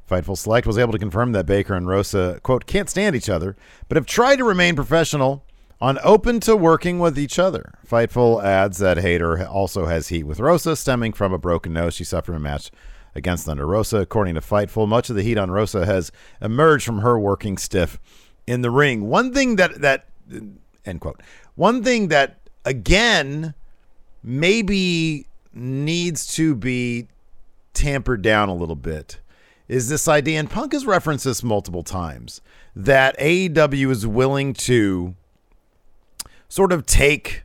Fightful 0.09 0.39
Select 0.39 0.65
was 0.65 0.79
able 0.79 0.93
to 0.93 0.99
confirm 1.01 1.33
that 1.33 1.45
Baker 1.45 1.75
and 1.75 1.89
Rosa, 1.89 2.39
quote, 2.45 2.67
can't 2.67 2.89
stand 2.89 3.17
each 3.17 3.29
other, 3.29 3.57
but 3.89 3.97
have 3.97 4.07
tried 4.07 4.37
to 4.37 4.45
remain 4.45 4.77
professional 4.77 5.45
on 5.81 5.99
open 6.05 6.39
to 6.39 6.55
working 6.55 7.01
with 7.01 7.19
each 7.19 7.37
other. 7.41 7.73
Fightful 7.85 8.41
adds 8.41 8.79
that 8.79 8.99
Hayter 8.99 9.45
also 9.49 9.87
has 9.87 10.07
heat 10.07 10.23
with 10.23 10.39
Rosa, 10.39 10.77
stemming 10.77 11.15
from 11.15 11.33
a 11.33 11.39
broken 11.39 11.73
nose 11.73 11.95
she 11.95 12.05
suffered 12.05 12.35
in 12.35 12.37
a 12.37 12.41
match 12.41 12.71
against 13.17 13.47
Thunder 13.47 13.67
Rosa. 13.67 13.97
According 13.97 14.37
to 14.37 14.41
Fightful, 14.41 14.87
much 14.87 15.11
of 15.11 15.17
the 15.17 15.25
heat 15.25 15.37
on 15.37 15.51
Rosa 15.51 15.85
has 15.85 16.13
emerged 16.41 16.87
from 16.87 17.01
her 17.01 17.19
working 17.19 17.59
stiff 17.59 17.99
in 18.47 18.63
the 18.63 18.71
ring. 18.71 19.09
One 19.09 19.35
thing 19.35 19.57
that 19.57 19.81
that 19.81 20.07
end 20.85 21.01
quote. 21.01 21.21
One 21.55 21.83
thing 21.83 22.09
that 22.09 22.39
again 22.65 23.55
maybe 24.23 25.27
needs 25.53 26.27
to 26.35 26.55
be 26.55 27.09
tampered 27.75 28.23
down 28.23 28.49
a 28.49 28.55
little 28.55 28.77
bit 28.77 29.21
is 29.69 29.89
this 29.89 30.09
idea, 30.09 30.39
and 30.39 30.51
Punk 30.51 30.73
has 30.73 30.85
referenced 30.85 31.25
this 31.25 31.43
multiple 31.43 31.83
times, 31.83 32.41
that 32.77 33.19
AEW 33.19 33.91
is 33.91 34.07
willing 34.07 34.53
to 34.55 35.15
sort 36.49 36.71
of 36.73 36.85
take 36.85 37.45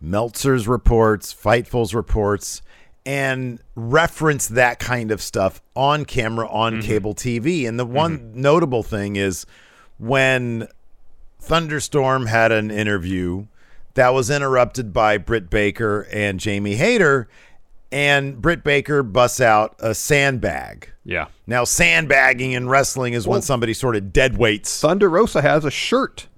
Meltzer's 0.00 0.66
reports, 0.66 1.34
Fightful's 1.34 1.94
reports, 1.94 2.62
and 3.04 3.60
reference 3.74 4.48
that 4.48 4.78
kind 4.78 5.10
of 5.10 5.20
stuff 5.20 5.60
on 5.74 6.04
camera 6.04 6.48
on 6.48 6.74
mm-hmm. 6.74 6.86
cable 6.86 7.14
TV. 7.14 7.68
And 7.68 7.78
the 7.78 7.84
one 7.84 8.18
mm-hmm. 8.18 8.40
notable 8.40 8.82
thing 8.82 9.16
is 9.16 9.44
when 9.98 10.68
Thunderstorm 11.42 12.26
had 12.26 12.52
an 12.52 12.70
interview 12.70 13.46
that 13.94 14.14
was 14.14 14.30
interrupted 14.30 14.92
by 14.92 15.18
Britt 15.18 15.50
Baker 15.50 16.06
and 16.12 16.40
Jamie 16.40 16.76
Hayter, 16.76 17.28
and 17.90 18.40
Britt 18.40 18.64
Baker 18.64 19.02
busts 19.02 19.40
out 19.40 19.74
a 19.80 19.94
sandbag. 19.94 20.90
Yeah. 21.04 21.26
Now, 21.46 21.64
sandbagging 21.64 22.52
in 22.52 22.68
wrestling 22.68 23.12
is 23.12 23.26
when 23.26 23.42
somebody 23.42 23.74
sort 23.74 23.96
of 23.96 24.12
dead 24.12 24.38
weights, 24.38 24.80
Thunder 24.80 25.10
Rosa 25.10 25.42
has 25.42 25.64
a 25.64 25.70
shirt 25.70 26.28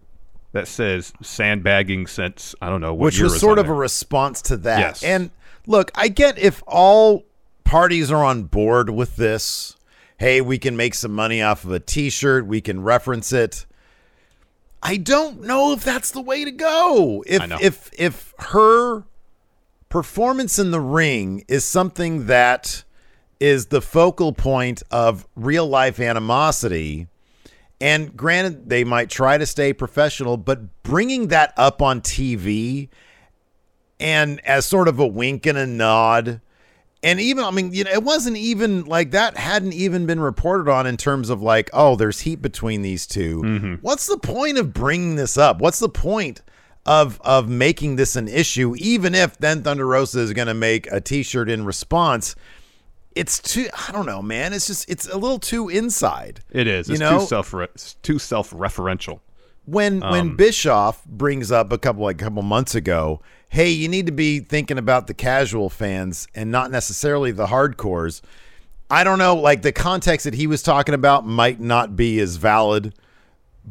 that 0.52 0.66
says 0.68 1.12
sandbagging 1.20 2.06
since 2.06 2.54
I 2.62 2.70
don't 2.70 2.80
know 2.80 2.94
what 2.94 3.06
which 3.06 3.20
was 3.20 3.38
sort 3.38 3.58
of 3.58 3.68
a 3.68 3.74
response 3.74 4.40
to 4.42 4.56
that. 4.58 4.78
Yes. 4.78 5.04
And 5.04 5.30
look, 5.66 5.90
I 5.94 6.08
get 6.08 6.38
if 6.38 6.62
all 6.66 7.24
parties 7.64 8.10
are 8.10 8.24
on 8.24 8.44
board 8.44 8.88
with 8.88 9.16
this, 9.16 9.76
hey, 10.18 10.40
we 10.40 10.58
can 10.58 10.76
make 10.76 10.94
some 10.94 11.12
money 11.12 11.42
off 11.42 11.64
of 11.64 11.72
a 11.72 11.80
t 11.80 12.08
shirt, 12.08 12.46
we 12.46 12.60
can 12.60 12.82
reference 12.82 13.32
it. 13.32 13.66
I 14.84 14.98
don't 14.98 15.40
know 15.40 15.72
if 15.72 15.82
that's 15.82 16.10
the 16.10 16.20
way 16.20 16.44
to 16.44 16.50
go. 16.50 17.24
If 17.26 17.40
if 17.60 17.90
if 17.98 18.34
her 18.38 19.04
performance 19.88 20.58
in 20.58 20.70
the 20.70 20.80
ring 20.80 21.44
is 21.48 21.64
something 21.64 22.26
that 22.26 22.84
is 23.40 23.66
the 23.66 23.80
focal 23.80 24.32
point 24.34 24.82
of 24.90 25.26
real 25.34 25.66
life 25.66 25.98
animosity, 25.98 27.08
and 27.80 28.14
granted, 28.14 28.68
they 28.68 28.84
might 28.84 29.08
try 29.08 29.38
to 29.38 29.46
stay 29.46 29.72
professional, 29.72 30.36
but 30.36 30.82
bringing 30.82 31.28
that 31.28 31.54
up 31.56 31.80
on 31.80 32.02
TV 32.02 32.88
and 33.98 34.40
as 34.44 34.66
sort 34.66 34.86
of 34.86 34.98
a 34.98 35.06
wink 35.06 35.46
and 35.46 35.56
a 35.56 35.66
nod, 35.66 36.40
and 37.04 37.20
even, 37.20 37.44
I 37.44 37.50
mean, 37.50 37.72
you 37.72 37.84
know, 37.84 37.90
it 37.90 38.02
wasn't 38.02 38.38
even 38.38 38.86
like 38.86 39.10
that 39.10 39.36
hadn't 39.36 39.74
even 39.74 40.06
been 40.06 40.18
reported 40.18 40.70
on 40.70 40.86
in 40.86 40.96
terms 40.96 41.28
of 41.28 41.42
like, 41.42 41.68
oh, 41.74 41.96
there's 41.96 42.20
heat 42.20 42.40
between 42.40 42.80
these 42.80 43.06
2 43.06 43.42
mm-hmm. 43.42 43.74
What's 43.82 44.06
the 44.06 44.16
point 44.16 44.56
of 44.56 44.72
bringing 44.72 45.16
this 45.16 45.36
up? 45.36 45.60
What's 45.60 45.78
the 45.78 45.88
point 45.90 46.40
of 46.86 47.20
of 47.20 47.48
making 47.48 47.96
this 47.96 48.16
an 48.16 48.26
issue, 48.26 48.74
even 48.78 49.14
if 49.14 49.36
then 49.38 49.62
Thunder 49.62 49.86
Rosa 49.86 50.20
is 50.20 50.32
going 50.32 50.48
to 50.48 50.54
make 50.54 50.90
a 50.90 51.00
T-shirt 51.00 51.50
in 51.50 51.66
response? 51.66 52.34
It's 53.14 53.38
too, 53.38 53.68
I 53.86 53.92
don't 53.92 54.06
know, 54.06 54.22
man. 54.22 54.52
It's 54.52 54.66
just, 54.66 54.90
it's 54.90 55.06
a 55.06 55.16
little 55.16 55.38
too 55.38 55.68
inside. 55.68 56.40
It 56.50 56.66
is. 56.66 56.88
You 56.88 56.98
know, 56.98 57.20
too 57.20 57.26
self 57.26 57.54
it's 57.54 57.94
too 57.94 58.18
self 58.18 58.50
referential. 58.50 59.20
When 59.66 60.02
Um, 60.02 60.10
when 60.10 60.36
Bischoff 60.36 61.04
brings 61.04 61.50
up 61.50 61.72
a 61.72 61.78
couple 61.78 62.04
like 62.04 62.20
a 62.20 62.24
couple 62.24 62.42
months 62.42 62.74
ago, 62.74 63.20
hey, 63.48 63.70
you 63.70 63.88
need 63.88 64.06
to 64.06 64.12
be 64.12 64.40
thinking 64.40 64.78
about 64.78 65.06
the 65.06 65.14
casual 65.14 65.70
fans 65.70 66.28
and 66.34 66.50
not 66.50 66.70
necessarily 66.70 67.30
the 67.30 67.46
hardcores. 67.46 68.20
I 68.90 69.04
don't 69.04 69.18
know, 69.18 69.34
like 69.36 69.62
the 69.62 69.72
context 69.72 70.24
that 70.24 70.34
he 70.34 70.46
was 70.46 70.62
talking 70.62 70.94
about 70.94 71.26
might 71.26 71.60
not 71.60 71.96
be 71.96 72.20
as 72.20 72.36
valid, 72.36 72.94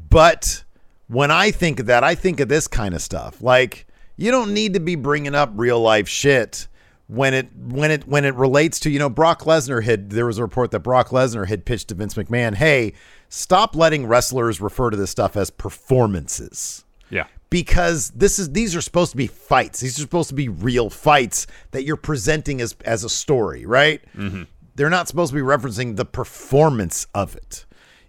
but 0.10 0.64
when 1.08 1.32
I 1.32 1.52
think 1.52 1.80
of 1.80 1.86
that, 1.86 2.04
I 2.04 2.16
think 2.16 2.40
of 2.40 2.50
this 2.50 2.68
kind 2.68 2.96
of 2.96 3.02
stuff. 3.02 3.42
Like 3.42 3.86
you 4.18 4.32
don't 4.32 4.54
need 4.54 4.74
to 4.74 4.80
be 4.80 4.96
bringing 4.96 5.36
up 5.36 5.52
real 5.54 5.80
life 5.80 6.08
shit 6.08 6.68
when 7.08 7.34
it 7.34 7.50
when 7.56 7.92
it 7.92 8.08
when 8.08 8.24
it 8.26 8.34
relates 8.36 8.80
to 8.82 8.90
you 8.90 8.98
know 9.00 9.10
Brock 9.10 9.42
Lesnar 9.44 9.84
had 9.84 10.10
there 10.12 10.26
was 10.26 10.38
a 10.38 10.42
report 10.42 10.72
that 10.72 10.80
Brock 10.80 11.10
Lesnar 11.10 11.48
had 11.48 11.66
pitched 11.66 11.90
to 11.90 11.96
Vince 11.96 12.14
McMahon, 12.16 12.56
hey, 12.56 12.94
stop 13.30 13.76
letting 13.76 14.06
wrestlers 14.08 14.62
refer 14.62 14.90
to 14.90 14.98
this 14.98 15.12
stuff 15.12 15.36
as 15.36 15.50
performances 15.50 16.86
Yeah. 17.10 17.26
because 17.50 18.10
this 18.12 18.40
is 18.40 18.52
these 18.52 18.76
are 18.76 18.82
supposed 18.82 19.12
to 19.12 19.18
be 19.18 19.28
fights. 19.28 19.80
These 19.82 19.98
are 20.00 20.02
supposed 20.02 20.30
to 20.30 20.36
be 20.36 20.50
real 20.50 20.90
fights 20.90 21.46
that 21.72 21.84
you're 21.84 21.98
presenting 21.98 22.62
as 22.62 22.76
as 22.86 23.04
a 23.04 23.10
story, 23.10 23.66
right? 23.66 24.02
Mm-hmm. 24.16 24.44
They're 24.76 24.90
not 24.90 25.08
supposed 25.08 25.32
to 25.32 25.36
be 25.36 25.42
referencing 25.42 25.98
the 25.98 26.06
performance 26.06 27.06
of 27.14 27.36
it. 27.36 27.66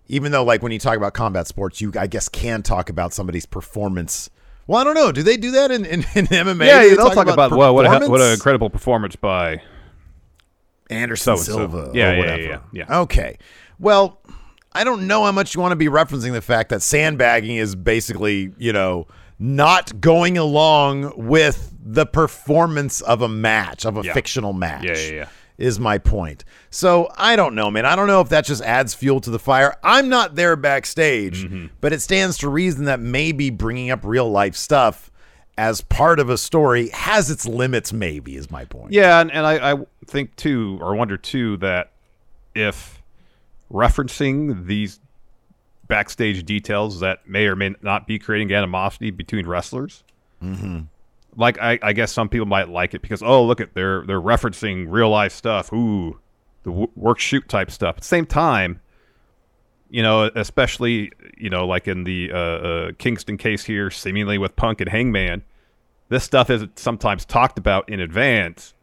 Even 0.06 0.32
though, 0.32 0.44
like 0.44 0.62
when 0.62 0.70
you 0.72 0.78
talk 0.78 0.96
about 0.96 1.14
combat 1.14 1.46
sports, 1.46 1.80
you 1.80 1.92
I 1.98 2.06
guess 2.06 2.28
can 2.28 2.62
talk 2.62 2.88
about 2.90 3.12
somebody's 3.12 3.46
performance. 3.46 4.30
Well, 4.66 4.80
I 4.80 4.84
don't 4.84 4.94
know. 4.94 5.12
Do 5.12 5.22
they 5.22 5.36
do 5.36 5.50
that 5.52 5.70
in, 5.70 5.84
in, 5.84 6.00
in 6.14 6.26
MMA? 6.26 6.66
Yeah, 6.66 6.78
they 6.80 6.94
they'll 6.94 7.10
talk 7.10 7.26
about, 7.26 7.50
well, 7.52 7.74
what 7.74 7.84
a, 7.86 7.88
what 7.88 7.96
a 7.96 8.00
performance? 8.00 8.34
incredible 8.34 8.70
performance 8.70 9.16
by 9.16 9.60
Anderson 10.90 11.36
so-and-so. 11.36 11.52
Silva. 11.68 11.90
Yeah, 11.94 12.10
or 12.10 12.12
yeah, 12.14 12.18
whatever. 12.18 12.42
yeah, 12.42 12.48
yeah, 12.72 12.84
yeah. 12.88 12.98
Okay. 13.00 13.38
Well, 13.78 14.20
I 14.72 14.84
don't 14.84 15.06
know 15.06 15.24
how 15.24 15.32
much 15.32 15.54
you 15.54 15.60
want 15.60 15.72
to 15.72 15.76
be 15.76 15.86
referencing 15.86 16.32
the 16.32 16.42
fact 16.42 16.70
that 16.70 16.82
sandbagging 16.82 17.56
is 17.56 17.74
basically, 17.74 18.52
you 18.58 18.72
know, 18.72 19.06
not 19.38 20.00
going 20.00 20.38
along 20.38 21.12
with 21.16 21.72
the 21.84 22.06
performance 22.06 23.00
of 23.02 23.20
a 23.22 23.28
match, 23.28 23.84
of 23.84 23.96
a 23.98 24.02
Yeah. 24.02 24.14
fictional 24.14 24.52
match. 24.52 24.84
Yeah, 24.84 24.96
yeah, 24.96 25.12
yeah. 25.12 25.28
Is 25.56 25.78
my 25.78 25.98
point. 25.98 26.44
So 26.70 27.08
I 27.16 27.36
don't 27.36 27.54
know, 27.54 27.70
man. 27.70 27.86
I 27.86 27.94
don't 27.94 28.08
know 28.08 28.20
if 28.20 28.28
that 28.30 28.44
just 28.44 28.60
adds 28.62 28.92
fuel 28.92 29.20
to 29.20 29.30
the 29.30 29.38
fire. 29.38 29.76
I'm 29.84 30.08
not 30.08 30.34
there 30.34 30.56
backstage, 30.56 31.44
Mm-hmm. 31.44 31.66
but 31.80 31.92
it 31.92 32.00
stands 32.02 32.38
to 32.38 32.48
reason 32.48 32.86
that 32.86 32.98
maybe 32.98 33.50
bringing 33.50 33.90
up 33.90 34.00
real 34.02 34.28
life 34.28 34.56
stuff 34.56 35.12
as 35.56 35.80
part 35.80 36.18
of 36.18 36.28
a 36.28 36.36
story 36.36 36.88
has 36.88 37.30
its 37.30 37.46
limits, 37.46 37.92
maybe, 37.92 38.34
is 38.34 38.50
my 38.50 38.64
point. 38.64 38.92
Yeah, 38.92 39.20
and, 39.20 39.30
and 39.30 39.46
I, 39.46 39.74
I 39.74 39.76
think 40.06 40.34
too, 40.34 40.76
or 40.80 40.96
wonder 40.96 41.16
too, 41.16 41.56
that 41.58 41.92
if 42.56 43.00
referencing 43.72 44.66
these 44.66 44.98
backstage 45.86 46.44
details 46.44 46.98
that 47.00 47.28
may 47.28 47.46
or 47.46 47.54
may 47.54 47.74
not 47.82 48.08
be 48.08 48.18
creating 48.18 48.52
animosity 48.52 49.12
between 49.12 49.46
wrestlers, 49.46 50.02
like 51.36 51.58
I, 51.60 51.78
I 51.82 51.92
guess 51.92 52.12
some 52.12 52.28
people 52.28 52.46
might 52.46 52.68
like 52.68 52.94
it 52.94 53.02
because 53.02 53.22
oh 53.22 53.44
look 53.44 53.60
at 53.60 53.74
they're 53.74 54.04
they're 54.06 54.20
referencing 54.20 54.86
real 54.88 55.10
life 55.10 55.32
stuff, 55.32 55.72
ooh, 55.72 56.18
the 56.62 56.70
w- 56.70 56.90
work 56.96 57.18
shoot 57.18 57.48
type 57.48 57.70
stuff. 57.70 57.96
At 57.96 58.02
the 58.02 58.08
same 58.08 58.26
time, 58.26 58.80
you 59.90 60.02
know, 60.02 60.30
especially 60.34 61.12
you 61.36 61.50
know 61.50 61.66
like 61.66 61.88
in 61.88 62.04
the 62.04 62.30
uh, 62.32 62.36
uh, 62.36 62.92
Kingston 62.98 63.36
case 63.36 63.64
here, 63.64 63.90
seemingly 63.90 64.38
with 64.38 64.56
Punk 64.56 64.80
and 64.80 64.90
Hangman, 64.90 65.42
this 66.08 66.24
stuff 66.24 66.50
is 66.50 66.64
sometimes 66.76 67.24
talked 67.24 67.58
about 67.58 67.88
in 67.88 68.00
advance 68.00 68.74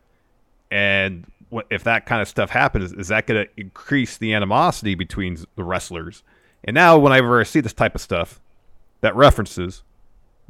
and 0.72 1.26
what, 1.50 1.68
if 1.70 1.84
that 1.84 2.06
kind 2.06 2.22
of 2.22 2.28
stuff 2.30 2.50
happens, 2.50 2.94
is 2.94 3.10
that 3.10 3.28
going 3.28 3.46
to 3.46 3.52
increase 3.58 4.18
the 4.18 4.34
animosity 4.34 4.96
between 4.96 5.38
the 5.56 5.64
wrestlers? 5.64 6.24
And 6.64 6.74
now, 6.74 6.98
whenever 6.98 7.40
I 7.40 7.44
see 7.44 7.60
this 7.60 7.74
type 7.74 7.94
of 7.94 8.02
stuff 8.02 8.40
that 9.02 9.16
references 9.16 9.84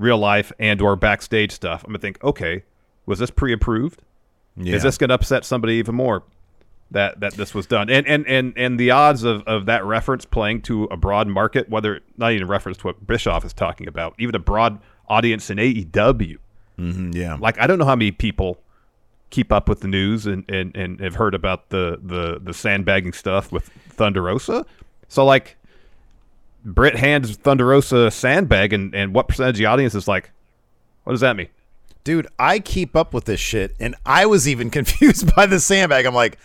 real 0.02 0.18
life 0.18 0.52
and 0.60 0.82
or 0.82 0.96
backstage 0.96 1.52
stuff, 1.52 1.84
I'm 1.84 1.90
gonna 1.92 2.00
think, 2.00 2.24
okay, 2.24 2.64
was 3.06 3.20
this 3.20 3.30
pre-approved? 3.32 4.02
Yeah. 4.58 4.76
Is 4.76 4.84
this 4.84 4.98
going 4.98 5.08
to 5.10 5.14
upset 5.16 5.46
somebody 5.46 5.76
even 5.76 5.96
more 5.96 6.24
that 6.92 7.22
that 7.22 7.34
this 7.36 7.54
was 7.56 7.66
done? 7.68 7.90
And 7.90 8.06
and 8.06 8.28
and 8.28 8.54
and 8.58 8.78
the 8.80 8.92
odds 8.92 9.24
of 9.24 9.44
of 9.48 9.66
that 9.68 9.86
reference 9.86 10.26
playing 10.26 10.62
to 10.64 10.84
a 10.86 10.98
broad 10.98 11.28
market, 11.30 11.70
whether 11.70 12.02
not 12.18 12.34
even 12.34 12.48
reference 12.48 12.78
to 12.80 12.88
what 12.88 13.08
Bischoff 13.08 13.46
is 13.46 13.54
talking 13.54 13.88
about, 13.88 14.14
even 14.20 14.36
a 14.36 14.40
broad 14.40 14.80
audience 15.08 15.50
in 15.50 15.58
AEW, 15.58 16.38
Mhm, 16.78 17.16
yeah. 17.16 17.38
like 17.40 17.58
I 17.60 17.68
don't 17.68 17.80
know 17.80 17.86
how 17.86 17.96
many 17.96 18.12
people 18.12 18.58
keep 19.30 19.52
up 19.54 19.70
with 19.70 19.80
the 19.80 19.88
news 19.88 20.26
and, 20.26 20.44
and, 20.50 20.76
and 20.76 21.00
have 21.00 21.16
heard 21.16 21.34
about 21.34 21.70
the, 21.70 21.98
the, 22.04 22.38
the 22.44 22.54
sandbagging 22.54 23.14
stuff 23.14 23.50
with 23.50 23.70
Thunder 23.90 24.22
Rosa. 24.22 24.66
So 25.08 25.24
like 25.24 25.56
Britt 26.64 26.96
hands 26.96 27.36
Thunder 27.38 27.68
Rosa 27.68 27.98
a 28.08 28.12
sandbag 28.12 28.74
and, 28.74 28.94
and 28.94 29.14
what 29.14 29.28
percentage 29.28 29.56
of 29.56 29.60
the 29.60 29.66
audience 29.66 29.96
is 29.96 30.08
like, 30.08 30.32
what 31.04 31.14
does 31.14 31.22
that 31.22 31.36
mean? 31.36 31.50
Dude, 32.04 32.28
I 32.40 32.60
keep 32.60 32.96
up 32.96 33.14
with 33.14 33.26
this 33.26 33.40
shit, 33.40 33.76
and 33.80 33.96
I 34.06 34.26
was 34.26 34.48
even 34.48 34.70
confused 34.72 35.36
by 35.36 35.46
the 35.46 35.60
sandbag. 35.60 36.06
I'm 36.06 36.16
like, 36.16 36.38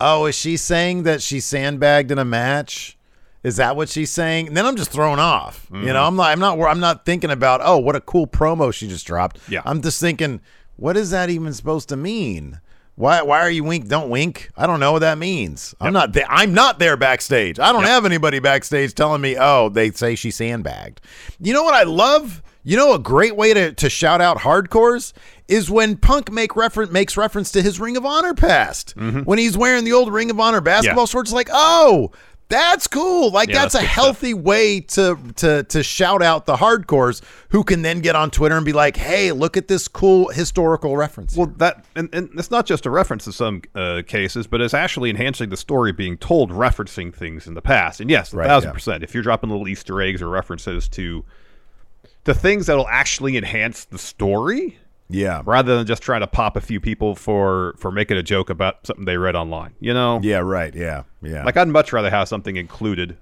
oh, 0.00 0.26
is 0.26 0.34
she 0.34 0.56
saying 0.56 1.02
that 1.04 1.22
she 1.22 1.40
sandbagged 1.40 2.10
in 2.10 2.18
a 2.18 2.24
match? 2.24 2.96
Is 3.42 3.56
that 3.56 3.74
what 3.74 3.88
she's 3.88 4.10
saying? 4.10 4.48
And 4.48 4.56
then 4.56 4.66
I'm 4.66 4.76
just 4.76 4.90
thrown 4.90 5.18
off. 5.18 5.66
Mm-hmm. 5.70 5.86
You 5.86 5.92
know, 5.94 6.04
I'm 6.04 6.14
not, 6.14 6.30
I'm 6.30 6.40
not, 6.40 6.60
I'm 6.60 6.80
not 6.80 7.06
thinking 7.06 7.30
about, 7.30 7.60
oh, 7.62 7.78
what 7.78 7.96
a 7.96 8.00
cool 8.00 8.26
promo 8.26 8.72
she 8.72 8.86
just 8.86 9.06
dropped. 9.06 9.38
Yeah. 9.48 9.62
I'm 9.64 9.80
just 9.80 10.00
thinking, 10.00 10.42
what 10.76 10.96
is 10.96 11.10
that 11.10 11.30
even 11.30 11.52
supposed 11.54 11.88
to 11.88 11.96
mean? 11.96 12.60
Why, 12.96 13.22
why 13.22 13.40
are 13.40 13.50
you 13.50 13.64
wink? 13.64 13.88
Don't 13.88 14.10
wink. 14.10 14.50
I 14.56 14.66
don't 14.66 14.78
know 14.80 14.92
what 14.92 14.98
that 14.98 15.16
means. 15.16 15.74
I'm 15.80 15.92
not 15.94 16.12
there. 16.12 16.26
I'm 16.28 16.52
not 16.52 16.78
there 16.78 16.96
backstage. 16.98 17.58
I 17.58 17.72
don't 17.72 17.84
have 17.84 18.04
anybody 18.04 18.40
backstage 18.40 18.94
telling 18.94 19.22
me, 19.22 19.36
oh, 19.38 19.70
they 19.70 19.90
say 19.90 20.14
she 20.14 20.30
sandbagged. 20.30 21.00
You 21.40 21.54
know 21.54 21.62
what 21.62 21.72
I 21.74 21.84
love? 21.84 22.42
You 22.62 22.76
know, 22.76 22.92
a 22.92 22.98
great 22.98 23.36
way 23.36 23.54
to, 23.54 23.72
to 23.72 23.88
shout 23.88 24.20
out 24.20 24.36
hardcores 24.38 25.14
is 25.48 25.70
when 25.70 25.96
Punk 25.96 26.30
make 26.30 26.54
refer- 26.56 26.86
makes 26.86 27.16
reference 27.16 27.50
to 27.52 27.62
his 27.62 27.80
Ring 27.80 27.96
of 27.96 28.04
Honor 28.04 28.34
past. 28.34 28.94
Mm-hmm. 28.96 29.20
When 29.20 29.38
he's 29.38 29.56
wearing 29.56 29.84
the 29.84 29.94
old 29.94 30.12
Ring 30.12 30.30
of 30.30 30.38
Honor 30.38 30.60
basketball 30.60 31.04
Yeah. 31.04 31.10
shorts, 31.10 31.32
like, 31.32 31.48
oh, 31.50 32.12
that's 32.50 32.86
cool. 32.86 33.30
Like 33.30 33.48
Yeah, 33.48 33.60
that's, 33.60 33.72
that's 33.72 33.84
a 33.84 33.88
healthy 33.88 34.34
way 34.34 34.80
to 34.80 35.16
to 35.36 35.62
to 35.62 35.82
shout 35.82 36.22
out 36.22 36.44
the 36.44 36.56
hardcores 36.56 37.22
who 37.48 37.64
can 37.64 37.82
then 37.82 38.00
get 38.00 38.14
on 38.14 38.30
Twitter 38.30 38.56
and 38.56 38.66
be 38.66 38.72
like, 38.72 38.96
hey, 38.96 39.32
look 39.32 39.56
at 39.56 39.68
this 39.68 39.88
cool 39.88 40.28
historical 40.28 40.96
reference. 40.96 41.36
Well, 41.36 41.46
that 41.56 41.84
and, 41.96 42.08
and 42.12 42.28
it's 42.36 42.50
not 42.50 42.66
just 42.66 42.84
a 42.84 42.90
reference 42.90 43.26
in 43.26 43.32
some 43.32 43.62
uh, 43.74 44.02
cases, 44.06 44.46
but 44.46 44.60
it's 44.60 44.74
actually 44.74 45.08
enhancing 45.08 45.48
the 45.48 45.56
story 45.56 45.92
being 45.92 46.18
told, 46.18 46.50
referencing 46.50 47.14
things 47.14 47.46
in 47.46 47.54
the 47.54 47.62
past. 47.62 48.00
And 48.00 48.10
yes, 48.10 48.34
a 48.34 48.36
Right, 48.36 48.46
thousand 48.46 48.68
yeah. 48.68 48.74
percent. 48.74 49.04
If 49.04 49.14
you're 49.14 49.22
dropping 49.22 49.50
little 49.50 49.68
Easter 49.68 50.02
eggs 50.02 50.20
or 50.20 50.28
references 50.28 50.88
to 50.90 51.24
the 52.24 52.34
things 52.34 52.66
that'll 52.66 52.88
actually 52.88 53.36
enhance 53.36 53.84
the 53.84 53.98
story, 53.98 54.78
yeah. 55.10 55.42
rather 55.44 55.76
than 55.76 55.86
just 55.86 56.02
trying 56.02 56.20
to 56.20 56.26
pop 56.26 56.56
a 56.56 56.60
few 56.60 56.80
people 56.80 57.14
for 57.14 57.74
for 57.78 57.90
making 57.90 58.16
a 58.16 58.22
joke 58.22 58.48
about 58.50 58.86
something 58.86 59.04
they 59.04 59.16
read 59.18 59.34
online. 59.36 59.74
You 59.80 59.92
know, 59.94 60.20
Yeah, 60.22 60.38
right. 60.38 60.74
Yeah. 60.74 61.02
Yeah. 61.22 61.44
like 61.44 61.56
I'd 61.56 61.68
much 61.68 61.92
rather 61.92 62.10
have 62.10 62.28
something 62.28 62.56
included 62.56 63.16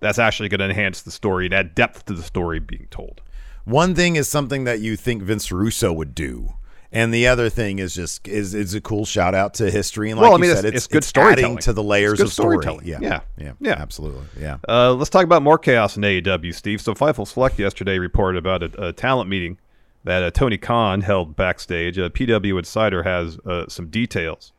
that's 0.00 0.18
actually 0.18 0.48
going 0.50 0.58
to 0.60 0.66
enhance 0.66 1.02
the 1.02 1.10
story 1.10 1.46
and 1.46 1.54
add 1.54 1.74
depth 1.74 2.04
to 2.06 2.12
the 2.14 2.22
story 2.22 2.58
being 2.60 2.86
told. 2.90 3.22
One 3.64 3.94
thing 3.94 4.16
is 4.16 4.28
something 4.28 4.64
that 4.64 4.80
you 4.80 4.96
think 4.96 5.22
Vince 5.22 5.50
Russo 5.50 5.92
would 5.92 6.14
do. 6.14 6.54
And 6.92 7.12
the 7.12 7.26
other 7.26 7.48
thing 7.48 7.80
is 7.80 7.92
just 7.94 8.28
is 8.28 8.54
is 8.54 8.72
a 8.74 8.80
cool 8.80 9.04
shout 9.04 9.34
out 9.34 9.54
to 9.54 9.68
history 9.68 10.10
and 10.10 10.20
like 10.20 10.30
Well, 10.30 10.40
I 10.40 10.46
you 10.46 10.54
said, 10.54 10.64
it's- 10.64 10.74
it's, 10.74 10.76
it's 10.76 10.86
good 10.86 10.98
it's 10.98 11.06
storytelling. 11.08 11.44
adding 11.44 11.58
to 11.58 11.72
the 11.72 11.82
layers 11.82 12.20
of 12.20 12.30
story. 12.32 12.58
storytelling. 12.62 12.86
Yeah, 12.86 12.98
Yeah. 13.00 13.20
yeah, 13.36 13.52
Yeah. 13.58 13.72
absolutely, 13.78 14.22
yeah. 14.40 14.58
Uh, 14.68 14.92
let's 14.92 15.10
talk 15.10 15.24
about 15.24 15.42
more 15.42 15.58
chaos 15.58 15.96
in 15.96 16.04
AEW, 16.04 16.52
Steve. 16.54 16.80
So 16.80 16.94
Fightful 16.94 17.26
Select 17.26 17.58
yesterday 17.58 17.98
reported 17.98 18.38
about 18.38 18.62
a, 18.62 18.88
a 18.88 18.92
talent 18.92 19.28
meeting 19.28 19.58
that 20.04 20.22
uh, 20.22 20.30
Tony 20.30 20.58
Khan 20.58 21.00
held 21.00 21.34
backstage. 21.34 21.98
Uh, 21.98 22.10
PW 22.10 22.58
Insider 22.58 23.02
has 23.02 23.38
uh, 23.46 23.64
some 23.68 23.88
details. 23.88 24.52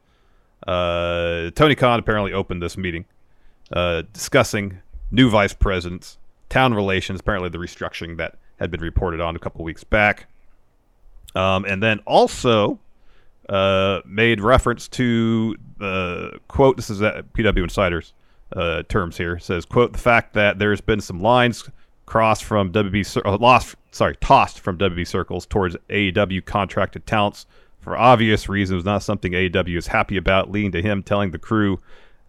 Uh, 0.68 1.52
Tony 1.52 1.76
Khan 1.76 2.00
apparently 2.00 2.34
opened 2.34 2.62
this 2.62 2.76
meeting 2.76 3.06
uh, 3.72 4.04
discussing 4.14 4.80
new 5.12 5.30
vice 5.30 5.54
presidents, 5.54 6.18
town 6.50 6.74
relations, 6.74 7.20
apparently 7.20 7.50
the 7.50 7.60
restructuring 7.60 8.18
that 8.18 8.38
had 8.60 8.72
been 8.72 8.82
reported 8.82 9.22
on 9.22 9.36
a 9.36 9.40
couple 9.40 9.64
weeks 9.64 9.84
back. 9.84 10.28
Um, 11.36 11.66
and 11.66 11.84
then 11.84 12.00
also 12.06 12.80
uh, 13.50 14.02
made 14.06 14.42
reference 14.42 14.88
to 14.88 15.56
the 15.78 16.40
quote. 16.48 16.78
This 16.78 16.90
is 16.90 17.02
PW 17.02 17.64
Insiders 17.64 18.14
terms 18.88 19.18
here. 19.18 19.38
Says 19.38 19.66
quote 19.66 19.94
the 19.94 20.00
fact 20.00 20.34
that 20.34 20.58
there's 20.58 20.82
been 20.82 21.02
some 21.02 21.20
lines 21.20 21.70
crossed 22.06 22.44
from 22.44 22.72
WB 22.72 23.26
uh, 23.26 23.38
lost 23.38 23.76
sorry 23.92 24.16
tossed 24.18 24.60
from 24.60 24.78
WB 24.78 25.08
circles 25.08 25.46
towards 25.46 25.76
AEW 25.90 26.46
contracted 26.46 27.06
talents 27.06 27.46
for 27.80 27.98
obvious 27.98 28.50
reasons. 28.50 28.86
Not 28.86 29.04
something 29.04 29.32
AEW 29.32 29.78
is 29.78 29.88
happy 29.88 30.18
about. 30.18 30.52
Leading 30.52 30.72
to 30.74 30.82
him 30.82 31.04
telling 31.04 31.32
the 31.32 31.40
crew 31.40 31.80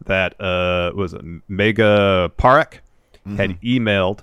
that 0.04 0.40
uh, 0.40 0.92
was 0.94 1.14
Megha 1.14 2.30
Parekh 2.32 2.80
had 3.36 3.60
emailed 3.60 4.20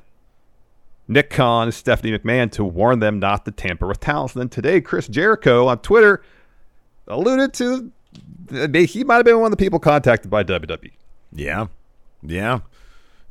Nick 1.07 1.29
Khan 1.29 1.67
and 1.67 1.73
Stephanie 1.73 2.17
McMahon 2.17 2.49
to 2.53 2.63
warn 2.63 2.99
them 2.99 3.19
not 3.19 3.43
to 3.45 3.51
tamper 3.51 3.87
with 3.87 3.99
talents. 3.99 4.33
And 4.33 4.41
then 4.41 4.49
today, 4.49 4.79
Chris 4.79 5.07
Jericho 5.07 5.67
on 5.67 5.79
Twitter 5.79 6.23
alluded 7.07 7.53
to 7.55 7.91
he 8.49 9.03
might 9.03 9.15
have 9.15 9.25
been 9.25 9.39
one 9.39 9.51
of 9.51 9.57
the 9.57 9.63
people 9.63 9.79
contacted 9.79 10.29
by 10.29 10.43
WWE. 10.43 10.91
Yeah, 11.31 11.67
yeah, 12.21 12.59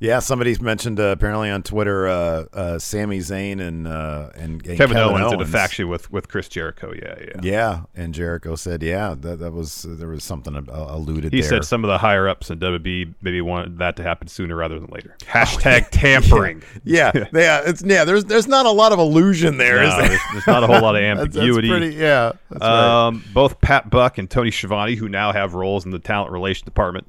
yeah. 0.02 0.18
Somebody's 0.18 0.60
mentioned 0.60 0.98
uh, 1.00 1.04
apparently 1.04 1.48
on 1.50 1.62
Twitter, 1.62 2.06
uh, 2.08 2.44
uh, 2.52 2.78
Sami 2.78 3.18
Zayn 3.18 3.60
and 3.60 3.86
uh, 3.86 4.30
and, 4.34 4.66
and 4.66 4.76
Kevin, 4.76 4.96
Owens, 4.96 5.32
in 5.32 5.40
a 5.40 5.46
faction 5.46 5.88
with, 5.88 6.10
with 6.12 6.28
Chris 6.28 6.48
Jericho. 6.48 6.92
Yeah, 6.92 7.14
yeah. 7.20 7.40
Yeah, 7.42 7.80
and 7.94 8.12
Jericho 8.12 8.56
said, 8.56 8.82
yeah, 8.82 9.14
that 9.20 9.38
that 9.38 9.52
was 9.52 9.86
there 9.88 10.08
was 10.08 10.24
something 10.24 10.54
uh, 10.56 10.62
alluded. 10.68 11.32
He 11.32 11.40
there. 11.40 11.48
said 11.48 11.64
some 11.64 11.84
of 11.84 11.88
the 11.88 11.98
higher 11.98 12.28
ups 12.28 12.50
in 12.50 12.58
WWE 12.58 13.14
maybe 13.22 13.40
wanted 13.40 13.78
that 13.78 13.96
to 13.96 14.02
happen 14.02 14.28
sooner 14.28 14.56
rather 14.56 14.78
than 14.78 14.90
later. 14.90 15.16
Hashtag 15.20 15.88
tampering. 15.90 16.62
Yeah, 16.84 17.12
yeah, 17.32 17.62
it's 17.64 17.82
yeah. 17.82 18.04
There's 18.04 18.24
there's 18.24 18.48
not 18.48 18.66
a 18.66 18.70
lot 18.70 18.92
of 18.92 18.98
illusion 18.98 19.56
there, 19.58 19.82
No, 19.82 19.88
is 19.88 19.96
there? 19.96 20.08
there's, 20.08 20.20
there's 20.32 20.46
not 20.46 20.64
a 20.64 20.66
whole 20.66 20.80
lot 20.80 20.96
of 20.96 21.00
That's- 21.02 21.18
that's 21.18 21.36
ambiguity. 21.36 21.68
pretty- 21.68 21.94
yeah, 21.96 22.32
that's 22.50 22.60
right. 22.62 23.06
um, 23.06 23.24
Both 23.32 23.60
Pat 23.60 23.88
Buck 23.88 24.18
and 24.18 24.28
Tony 24.28 24.50
Schiavone, 24.50 24.96
who 24.96 25.08
now 25.08 25.32
have 25.32 25.54
roles 25.54 25.84
in 25.84 25.90
the 25.92 25.98
talent 26.00 26.32
relation 26.32 26.64
department, 26.64 27.06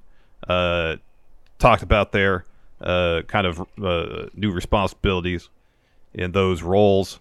uh, 0.47 0.97
talked 1.59 1.81
about 1.81 2.11
their 2.11 2.45
uh, 2.83 3.21
kind 3.27 3.47
of 3.47 3.61
uh, 3.81 4.27
new 4.35 4.51
responsibilities 4.51 5.49
in 6.13 6.31
those 6.31 6.61
roles. 6.61 7.19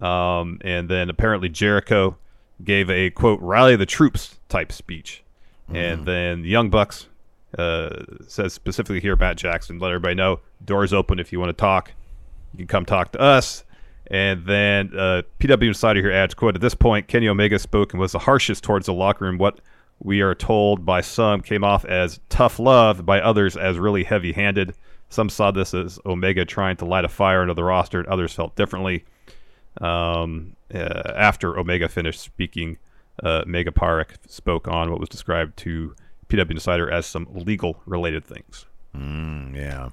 Um, 0.00 0.58
and 0.64 0.88
then 0.88 1.10
apparently 1.10 1.48
Jericho 1.48 2.16
gave 2.64 2.90
a 2.90 3.10
quote 3.10 3.40
rally 3.40 3.76
the 3.76 3.86
troops 3.86 4.38
type 4.48 4.72
speech. 4.72 5.22
And 5.74 6.04
then 6.04 6.42
the 6.42 6.48
Young 6.48 6.68
Bucks 6.68 7.06
uh, 7.58 8.04
says 8.26 8.52
specifically 8.52 9.00
here, 9.00 9.16
Matt 9.16 9.36
Jackson, 9.36 9.78
let 9.78 9.88
everybody 9.88 10.14
know 10.14 10.40
doors 10.64 10.92
open 10.92 11.18
if 11.18 11.32
you 11.32 11.40
want 11.40 11.50
to 11.50 11.60
talk. 11.60 11.92
You 12.52 12.58
can 12.58 12.66
come 12.66 12.84
talk 12.84 13.12
to 13.12 13.20
us. 13.20 13.64
And 14.08 14.44
then 14.44 14.90
uh, 14.94 15.22
PW 15.40 15.68
Insider 15.68 16.00
here 16.00 16.12
adds, 16.12 16.34
quote, 16.34 16.54
at 16.54 16.60
this 16.60 16.74
point, 16.74 17.08
Kenny 17.08 17.28
Omega 17.28 17.58
spoke 17.58 17.94
and 17.94 18.00
was 18.00 18.12
the 18.12 18.18
harshest 18.18 18.62
towards 18.62 18.86
the 18.86 18.92
locker 18.92 19.24
room. 19.24 19.38
What 19.38 19.60
we 20.00 20.20
are 20.20 20.34
told 20.34 20.84
by 20.84 21.00
some 21.00 21.40
came 21.40 21.64
off 21.64 21.84
as 21.84 22.20
tough 22.28 22.58
love, 22.58 23.06
by 23.06 23.20
others 23.20 23.56
as 23.56 23.78
really 23.78 24.04
heavy 24.04 24.32
handed. 24.32 24.74
Some 25.12 25.28
saw 25.28 25.50
this 25.50 25.74
as 25.74 25.98
Omega 26.06 26.46
trying 26.46 26.76
to 26.78 26.86
light 26.86 27.04
a 27.04 27.08
fire 27.08 27.42
under 27.42 27.52
the 27.52 27.62
roster, 27.62 27.98
and 27.98 28.08
others 28.08 28.32
felt 28.32 28.56
differently. 28.56 29.04
Um, 29.78 30.56
uh, 30.74 31.12
after 31.14 31.58
Omega 31.58 31.86
finished 31.90 32.20
speaking, 32.20 32.78
uh, 33.22 33.42
Megha 33.44 33.68
Parekh 33.68 34.16
spoke 34.26 34.66
on 34.68 34.90
what 34.90 35.00
was 35.00 35.10
described 35.10 35.58
to 35.58 35.94
PW 36.28 36.52
Insider 36.52 36.90
as 36.90 37.04
some 37.04 37.26
legal 37.30 37.82
related 37.84 38.24
things. 38.24 38.64
Mm, 38.96 39.54
yeah. 39.54 39.90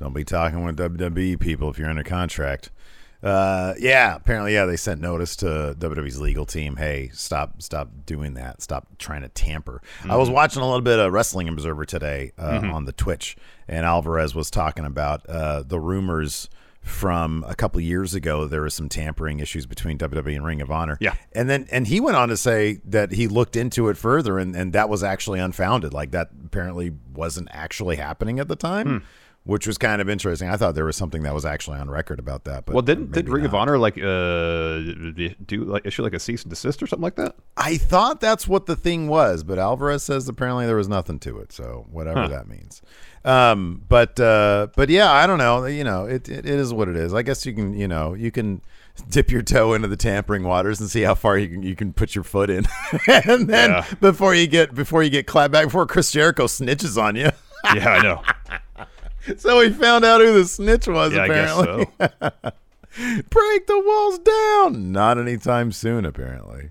Don't 0.00 0.12
be 0.12 0.24
talking 0.24 0.64
with 0.64 0.76
WWE 0.76 1.38
people 1.38 1.70
if 1.70 1.78
you're 1.78 1.88
under 1.88 2.02
contract. 2.02 2.70
Uh, 3.26 3.74
yeah, 3.80 4.14
apparently, 4.14 4.54
yeah, 4.54 4.66
they 4.66 4.76
sent 4.76 5.00
notice 5.00 5.34
to 5.36 5.74
WWE's 5.78 6.20
legal 6.20 6.46
team. 6.46 6.76
Hey, 6.76 7.10
stop, 7.12 7.60
stop 7.60 7.88
doing 8.06 8.34
that. 8.34 8.62
Stop 8.62 8.86
trying 8.98 9.22
to 9.22 9.28
tamper. 9.28 9.82
I 10.08 10.16
was 10.16 10.30
watching 10.30 10.62
a 10.62 10.64
little 10.64 10.80
bit 10.80 10.98
of 11.00 11.12
Wrestling 11.12 11.48
Observer 11.48 11.84
today 11.84 12.30
uh, 12.38 12.60
on 12.72 12.84
the 12.84 12.92
Twitch, 12.92 13.36
and 13.66 13.84
Alvarez 13.84 14.34
was 14.34 14.48
talking 14.50 14.84
about 14.84 15.26
uh, 15.28 15.64
the 15.66 15.80
rumors 15.80 16.48
from 16.82 17.44
a 17.48 17.54
couple 17.56 17.80
years 17.80 18.14
ago. 18.14 18.46
There 18.46 18.62
was 18.62 18.74
some 18.74 18.88
tampering 18.88 19.40
issues 19.40 19.66
between 19.66 19.98
WWE 19.98 20.36
and 20.36 20.44
Ring 20.44 20.60
of 20.60 20.70
Honor. 20.70 20.96
Yeah. 21.00 21.14
and 21.32 21.50
then 21.50 21.66
and 21.72 21.88
he 21.88 21.98
went 21.98 22.16
on 22.16 22.28
to 22.28 22.36
say 22.36 22.78
that 22.84 23.10
he 23.10 23.26
looked 23.26 23.56
into 23.56 23.88
it 23.88 23.96
further, 23.96 24.38
and 24.38 24.54
and 24.54 24.72
that 24.72 24.88
was 24.88 25.02
actually 25.02 25.40
unfounded. 25.40 25.92
Like 25.92 26.12
that 26.12 26.28
apparently 26.44 26.92
wasn't 27.12 27.48
actually 27.50 27.96
happening 27.96 28.38
at 28.38 28.46
the 28.46 28.56
time. 28.56 28.86
Hmm. 29.00 29.04
Which 29.46 29.64
was 29.68 29.78
kind 29.78 30.02
of 30.02 30.08
interesting. 30.08 30.48
I 30.48 30.56
thought 30.56 30.74
there 30.74 30.84
was 30.84 30.96
something 30.96 31.22
that 31.22 31.32
was 31.32 31.44
actually 31.44 31.78
on 31.78 31.88
record 31.88 32.18
about 32.18 32.42
that. 32.44 32.66
But 32.66 32.74
Well, 32.74 32.82
didn't 32.82 33.12
did 33.12 33.28
Ring 33.28 33.44
of. 33.44 33.54
Honor 33.54 33.78
like 33.78 33.96
uh 33.96 34.02
do 35.46 35.64
like 35.64 35.86
issue 35.86 36.02
like 36.02 36.14
a 36.14 36.18
cease 36.18 36.42
and 36.42 36.50
desist 36.50 36.82
or 36.82 36.88
something 36.88 37.04
like 37.04 37.14
that? 37.14 37.36
I 37.56 37.76
thought 37.76 38.20
that's 38.20 38.48
what 38.48 38.66
the 38.66 38.74
thing 38.74 39.06
was, 39.06 39.44
but 39.44 39.58
Alvarez 39.60 40.02
says 40.02 40.28
apparently 40.28 40.66
there 40.66 40.74
was 40.74 40.88
nothing 40.88 41.20
to 41.20 41.38
it. 41.38 41.52
So 41.52 41.86
whatever 41.92 42.22
Huh. 42.22 42.28
that 42.28 42.48
means. 42.48 42.82
Um, 43.24 43.82
but 43.88 44.18
uh, 44.18 44.66
but 44.74 44.88
yeah, 44.88 45.12
I 45.12 45.28
don't 45.28 45.38
know. 45.38 45.64
You 45.66 45.84
know, 45.84 46.06
it, 46.06 46.28
it, 46.28 46.40
it 46.44 46.58
is 46.58 46.72
what 46.74 46.88
it 46.88 46.96
is. 46.96 47.14
I 47.14 47.22
guess 47.22 47.46
you 47.46 47.52
can 47.54 47.72
you 47.72 47.86
know 47.86 48.14
you 48.14 48.32
can 48.32 48.62
dip 49.10 49.30
your 49.30 49.42
toe 49.42 49.74
into 49.74 49.86
the 49.86 49.96
tampering 49.96 50.42
waters 50.42 50.80
and 50.80 50.90
see 50.90 51.02
how 51.02 51.14
far 51.14 51.38
you 51.38 51.48
can 51.48 51.62
you 51.62 51.76
can 51.76 51.92
put 51.92 52.16
your 52.16 52.24
foot 52.24 52.50
in, 52.50 52.66
and 53.06 53.46
then 53.48 53.70
Yeah. 53.70 53.86
before 54.00 54.34
you 54.34 54.48
get 54.48 54.74
before 54.74 55.04
you 55.04 55.10
get 55.10 55.28
clapped 55.28 55.52
back 55.52 55.66
before 55.66 55.86
Chris 55.86 56.10
Jericho 56.10 56.46
snitches 56.46 57.00
on 57.00 57.14
you. 57.14 57.30
Yeah, 57.74 57.90
I 57.90 58.02
know. 58.02 58.22
so 59.38 59.58
we 59.58 59.70
found 59.70 60.04
out 60.04 60.20
who 60.20 60.32
the 60.34 60.44
snitch 60.44 60.86
was. 60.86 61.12
Yeah, 61.12 61.22
I 61.22 61.28
guess 61.28 61.56
apparently, 61.56 61.86
so. 61.98 62.52
break 63.30 63.66
the 63.66 63.80
walls 63.80 64.18
down. 64.18 64.92
Not 64.92 65.18
anytime 65.18 65.72
soon, 65.72 66.04
apparently. 66.04 66.70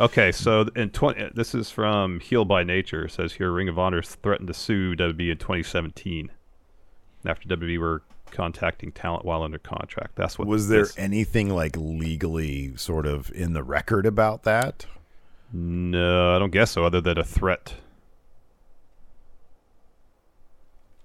Okay, 0.00 0.32
so 0.32 0.66
in 0.74 0.90
20, 0.90 1.30
this 1.34 1.54
is 1.54 1.70
from 1.70 2.20
Heel 2.20 2.44
by 2.44 2.64
Nature. 2.64 3.04
It 3.04 3.12
says 3.12 3.34
here 3.34 3.50
Ring 3.50 3.68
of 3.68 3.78
Honor 3.78 4.02
threatened 4.02 4.48
to 4.48 4.54
sue 4.54 4.94
WWE 4.96 5.32
in 5.32 5.38
2017 5.38 6.30
after 7.26 7.48
WWE 7.48 7.78
were 7.78 8.02
contacting 8.30 8.90
talent 8.90 9.24
while 9.24 9.42
under 9.42 9.58
contract. 9.58 10.16
That's 10.16 10.38
what 10.38 10.48
Was 10.48 10.68
there 10.68 10.86
anything 10.96 11.50
like 11.50 11.76
legally 11.76 12.74
sort 12.76 13.06
of 13.06 13.30
in 13.32 13.52
the 13.52 13.62
record 13.62 14.06
about 14.06 14.44
that? 14.44 14.86
No, 15.52 16.34
I 16.34 16.38
don't 16.38 16.50
guess 16.50 16.70
so. 16.70 16.84
Other 16.84 17.02
than 17.02 17.18
a 17.18 17.24
threat, 17.24 17.74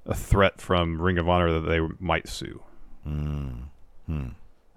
a 0.05 0.15
threat 0.15 0.61
from 0.61 1.01
Ring 1.01 1.17
of 1.17 1.27
Honor 1.27 1.59
that 1.59 1.67
they 1.67 1.81
might 1.99 2.29
sue. 2.29 2.63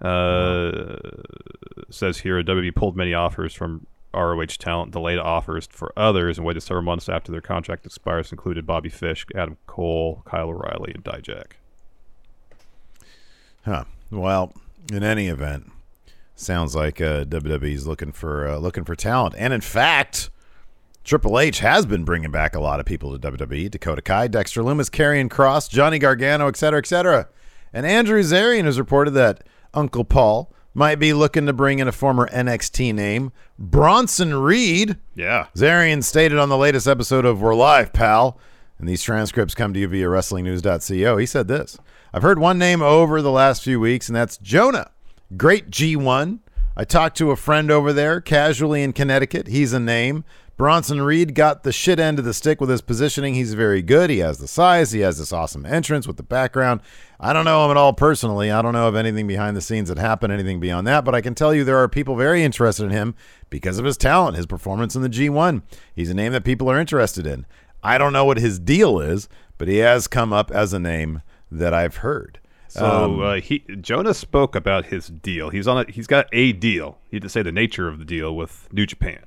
Uh, 0.01 0.97
says 1.89 2.17
here 2.17 2.43
WWE 2.43 2.75
pulled 2.75 2.97
many 2.97 3.13
offers 3.13 3.53
from 3.53 3.85
ROH 4.13 4.57
talent, 4.59 4.91
delayed 4.91 5.19
offers 5.19 5.67
for 5.71 5.93
others, 5.95 6.37
and 6.37 6.45
waited 6.45 6.61
several 6.61 6.83
months 6.83 7.07
after 7.07 7.31
their 7.31 7.41
contract 7.41 7.85
expires. 7.85 8.31
Included 8.31 8.65
Bobby 8.65 8.89
Fish, 8.89 9.25
Adam 9.35 9.57
Cole, 9.67 10.21
Kyle 10.25 10.49
O'Reilly, 10.49 10.93
and 10.93 11.03
Dijak. 11.03 11.53
Huh. 13.65 13.85
Well, 14.09 14.53
in 14.91 15.03
any 15.03 15.27
event, 15.27 15.71
sounds 16.35 16.75
like 16.75 16.99
uh, 16.99 17.25
WWE's 17.25 17.87
looking 17.87 18.11
for 18.11 18.47
uh, 18.47 18.57
looking 18.57 18.83
for 18.83 18.95
talent, 18.95 19.35
and 19.37 19.53
in 19.53 19.61
fact, 19.61 20.29
Triple 21.03 21.39
H 21.39 21.59
has 21.59 21.85
been 21.85 22.03
bringing 22.03 22.31
back 22.31 22.55
a 22.55 22.59
lot 22.59 22.79
of 22.79 22.85
people 22.85 23.17
to 23.17 23.31
WWE: 23.31 23.71
Dakota 23.71 24.01
Kai, 24.01 24.27
Dexter 24.27 24.63
Loomis, 24.63 24.89
Karrion 24.89 25.29
Kross, 25.29 25.69
Johnny 25.69 25.99
Gargano, 25.99 26.47
etc., 26.47 26.57
cetera, 26.57 26.79
et 26.79 26.87
cetera. 26.87 27.29
And 27.73 27.85
Andrew 27.85 28.21
Zarian 28.21 28.65
has 28.65 28.77
reported 28.77 29.11
that 29.11 29.43
Uncle 29.73 30.03
Paul 30.03 30.51
might 30.73 30.95
be 30.95 31.13
looking 31.13 31.45
to 31.45 31.53
bring 31.53 31.79
in 31.79 31.87
a 31.87 31.91
former 31.91 32.27
NXT 32.29 32.93
name, 32.93 33.31
Bronson 33.59 34.33
Reed. 34.35 34.97
Yeah. 35.15 35.47
Zarian 35.55 36.03
stated 36.03 36.37
on 36.37 36.49
the 36.49 36.57
latest 36.57 36.87
episode 36.87 37.25
of 37.25 37.41
We're 37.41 37.55
Live, 37.55 37.93
pal, 37.93 38.39
and 38.79 38.87
these 38.87 39.03
transcripts 39.03 39.53
come 39.53 39.73
to 39.73 39.79
you 39.79 39.87
via 39.87 40.07
WrestlingNews.co. 40.07 41.17
He 41.17 41.25
said 41.25 41.47
this 41.47 41.77
I've 42.13 42.23
heard 42.23 42.39
one 42.39 42.57
name 42.57 42.81
over 42.81 43.21
the 43.21 43.31
last 43.31 43.63
few 43.63 43.79
weeks, 43.79 44.07
and 44.07 44.15
that's 44.15 44.37
Jonah. 44.37 44.91
Great 45.37 45.69
G1. 45.69 46.39
I 46.75 46.83
talked 46.85 47.17
to 47.17 47.31
a 47.31 47.35
friend 47.35 47.69
over 47.69 47.91
there 47.93 48.21
casually 48.21 48.81
in 48.81 48.93
Connecticut. 48.93 49.47
He's 49.47 49.73
a 49.73 49.79
name. 49.79 50.23
Bronson 50.61 51.01
Reed 51.01 51.33
got 51.33 51.63
the 51.63 51.71
shit 51.71 51.99
end 51.99 52.19
of 52.19 52.25
the 52.25 52.35
stick 52.35 52.61
with 52.61 52.69
his 52.69 52.83
positioning. 52.83 53.33
He's 53.33 53.55
very 53.55 53.81
good. 53.81 54.11
He 54.11 54.19
has 54.19 54.37
the 54.37 54.47
size. 54.47 54.91
He 54.91 54.99
has 54.99 55.17
this 55.17 55.33
awesome 55.33 55.65
entrance 55.65 56.05
with 56.05 56.17
the 56.17 56.21
background. 56.21 56.81
I 57.19 57.33
don't 57.33 57.45
know 57.45 57.65
him 57.65 57.71
at 57.71 57.77
all 57.77 57.93
personally. 57.93 58.51
I 58.51 58.61
don't 58.61 58.73
know 58.73 58.87
of 58.87 58.95
anything 58.95 59.25
behind 59.25 59.57
the 59.57 59.61
scenes 59.61 59.89
that 59.89 59.97
happened, 59.97 60.31
anything 60.31 60.59
beyond 60.59 60.85
that, 60.85 61.03
but 61.03 61.15
I 61.15 61.21
can 61.21 61.33
tell 61.33 61.51
you 61.51 61.63
there 61.63 61.79
are 61.79 61.89
people 61.89 62.15
very 62.15 62.43
interested 62.43 62.83
in 62.83 62.91
him 62.91 63.15
because 63.49 63.79
of 63.79 63.85
his 63.85 63.97
talent, 63.97 64.37
his 64.37 64.45
performance 64.45 64.95
in 64.95 65.01
the 65.01 65.09
G1. 65.09 65.63
He's 65.95 66.11
a 66.11 66.13
name 66.13 66.31
that 66.33 66.43
people 66.43 66.69
are 66.69 66.79
interested 66.79 67.25
in. 67.25 67.47
I 67.81 67.97
don't 67.97 68.13
know 68.13 68.25
what 68.25 68.37
his 68.37 68.59
deal 68.59 68.99
is, 68.99 69.27
but 69.57 69.67
he 69.67 69.77
has 69.77 70.07
come 70.07 70.31
up 70.31 70.51
as 70.51 70.73
a 70.73 70.79
name 70.79 71.23
that 71.51 71.73
I've 71.73 71.97
heard. 71.97 72.39
So 72.67 73.21
uh, 73.21 73.41
he 73.41 73.65
Jonah 73.81 74.13
spoke 74.13 74.55
about 74.55 74.85
his 74.85 75.07
deal. 75.07 75.49
He's 75.49 75.67
on 75.67 75.87
a, 75.87 75.91
he's 75.91 76.05
got 76.05 76.27
a 76.31 76.53
deal. 76.53 76.99
He 77.09 77.17
didn't 77.19 77.31
say 77.31 77.41
the 77.41 77.51
nature 77.51 77.87
of 77.87 77.97
the 77.97 78.05
deal 78.05 78.35
with 78.35 78.71
New 78.71 78.85
Japan. 78.85 79.23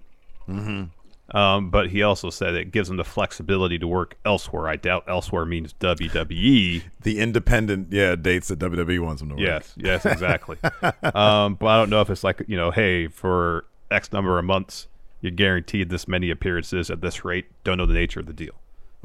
Mm-hmm. 0.48 0.84
Um, 1.30 1.70
but 1.70 1.90
he 1.90 2.02
also 2.02 2.28
said 2.28 2.54
it 2.54 2.70
gives 2.70 2.90
him 2.90 2.96
the 2.96 3.04
flexibility 3.04 3.78
to 3.78 3.88
work 3.88 4.16
elsewhere. 4.26 4.68
I 4.68 4.76
doubt 4.76 5.04
elsewhere 5.08 5.46
means 5.46 5.72
WWE. 5.74 6.82
The 7.02 7.18
independent, 7.18 7.92
yeah, 7.92 8.14
dates 8.14 8.48
that 8.48 8.58
WWE 8.58 9.00
wants 9.00 9.22
him 9.22 9.30
to 9.30 9.34
work. 9.34 9.42
Yes, 9.42 9.72
yes, 9.76 10.04
exactly. 10.04 10.58
um, 11.02 11.54
but 11.54 11.66
I 11.66 11.78
don't 11.78 11.88
know 11.88 12.02
if 12.02 12.10
it's 12.10 12.24
like 12.24 12.44
you 12.46 12.56
know, 12.56 12.70
hey, 12.70 13.08
for 13.08 13.64
X 13.90 14.12
number 14.12 14.38
of 14.38 14.44
months, 14.44 14.87
you're 15.22 15.32
guaranteed 15.32 15.88
this 15.88 16.06
many 16.06 16.30
appearances 16.30 16.90
at 16.90 17.00
this 17.00 17.24
rate. 17.24 17.46
Don't 17.64 17.78
know 17.78 17.87
the 17.87 17.94
nature 17.94 18.20
of 18.20 18.26
the 18.26 18.34
deal, 18.34 18.54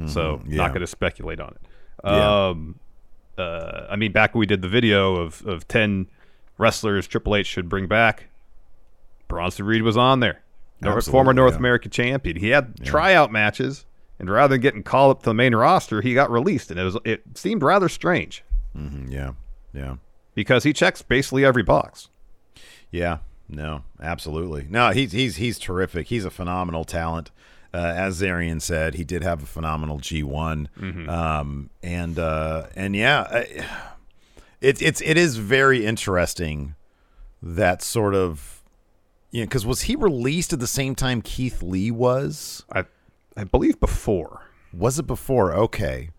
so 0.06 0.42
yeah. 0.46 0.58
not 0.58 0.70
going 0.72 0.82
to 0.82 0.88
speculate 0.88 1.40
on 1.40 1.56
it. 1.56 1.62
Yeah. 2.04 2.48
Um, 2.48 2.80
uh, 3.38 3.88
I 3.90 3.96
mean, 3.96 4.12
back 4.12 4.34
when 4.34 4.40
we 4.40 4.46
did 4.46 4.62
the 4.62 4.68
video 4.68 5.16
of 5.16 5.46
of 5.48 5.68
ten 5.70 6.08
wrestlers 6.58 7.08
Triple 7.08 7.38
H 7.38 7.48
should 7.48 7.70
bring 7.70 7.88
back, 7.88 8.28
Bronson 9.30 9.66
Reed 9.66 9.84
was 9.84 9.96
on 9.96 10.20
there, 10.20 10.42
Nor- 10.82 10.96
Absolutely, 10.98 11.12
former 11.18 11.34
North 11.34 11.54
yeah. 11.54 11.60
American 11.60 11.92
champion. 11.92 12.38
He 12.38 12.50
had 12.50 12.84
tryout 12.86 13.32
matches, 13.32 13.86
and 14.18 14.30
rather 14.30 14.54
than 14.56 14.62
getting 14.62 14.84
called 14.84 15.12
up 15.18 15.24
to 15.24 15.30
the 15.30 15.34
main 15.34 15.54
roster, 15.56 16.02
he 16.02 16.14
got 16.14 16.32
released, 16.32 16.72
and 16.72 16.80
it 16.80 16.84
was 16.84 16.98
it 17.06 17.22
seemed 17.36 17.64
rather 17.64 17.90
strange 17.90 18.44
Mhm, 18.78 19.12
yeah, 19.12 19.32
yeah. 19.74 19.96
because 20.36 20.64
he 20.64 20.72
checks 20.74 21.02
basically 21.02 21.44
every 21.44 21.64
box. 21.64 22.10
Yeah, 22.92 23.18
no, 23.50 23.84
absolutely. 24.02 24.68
No, 24.70 24.92
he's 24.92 25.12
he's 25.12 25.36
he's 25.36 25.60
terrific. 25.60 26.08
He's 26.08 26.24
a 26.26 26.30
phenomenal 26.32 26.86
talent. 26.86 27.32
Uh, 27.72 27.78
as 27.96 28.20
Zarian 28.22 28.60
said, 28.62 28.96
he 28.96 29.04
did 29.04 29.22
have 29.22 29.44
a 29.44 29.46
phenomenal 29.46 30.00
G 30.00 30.24
one, 30.24 30.70
um, 31.08 31.70
and 31.84 32.18
uh, 32.18 32.68
and 32.76 32.96
yeah, 32.96 33.28
I- 33.30 33.66
it, 34.62 34.82
it's 34.82 35.02
it 35.02 35.18
is 35.18 35.36
very 35.38 35.86
interesting 35.86 36.76
that 37.44 37.82
sort 37.84 38.16
of 38.16 38.59
know 39.32 39.46
because 39.46 39.66
was 39.66 39.84
he 39.84 39.96
released 39.96 40.54
at 40.54 40.60
the 40.60 40.68
same 40.68 40.96
time 40.96 41.22
Keith 41.22 41.62
Lee 41.62 41.92
was? 41.92 42.64
I 42.72 42.86
I 43.38 43.44
believe 43.44 43.80
before. 43.80 44.44
Was 44.74 45.00
it 45.00 45.08
before? 45.08 45.54
Okay. 45.54 46.10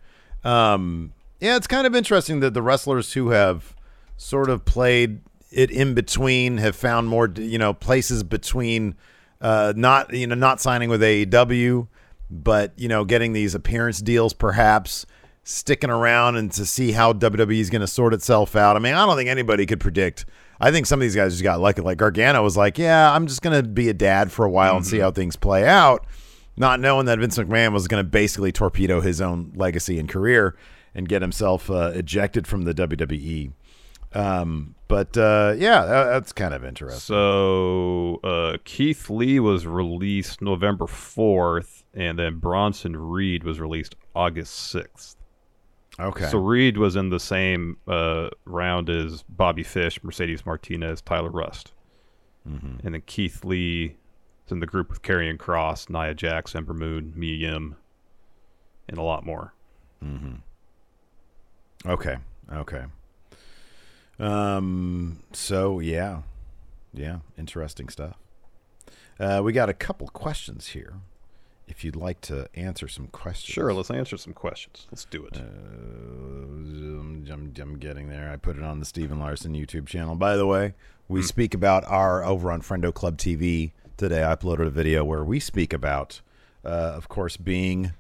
Um, 0.43 1.13
yeah, 1.41 1.57
it's 1.57 1.67
kind 1.67 1.87
of 1.87 1.95
interesting 1.95 2.41
that 2.41 2.55
the 2.55 2.63
wrestlers 2.63 3.13
who 3.13 3.31
have 3.31 3.75
sort 4.17 4.51
of 4.51 4.65
played 4.65 5.21
it 5.51 5.71
in 5.71 5.95
between 5.95 6.59
have 6.59 6.77
found 6.77 7.09
more, 7.09 7.29
you 7.37 7.59
know, 7.59 7.73
places 7.73 8.23
between 8.23 8.95
uh, 9.41 9.73
not, 9.77 10.13
you 10.13 10.27
know, 10.27 10.35
not 10.35 10.61
signing 10.61 10.89
with 10.89 11.01
AEW, 11.01 11.89
but, 12.31 12.73
you 12.77 12.89
know, 12.89 13.05
getting 13.05 13.33
these 13.33 13.55
appearance 13.55 14.01
deals 14.01 14.33
perhaps, 14.33 15.07
sticking 15.43 15.91
around 15.91 16.37
and 16.37 16.53
to 16.53 16.67
see 16.67 16.93
how 16.93 17.13
WWE 17.13 17.59
is 17.59 17.71
going 17.71 17.81
to 17.81 17.87
sort 17.87 18.15
itself 18.15 18.55
out. 18.55 18.77
I 18.77 18.79
mean, 18.79 18.95
I 18.95 19.07
don't 19.07 19.17
think 19.17 19.31
anybody 19.31 19.67
could 19.67 19.81
predict. 19.81 20.27
I 20.61 20.71
think 20.71 20.87
some 20.87 21.01
of 21.01 21.03
these 21.03 21.17
guys 21.17 21.33
just 21.33 21.43
got 21.43 21.61
lucky. 21.61 21.81
Like 21.81 21.99
Gargano 21.99 22.43
was 22.43 22.57
like, 22.57 22.77
yeah, 22.77 23.13
I'm 23.13 23.27
just 23.27 23.43
going 23.43 23.63
to 23.63 23.69
be 23.69 23.89
a 23.89 23.95
dad 23.95 24.31
for 24.31 24.45
a 24.45 24.51
while 24.51 24.77
and 24.77 24.87
see 24.87 24.99
how 24.99 25.11
things 25.11 25.37
play 25.37 25.67
out 25.67 26.07
not 26.61 26.79
knowing 26.79 27.07
that 27.07 27.19
Vince 27.19 27.39
McMahon 27.39 27.73
was 27.73 27.89
going 27.89 28.05
to 28.05 28.09
basically 28.09 28.53
torpedo 28.53 29.01
his 29.01 29.21
own 29.21 29.51
legacy 29.57 29.99
and 29.99 30.09
career 30.09 30.55
and 30.95 31.09
get 31.09 31.23
himself 31.23 31.71
uh, 31.71 31.91
ejected 31.95 32.47
from 32.47 32.63
the 32.63 32.75
WWE. 32.75 33.53
Um, 34.13 34.75
but 34.87 35.17
uh, 35.17 35.55
yeah, 35.57 35.87
that, 35.87 36.05
that's 36.05 36.33
kind 36.33 36.53
of 36.53 36.65
interesting. 36.65 37.01
So 37.01 38.21
uh, 38.23 38.59
Keith 38.65 39.09
Lee 39.09 39.41
was 39.41 39.67
released 39.67 40.43
November 40.43 40.87
fourth, 40.87 41.85
and 41.95 42.19
then 42.19 42.37
Bronson 42.39 42.95
Reed 42.95 43.43
was 43.43 43.59
released 43.59 43.95
August 44.15 44.55
sixth. 44.55 45.17
Okay. 46.01 46.29
So 46.31 46.39
Reed 46.39 46.77
was 46.79 46.97
in 46.97 47.11
the 47.11 47.21
same 47.21 47.77
uh, 47.89 48.31
round 48.45 48.89
as 48.91 49.23
Bobby 49.29 49.63
Fish, 49.63 50.03
Mercedes 50.03 50.45
Martinez, 50.47 51.01
Tyler 51.03 51.31
Rust, 51.31 51.73
Mm-hmm. 52.49 52.87
and 52.87 52.95
then 52.95 53.03
Keith 53.05 53.45
Lee 53.45 53.97
is 54.47 54.53
in 54.53 54.61
the 54.61 54.67
group 54.67 54.89
with 54.89 55.03
Karrion 55.03 55.37
Kross, 55.37 55.91
Nia 55.91 56.15
Jax, 56.15 56.55
Ember 56.55 56.73
Moon, 56.73 57.13
Mia 57.15 57.35
Yim, 57.51 57.77
and 58.89 58.97
a 58.99 59.03
lot 59.03 59.27
more. 59.27 59.53
okay. 61.87 62.17
Okay. 62.51 62.85
Um. 64.19 65.23
So 65.33 65.81
yeah, 65.81 66.23
yeah, 66.93 67.19
interesting 67.39 67.89
stuff. 67.89 68.17
Uh, 69.19 69.41
we 69.45 69.53
got 69.53 69.69
a 69.69 69.75
couple 69.75 70.09
questions 70.09 70.69
here. 70.69 70.95
If 71.71 71.85
you'd 71.85 71.97
like 71.97 72.21
to 72.23 72.49
answer 72.55 72.89
some 72.89 73.07
questions, 73.07 73.55
Sure, 73.55 73.73
let's 73.73 73.91
answer 73.91 74.17
some 74.17 74.33
questions. 74.33 74.87
Let's 74.91 75.05
do 75.05 75.25
it. 75.25 75.37
Uh, 75.37 75.41
I'm, 77.33 77.55
I'm, 77.61 77.79
getting 77.79 78.09
there. 78.09 78.31
I 78.33 78.37
put 78.37 78.57
it 78.57 78.63
on 78.63 78.81
the 78.81 78.85
Stephen 78.85 79.21
Larson 79.21 79.55
YouTube 79.55 79.87
channel. 79.87 80.17
By 80.17 80.37
the 80.37 80.47
way, 80.47 80.75
we 81.09 81.23
speak 81.23 81.55
about 81.55 81.85
our 81.87 82.25
over 82.25 82.51
on 82.51 82.61
Friendo 82.61 82.93
Club 82.93 83.17
TV 83.19 83.71
today. 83.97 84.25
I 84.25 84.35
uploaded 84.35 84.67
a 84.67 84.71
video 84.71 85.05
where 85.05 85.25
we 85.25 85.39
speak 85.39 85.73
about, 85.73 86.21
uh, 86.65 86.69
of 86.69 87.09
course, 87.09 87.37
being 87.37 87.93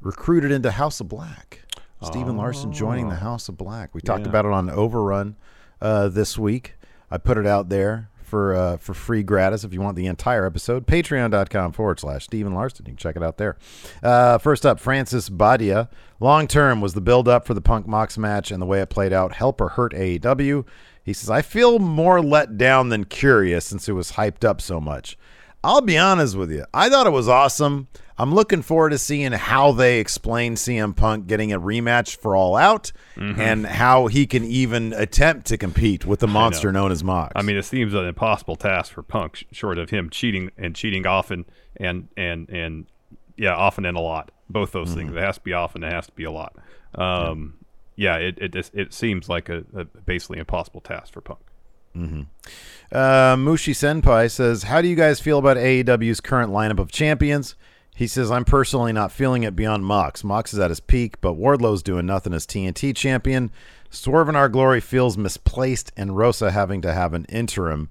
recruited 0.00 0.50
into 0.50 0.70
House 0.70 1.00
of 1.00 1.08
Black. 1.08 1.60
Stephen 2.02 2.36
Larson 2.36 2.72
joining 2.72 3.08
the 3.08 3.16
House 3.16 3.48
of 3.48 3.56
Black. 3.58 3.94
We 3.94 4.00
talked 4.00 4.22
Yeah. 4.22 4.28
about 4.28 4.44
it 4.46 4.52
on 4.52 4.70
Overrun 4.70 5.36
uh, 5.82 6.08
this 6.08 6.38
week. 6.38 6.74
I 7.10 7.18
put 7.18 7.36
it 7.36 7.46
out 7.46 7.68
there 7.68 8.08
for 8.28 8.54
uh, 8.54 8.76
for 8.76 8.94
free 8.94 9.22
gratis 9.22 9.64
if 9.64 9.72
you 9.72 9.80
want 9.80 9.96
the 9.96 10.06
entire 10.06 10.46
episode. 10.46 10.86
Patreon.com 10.86 11.72
forward 11.72 11.98
slash 11.98 12.24
Stephen 12.24 12.54
Larson. 12.54 12.86
You 12.86 12.92
can 12.92 12.96
check 12.96 13.16
it 13.16 13.22
out 13.22 13.38
there. 13.38 13.56
Uh, 14.02 14.38
first 14.38 14.64
up, 14.64 14.78
Francis 14.78 15.28
Badia. 15.28 15.88
Long 16.20 16.46
term 16.46 16.80
was 16.80 16.94
the 16.94 17.00
build 17.00 17.28
up 17.28 17.46
for 17.46 17.54
the 17.54 17.60
Punk 17.60 17.86
Mox 17.86 18.18
match 18.18 18.50
and 18.50 18.60
the 18.60 18.66
way 18.66 18.80
it 18.80 18.90
played 18.90 19.12
out 19.12 19.34
help 19.34 19.60
or 19.60 19.70
hurt 19.70 19.92
AEW? 19.92 20.64
He 21.02 21.12
says, 21.14 21.30
I 21.30 21.40
feel 21.40 21.78
more 21.78 22.20
let 22.20 22.58
down 22.58 22.90
than 22.90 23.04
curious 23.04 23.64
since 23.64 23.88
it 23.88 23.92
was 23.92 24.12
hyped 24.12 24.44
up 24.44 24.60
so 24.60 24.78
much. 24.78 25.16
I'll 25.64 25.80
be 25.80 25.98
honest 25.98 26.36
with 26.36 26.50
you. 26.52 26.64
I 26.72 26.88
thought 26.88 27.06
it 27.06 27.10
was 27.10 27.28
awesome. 27.28 27.88
I'm 28.20 28.34
looking 28.34 28.62
forward 28.62 28.90
to 28.90 28.98
seeing 28.98 29.32
how 29.32 29.72
they 29.72 30.00
explain 30.00 30.54
CM 30.56 30.94
Punk 30.94 31.26
getting 31.28 31.52
a 31.52 31.60
rematch 31.60 32.16
for 32.16 32.34
All 32.36 32.56
Out 32.56 32.90
Mm-hmm. 33.16 33.40
and 33.40 33.66
how 33.66 34.06
he 34.06 34.26
can 34.26 34.44
even 34.44 34.92
attempt 34.92 35.46
to 35.48 35.56
compete 35.58 36.04
with 36.06 36.20
the 36.20 36.28
monster 36.28 36.70
known 36.72 36.92
as 36.92 37.02
Mox. 37.02 37.32
I 37.34 37.42
mean, 37.42 37.56
it 37.56 37.64
seems 37.64 37.94
an 37.94 38.04
impossible 38.06 38.54
task 38.56 38.92
for 38.92 39.02
Punk, 39.02 39.44
short 39.52 39.78
of 39.78 39.90
him 39.90 40.08
cheating 40.10 40.50
and 40.56 40.74
cheating 40.76 41.06
often 41.06 41.44
and 41.76 42.08
and 42.16 42.48
and 42.50 42.86
yeah, 43.36 43.54
often 43.54 43.84
and 43.84 43.96
a 43.96 44.00
lot. 44.00 44.30
Both 44.50 44.72
those 44.72 44.94
things. 44.94 45.12
It 45.12 45.18
has 45.18 45.36
to 45.36 45.42
be 45.42 45.52
often. 45.52 45.82
It 45.84 45.92
has 45.92 46.06
to 46.06 46.12
be 46.12 46.24
a 46.24 46.30
lot. 46.30 46.54
Um, 46.94 47.54
yeah. 47.96 48.16
it 48.16 48.38
it 48.40 48.52
just- 48.52 48.74
it 48.74 48.92
seems 48.94 49.28
like 49.28 49.48
a, 49.48 49.64
a 49.76 49.84
basically 49.84 50.38
impossible 50.38 50.80
task 50.80 51.12
for 51.12 51.20
Punk. 51.20 51.40
Uh, 52.90 53.36
Mushi 53.36 53.74
Senpai 53.74 54.30
says, 54.30 54.64
How 54.64 54.80
do 54.80 54.88
you 54.88 54.96
guys 54.96 55.20
feel 55.20 55.38
about 55.38 55.56
AEW's 55.56 56.20
current 56.20 56.52
lineup 56.52 56.78
of 56.78 56.90
champions? 56.90 57.54
He 57.94 58.06
says, 58.06 58.30
I'm 58.30 58.44
personally 58.44 58.92
not 58.92 59.10
feeling 59.10 59.42
it 59.42 59.56
beyond 59.56 59.84
Mox. 59.84 60.22
Mox 60.22 60.52
is 60.52 60.60
at 60.60 60.70
his 60.70 60.78
peak, 60.78 61.20
but 61.20 61.32
Wardlow's 61.34 61.82
doing 61.82 62.06
nothing 62.06 62.32
as 62.32 62.46
TNT 62.46 62.94
champion. 62.94 63.50
Swerve 63.90 64.28
in 64.28 64.36
Our 64.36 64.48
Glory 64.48 64.80
feels 64.80 65.18
misplaced, 65.18 65.90
and 65.96 66.16
Rosa 66.16 66.52
having 66.52 66.80
to 66.82 66.92
have 66.92 67.12
an 67.12 67.24
interim. 67.24 67.90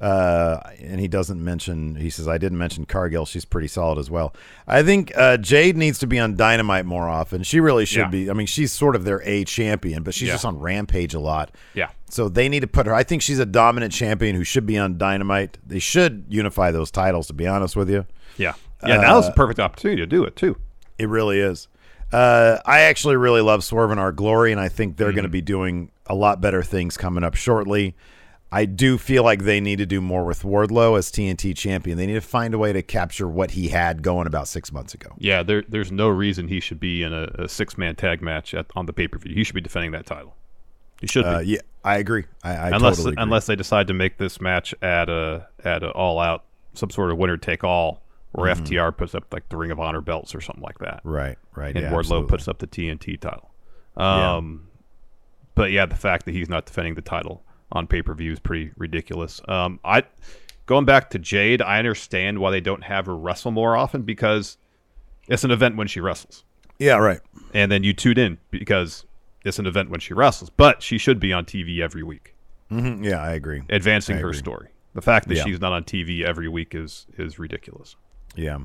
Uh, 0.00 0.58
and 0.80 1.00
he 1.00 1.08
doesn't 1.08 1.42
mention, 1.42 1.94
he 1.94 2.10
says, 2.10 2.28
I 2.28 2.36
didn't 2.36 2.58
mention 2.58 2.84
Cargill. 2.84 3.24
She's 3.24 3.46
pretty 3.46 3.68
solid 3.68 3.98
as 3.98 4.10
well. 4.10 4.34
I 4.66 4.82
think 4.82 5.10
uh, 5.16 5.38
Jade 5.38 5.76
needs 5.76 5.98
to 6.00 6.06
be 6.06 6.18
on 6.18 6.36
Dynamite 6.36 6.84
more 6.84 7.08
often. 7.08 7.42
She 7.42 7.60
really 7.60 7.86
should 7.86 8.00
Yeah. 8.00 8.08
be. 8.10 8.30
I 8.30 8.34
mean, 8.34 8.46
she's 8.46 8.72
sort 8.72 8.94
of 8.94 9.04
their 9.04 9.22
A 9.24 9.44
champion, 9.44 10.02
but 10.02 10.12
she's 10.12 10.28
Yeah. 10.28 10.34
just 10.34 10.44
on 10.44 10.58
Rampage 10.58 11.14
a 11.14 11.18
lot. 11.20 11.50
Yeah. 11.72 11.88
So 12.10 12.28
they 12.28 12.48
need 12.50 12.60
to 12.60 12.66
put 12.66 12.86
her. 12.86 12.92
I 12.94 13.04
think 13.04 13.22
she's 13.22 13.38
a 13.38 13.46
dominant 13.46 13.92
champion 13.92 14.36
who 14.36 14.44
should 14.44 14.66
be 14.66 14.76
on 14.76 14.98
Dynamite. 14.98 15.56
They 15.66 15.78
should 15.78 16.26
unify 16.28 16.70
those 16.72 16.90
titles. 16.90 17.26
To 17.28 17.32
be 17.32 17.46
honest 17.46 17.74
with 17.74 17.88
you, 17.88 18.04
Yeah. 18.36 18.52
Yeah. 18.86 18.98
That 18.98 19.14
was 19.14 19.28
a 19.28 19.32
perfect 19.32 19.58
opportunity 19.60 20.02
to 20.02 20.06
do 20.06 20.24
it 20.24 20.36
too. 20.36 20.56
it 20.98 21.08
really 21.08 21.40
is. 21.40 21.68
Uh, 22.12 22.58
I 22.64 22.80
actually 22.82 23.16
really 23.16 23.40
love 23.40 23.64
Swerve 23.64 23.90
and 23.90 23.98
Our 24.00 24.12
Glory, 24.12 24.52
and 24.52 24.60
I 24.60 24.68
think 24.68 24.96
they're 24.96 25.12
going 25.12 25.24
to 25.24 25.28
be 25.30 25.40
doing 25.40 25.90
a 26.06 26.14
lot 26.14 26.40
better 26.40 26.62
things 26.62 26.96
coming 26.96 27.24
up 27.24 27.34
shortly. 27.34 27.96
I 28.52 28.64
do 28.64 28.96
feel 28.96 29.24
like 29.24 29.42
they 29.42 29.60
need 29.60 29.76
to 29.76 29.86
do 29.86 30.00
more 30.00 30.24
with 30.24 30.42
Wardlow 30.42 30.96
as 30.96 31.10
TNT 31.10 31.56
champion. 31.56 31.98
They 31.98 32.06
need 32.06 32.14
to 32.14 32.20
find 32.20 32.54
a 32.54 32.58
way 32.58 32.72
to 32.72 32.82
capture 32.82 33.26
what 33.26 33.52
he 33.52 33.68
had 33.68 34.02
going 34.02 34.26
about 34.26 34.46
six 34.46 34.72
months 34.72 34.94
ago. 34.94 35.10
Yeah. 35.18 35.42
There, 35.42 35.62
there's 35.68 35.90
no 35.90 36.08
reason 36.08 36.48
he 36.48 36.60
should 36.60 36.78
be 36.78 37.02
in 37.02 37.12
a, 37.12 37.24
a 37.38 37.48
six 37.48 37.76
man 37.76 37.96
tag 37.96 38.22
match 38.22 38.54
at, 38.54 38.66
on 38.76 38.86
the 38.86 38.92
pay 38.92 39.08
per 39.08 39.18
view. 39.18 39.34
He 39.34 39.42
should 39.42 39.56
be 39.56 39.60
defending 39.60 39.90
that 39.92 40.06
title. 40.06 40.36
He 41.00 41.06
should 41.06 41.24
be. 41.24 41.28
Uh, 41.28 41.40
yeah, 41.40 41.60
I 41.84 41.98
agree. 41.98 42.24
I, 42.42 42.50
I 42.50 42.66
unless 42.68 42.96
totally 42.96 43.12
agree. 43.12 43.22
unless 43.22 43.46
they 43.46 43.56
decide 43.56 43.88
to 43.88 43.94
make 43.94 44.18
this 44.18 44.40
match 44.40 44.74
at 44.80 45.08
a 45.08 45.46
at 45.62 45.82
a 45.82 45.90
all 45.90 46.18
out 46.18 46.44
some 46.72 46.90
sort 46.90 47.10
of 47.10 47.18
winner 47.18 47.36
take 47.36 47.64
all 47.64 48.02
where 48.32 48.54
FTR 48.54 48.96
puts 48.96 49.14
up 49.14 49.24
like 49.32 49.48
the 49.48 49.56
Ring 49.56 49.70
of 49.70 49.80
Honor 49.80 50.02
belts 50.02 50.34
or 50.34 50.40
something 50.42 50.62
like 50.62 50.78
that, 50.78 51.00
right, 51.04 51.38
right. 51.54 51.74
and 51.74 51.84
yeah, 51.84 51.90
Wardlow 51.90 52.00
absolutely. 52.00 52.28
puts 52.28 52.48
up 52.48 52.58
the 52.58 52.66
TNT 52.66 53.18
title. 53.18 53.50
Um, 53.96 54.68
but 55.54 55.70
yeah, 55.70 55.86
the 55.86 55.94
fact 55.94 56.26
that 56.26 56.32
he's 56.32 56.48
not 56.48 56.66
defending 56.66 56.94
the 56.94 57.02
title 57.02 57.42
on 57.76 57.86
pay 57.86 58.02
per 58.02 58.14
view 58.14 58.32
is 58.32 58.40
pretty 58.40 58.72
ridiculous. 58.76 59.40
Um, 59.46 59.78
I 59.84 60.02
going 60.66 60.84
back 60.84 61.10
to 61.10 61.18
Jade, 61.18 61.62
I 61.62 61.78
understand 61.78 62.38
why 62.40 62.50
they 62.50 62.60
don't 62.60 62.82
have 62.84 63.06
her 63.06 63.16
wrestle 63.16 63.52
more 63.52 63.76
often 63.76 64.02
because 64.02 64.56
it's 65.28 65.44
an 65.44 65.50
event 65.52 65.76
when 65.76 65.86
she 65.86 66.00
wrestles 66.00 66.44
Yeah, 66.78 66.96
right. 66.96 67.20
and 67.54 67.70
then 67.70 67.84
you 67.84 67.92
tune 67.92 68.18
in 68.18 68.38
because 68.50 69.04
it's 69.44 69.58
an 69.60 69.66
event 69.66 69.90
when 69.90 70.00
she 70.00 70.12
wrestles. 70.14 70.50
But 70.50 70.82
she 70.82 70.98
should 70.98 71.20
be 71.20 71.32
on 71.32 71.44
TV 71.44 71.80
every 71.80 72.02
week, 72.02 72.34
hmm 72.68 73.04
Yeah, 73.04 73.22
I 73.22 73.32
agree. 73.34 73.62
advancing 73.68 74.16
I 74.16 74.20
her 74.20 74.28
agree. 74.30 74.38
story. 74.38 74.68
The 74.94 75.02
fact 75.02 75.28
that 75.28 75.36
Yeah. 75.36 75.44
she's 75.44 75.60
not 75.60 75.72
on 75.72 75.84
TV 75.84 76.24
every 76.24 76.48
week 76.48 76.74
is 76.74 77.06
is 77.18 77.38
ridiculous. 77.38 77.94
Yeah. 78.34 78.58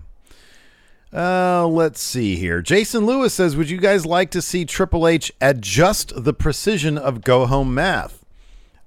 Uh, 1.14 1.68
let's 1.68 2.02
see 2.02 2.38
here. 2.38 2.62
Jason 2.62 3.06
Lewis 3.06 3.34
says, 3.34 3.58
"Would 3.58 3.70
you 3.70 3.78
guys 3.78 4.06
like 4.06 4.32
to 4.32 4.42
see 4.42 4.64
Triple 4.64 5.06
H 5.08 5.30
adjust 5.42 6.14
the 6.24 6.34
precision 6.34 6.98
of 6.98 7.22
go 7.22 7.46
home 7.46 7.74
math?" 7.74 8.21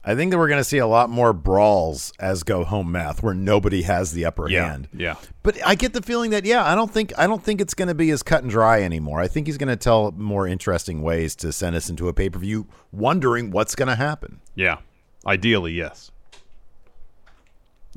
I 0.06 0.14
think 0.14 0.30
that 0.30 0.38
we're 0.38 0.48
going 0.48 0.60
to 0.60 0.64
see 0.64 0.78
a 0.78 0.86
lot 0.86 1.08
more 1.08 1.32
brawls 1.32 2.12
as 2.20 2.42
go 2.42 2.62
home 2.64 2.92
math, 2.92 3.22
where 3.22 3.32
nobody 3.34 3.82
has 3.82 4.12
the 4.12 4.26
upper 4.26 4.48
hand. 4.48 4.88
yeah. 4.92 5.14
But 5.42 5.58
I 5.66 5.74
get 5.74 5.94
the 5.94 6.02
feeling 6.02 6.30
that 6.30 6.44
yeah, 6.44 6.64
I 6.70 6.74
don't 6.74 6.90
think 6.90 7.12
I 7.18 7.26
don't 7.26 7.42
think 7.42 7.60
it's 7.60 7.74
going 7.74 7.88
to 7.88 7.94
be 7.94 8.10
as 8.10 8.22
cut 8.22 8.42
and 8.42 8.50
dry 8.50 8.82
anymore. 8.82 9.20
I 9.20 9.28
think 9.28 9.46
he's 9.46 9.56
going 9.58 9.68
to 9.70 9.76
tell 9.76 10.12
more 10.12 10.46
interesting 10.46 11.00
ways 11.02 11.34
to 11.36 11.52
send 11.52 11.74
us 11.74 11.88
into 11.88 12.08
a 12.08 12.12
pay 12.12 12.28
per 12.28 12.38
view, 12.38 12.66
wondering 12.92 13.50
what's 13.50 13.74
going 13.74 13.88
to 13.88 13.94
happen. 13.96 14.40
Yeah. 14.54 14.78
Ideally, 15.26 15.72
yes. 15.72 16.10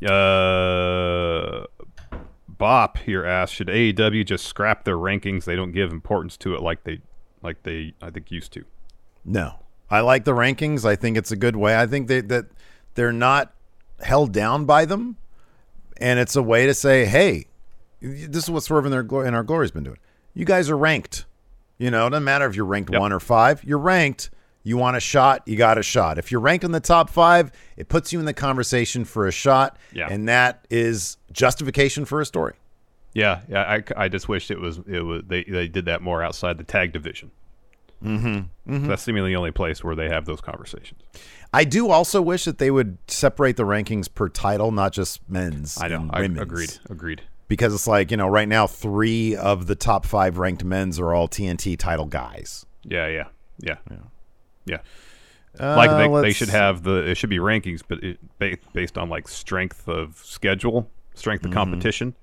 Uh, 0.05 1.65
Bop 2.47 2.97
here 2.99 3.25
asks, 3.25 3.55
should 3.55 3.67
AEW 3.67 4.25
just 4.25 4.45
scrap 4.45 4.83
their 4.85 4.95
rankings? 4.97 5.43
They 5.45 5.55
don't 5.55 5.71
give 5.71 5.91
importance 5.91 6.37
to 6.37 6.55
it 6.55 6.61
like 6.61 6.83
they 6.83 7.01
like 7.41 7.63
they 7.63 7.93
I 8.01 8.09
think 8.11 8.31
used 8.31 8.53
to. 8.53 8.65
No, 9.25 9.59
I 9.89 10.01
like 10.01 10.25
the 10.25 10.33
rankings. 10.33 10.85
I 10.85 10.95
think 10.95 11.17
it's 11.17 11.31
a 11.31 11.35
good 11.35 11.55
way. 11.55 11.77
I 11.79 11.87
think 11.87 12.07
they, 12.07 12.21
that 12.21 12.45
they're 12.95 13.13
not 13.13 13.53
held 14.01 14.31
down 14.33 14.65
by 14.65 14.85
them, 14.85 15.17
and 15.97 16.19
it's 16.19 16.35
a 16.35 16.43
way 16.43 16.65
to 16.65 16.73
say, 16.73 17.05
"Hey, 17.05 17.45
this 18.01 18.43
is 18.43 18.49
what 18.51 18.63
Swerve 18.63 18.85
in 18.85 18.91
their 18.91 19.01
in 19.25 19.33
our 19.33 19.43
glory's 19.43 19.71
been 19.71 19.83
doing. 19.83 19.97
You 20.33 20.45
guys 20.45 20.69
are 20.69 20.77
ranked. 20.77 21.25
You 21.77 21.91
know, 21.91 22.07
it 22.07 22.09
doesn't 22.11 22.23
matter 22.23 22.45
if 22.47 22.55
you're 22.55 22.65
ranked 22.65 22.91
Yep. 22.91 22.99
one 22.99 23.13
or 23.13 23.19
five. 23.19 23.63
You're 23.63 23.77
ranked. 23.79 24.29
You 24.63 24.75
want 24.75 24.97
a 24.97 24.99
shot, 24.99 25.43
you 25.45 25.55
got 25.55 25.77
a 25.77 25.83
shot. 25.83 26.17
If 26.17 26.29
you're 26.29 26.41
ranked 26.41 26.65
in 26.65 26.73
the 26.73 26.81
top 26.81 27.09
five, 27.09 27.53
it 27.77 27.87
puts 27.87 28.11
you 28.11 28.19
in 28.19 28.25
the 28.25 28.33
conversation 28.33 29.05
for 29.05 29.25
a 29.25 29.31
shot, 29.31 29.77
Yeah. 29.93 30.09
and 30.11 30.27
that 30.27 30.65
is 30.69 31.15
justification 31.31 32.03
for 32.03 32.19
a 32.19 32.25
story. 32.25 32.55
Yeah, 33.13 33.39
yeah. 33.47 33.61
I, 33.61 33.83
I 33.95 34.07
just 34.09 34.27
wished 34.27 34.51
it 34.51 34.59
was 34.59 34.79
it 34.85 34.99
was 35.05 35.23
they 35.25 35.43
they 35.45 35.69
did 35.69 35.85
that 35.85 36.01
more 36.01 36.21
outside 36.21 36.57
the 36.57 36.65
tag 36.65 36.91
division. 36.91 37.31
Mm-hmm. 38.03 38.87
That's 38.87 39.01
seemingly 39.01 39.31
the 39.31 39.35
only 39.37 39.51
place 39.51 39.83
where 39.83 39.95
they 39.95 40.09
have 40.09 40.25
those 40.25 40.41
conversations. 40.41 41.01
I 41.53 41.63
do 41.63 41.89
also 41.89 42.21
wish 42.21 42.45
that 42.45 42.57
they 42.57 42.69
would 42.71 42.97
separate 43.07 43.57
the 43.57 43.63
rankings 43.63 44.13
per 44.13 44.29
title, 44.29 44.71
not 44.71 44.93
just 44.93 45.27
men's. 45.29 45.79
I 45.81 45.87
know. 45.87 46.01
and 46.01 46.11
I 46.13 46.21
women's. 46.21 46.41
agreed. 46.41 46.77
Agreed. 46.89 47.21
because 47.47 47.73
it's 47.73 47.87
like 47.87 48.11
you 48.11 48.17
know 48.17 48.27
right 48.27 48.47
now 48.47 48.67
three 48.67 49.35
of 49.35 49.65
the 49.67 49.75
top 49.75 50.05
five 50.05 50.37
ranked 50.37 50.63
men's 50.63 50.99
are 50.99 51.13
all 51.13 51.27
TNT 51.27 51.77
title 51.77 52.05
guys. 52.05 52.65
Yeah, 52.83 53.07
yeah, 53.07 53.27
yeah, 53.59 53.77
yeah. 54.65 54.77
Uh, 55.59 55.75
like 55.75 55.89
they, 55.89 56.21
they 56.21 56.33
should 56.33 56.49
have 56.49 56.83
the 56.83 56.97
it 57.09 57.15
should 57.15 57.29
be 57.31 57.39
rankings, 57.39 57.81
but 57.87 58.03
it, 58.03 58.19
based 58.73 58.97
on 58.97 59.09
like 59.09 59.27
strength 59.27 59.87
of 59.87 60.17
schedule, 60.23 60.89
strength 61.15 61.41
Mm-hmm. 61.41 61.51
of 61.51 61.55
competition, 61.55 62.13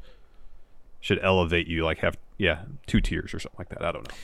should 1.00 1.18
elevate 1.22 1.66
you. 1.66 1.84
Like 1.84 1.98
have 1.98 2.16
yeah 2.38 2.60
two 2.86 3.00
tiers 3.00 3.34
or 3.34 3.40
something 3.40 3.58
like 3.58 3.70
that. 3.70 3.82
I 3.82 3.90
don't 3.92 4.06
know. 4.08 4.14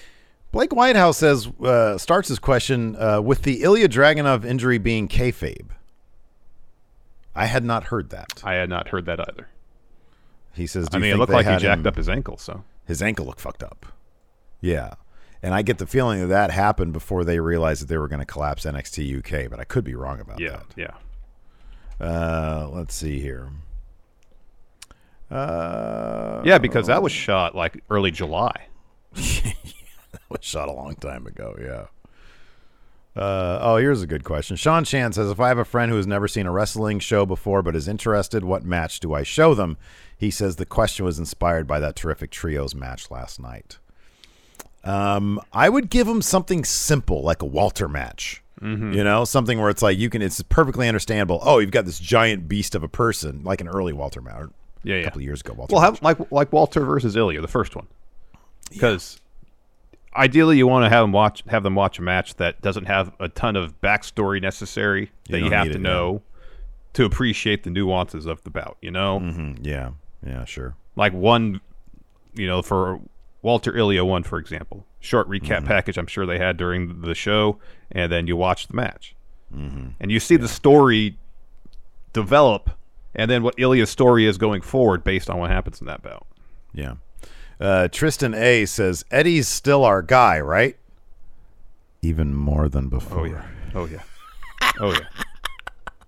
Blake 0.53 0.73
Whitehouse 0.75 1.19
says 1.19 1.47
uh, 1.63 1.97
starts 1.99 2.29
his 2.29 2.39
question 2.39 2.97
uh, 2.97 3.21
with 3.21 3.43
the 3.43 3.63
Ilya 3.63 3.89
Dragunov 3.89 4.45
injury 4.45 4.79
being 4.79 5.07
kayfabe. 5.09 5.69
I 7.35 7.47
had 7.47 7.65
not 7.65 7.85
heard 7.85 8.11
that. 8.11 8.43
I 8.45 8.55
had 8.55 8.69
not 8.69 8.89
heard 8.89 9.07
that 9.07 9.21
either. 9.21 9.49
He 10.53 10.67
says, 10.67 10.89
Do 10.89 10.99
I 10.99 11.01
mean, 11.01 11.13
it 11.13 11.17
looked 11.19 11.33
like 11.33 11.47
he 11.47 11.57
jacked 11.59 11.81
him- 11.83 11.87
up 11.87 11.97
his 11.97 12.09
ankle. 12.09 12.37
So 12.37 12.65
his 12.85 13.01
ankle 13.01 13.27
looked 13.27 13.41
fucked 13.41 13.63
up. 13.63 13.87
Yeah. 14.61 14.95
And 15.43 15.55
I 15.55 15.63
get 15.63 15.79
the 15.79 15.87
feeling 15.87 16.21
that 16.21 16.27
that 16.27 16.51
happened 16.51 16.93
before 16.93 17.25
they 17.25 17.39
realized 17.41 17.81
that 17.83 17.87
they 17.87 17.97
were 17.97 18.09
going 18.09 18.19
to 18.21 18.27
collapse 18.27 18.65
NXT 18.67 19.19
UK, 19.45 19.49
but 19.49 19.59
I 19.61 19.65
could 19.65 19.85
be 19.85 19.95
wrong 19.95 20.21
about 20.21 20.39
yeah, 20.41 20.61
that. 20.77 20.95
yeah, 22.01 22.07
Uh, 22.07 22.69
let's 22.71 22.95
see 22.95 23.21
here. 23.21 23.49
Uh, 25.31 26.43
yeah. 26.45 26.59
Because 26.59 26.89
that 26.89 27.03
was 27.03 27.13
shot 27.13 27.55
like 27.55 27.83
early 27.89 28.11
July. 28.11 28.67
was 30.39 30.45
shot 30.45 30.69
a 30.69 30.73
long 30.73 30.95
time 30.97 31.27
ago. 31.27 31.57
Yeah. 31.61 31.87
Uh, 33.21 33.59
oh, 33.61 33.77
here's 33.77 34.03
a 34.03 34.07
good 34.07 34.23
question. 34.23 34.57
Sean 34.57 34.85
Chan 34.85 35.13
says, 35.15 35.31
"If 35.31 35.41
I 35.41 35.49
have 35.49 35.59
a 35.59 35.65
friend 35.65 35.91
who 35.91 35.97
has 35.97 36.07
never 36.07 36.29
seen 36.29 36.47
a 36.47 36.53
wrestling 36.53 37.01
show 37.01 37.27
before 37.27 37.61
but 37.63 37.75
is 37.75 37.89
interested, 37.89 38.45
what 38.45 38.65
match 38.65 39.01
do 39.01 39.13
I 39.13 39.25
show 39.25 39.53
them?" 39.55 39.77
He 40.17 40.31
says 40.31 40.57
the 40.57 40.67
question 40.67 41.05
was 41.05 41.19
inspired 41.19 41.67
by 41.67 41.81
that 41.81 41.97
terrific 41.97 42.31
trios 42.31 42.75
match 42.75 43.11
last 43.11 43.41
night. 43.41 43.79
Um, 44.85 45.41
I 45.53 45.69
would 45.69 45.91
give 45.91 46.07
him 46.07 46.23
something 46.23 46.65
simple 46.65 47.23
like 47.23 47.43
a 47.43 47.47
Walter 47.47 47.89
match. 47.89 48.43
You 48.63 49.03
know, 49.05 49.25
something 49.25 49.59
where 49.59 49.71
it's 49.71 49.81
like 49.81 49.97
you 49.97 50.11
can. 50.11 50.21
It's 50.21 50.43
perfectly 50.43 50.87
understandable. 50.87 51.39
Oh, 51.43 51.61
you've 51.61 51.71
got 51.71 51.87
this 51.87 51.99
giant 51.99 52.47
beast 52.47 52.75
of 52.75 52.83
a 52.83 52.89
person, 52.89 53.43
like 53.43 53.63
an 53.63 53.69
early 53.69 53.95
Walter 53.95 54.21
match. 54.21 54.35
or 54.37 54.51
Yeah, 54.85 54.97
a 54.97 54.99
yeah. 54.99 55.05
couple 55.05 55.21
of 55.21 55.25
years 55.25 55.41
ago. 55.41 55.55
Walter 55.55 55.75
Well, 55.75 55.83
have, 55.83 56.03
like 56.03 56.31
like 56.31 56.53
Walter 56.53 56.85
versus 56.85 57.17
Ilya, 57.17 57.41
the 57.41 57.49
first 57.49 57.75
one, 57.75 57.87
because 58.71 59.19
ideally 60.17 60.57
you 60.59 60.67
want 60.67 60.85
to 60.85 60.89
have 60.89 61.03
them 61.05 61.13
watch 61.13 61.43
have 61.49 61.63
them 61.63 61.75
watch 61.75 61.99
a 61.99 62.03
match 62.03 62.35
that 62.37 62.61
doesn't 62.63 62.87
have 62.87 63.13
a 63.21 63.29
ton 63.29 63.57
of 63.57 63.81
backstory 63.81 64.41
necessary 64.43 65.11
that 65.29 65.39
You 65.39 65.45
you, 65.47 65.51
have 65.51 65.71
to 65.73 65.79
know, 65.79 66.23
to 66.95 67.05
appreciate 67.05 67.63
the 67.63 67.71
nuances 67.71 68.27
of 68.27 68.43
the 68.43 68.51
bout. 68.51 68.77
You 68.83 68.91
know, 68.91 69.21
Mm-hmm. 69.21 69.65
Yeah. 69.65 69.91
Yeah. 70.27 70.45
Sure. 70.45 70.75
like 70.97 71.13
one, 71.13 71.61
you 72.35 72.47
know, 72.47 72.61
for 72.63 73.01
Walter 73.43 73.75
Ilya 73.77 74.05
one, 74.05 74.23
for 74.23 74.39
example, 74.39 74.85
short 75.01 75.29
recap 75.29 75.59
Mm-hmm. 75.59 75.67
package. 75.67 75.97
I'm 75.99 76.07
sure 76.07 76.27
they 76.27 76.39
had 76.39 76.57
during 76.57 77.01
the 77.01 77.15
show, 77.15 77.59
and 77.91 78.11
then 78.13 78.27
you 78.27 78.37
watch 78.37 78.67
the 78.69 78.75
match, 78.75 79.15
Mm-hmm. 79.55 79.89
and 80.01 80.11
you 80.13 80.21
see 80.21 80.37
the 80.37 80.47
story 80.49 81.17
develop, 82.13 82.71
and 83.15 83.31
then 83.31 83.43
what 83.43 83.55
Ilya's 83.59 83.91
story 83.91 84.27
is 84.27 84.37
going 84.39 84.61
forward 84.63 85.03
based 85.05 85.31
on 85.31 85.39
what 85.39 85.51
happens 85.51 85.81
in 85.81 85.87
that 85.87 86.03
bout. 86.03 86.27
Yeah. 86.73 86.95
Uh, 87.61 87.89
Tristan 87.89 88.33
A 88.35 88.65
says 88.65 89.05
Eddie's 89.11 89.47
still 89.47 89.85
our 89.85 90.01
guy, 90.03 90.41
right? 90.41 90.77
Even 92.03 92.35
more 92.35 92.69
than 92.71 92.89
before. 92.89 93.21
Oh 93.21 93.25
yeah, 93.25 93.47
oh 93.75 93.85
yeah, 93.87 94.03
oh 94.81 94.93
yeah, 94.93 95.09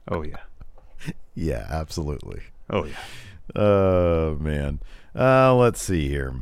oh 0.09 0.22
yeah, 0.22 1.12
Yeah. 1.34 1.66
Absolutely. 1.68 2.40
oh 2.70 2.84
yeah. 2.86 2.96
Oh 3.55 4.36
man. 4.40 4.80
Uh, 5.14 5.55
let's 5.55 5.82
see 5.82 6.09
here. 6.09 6.34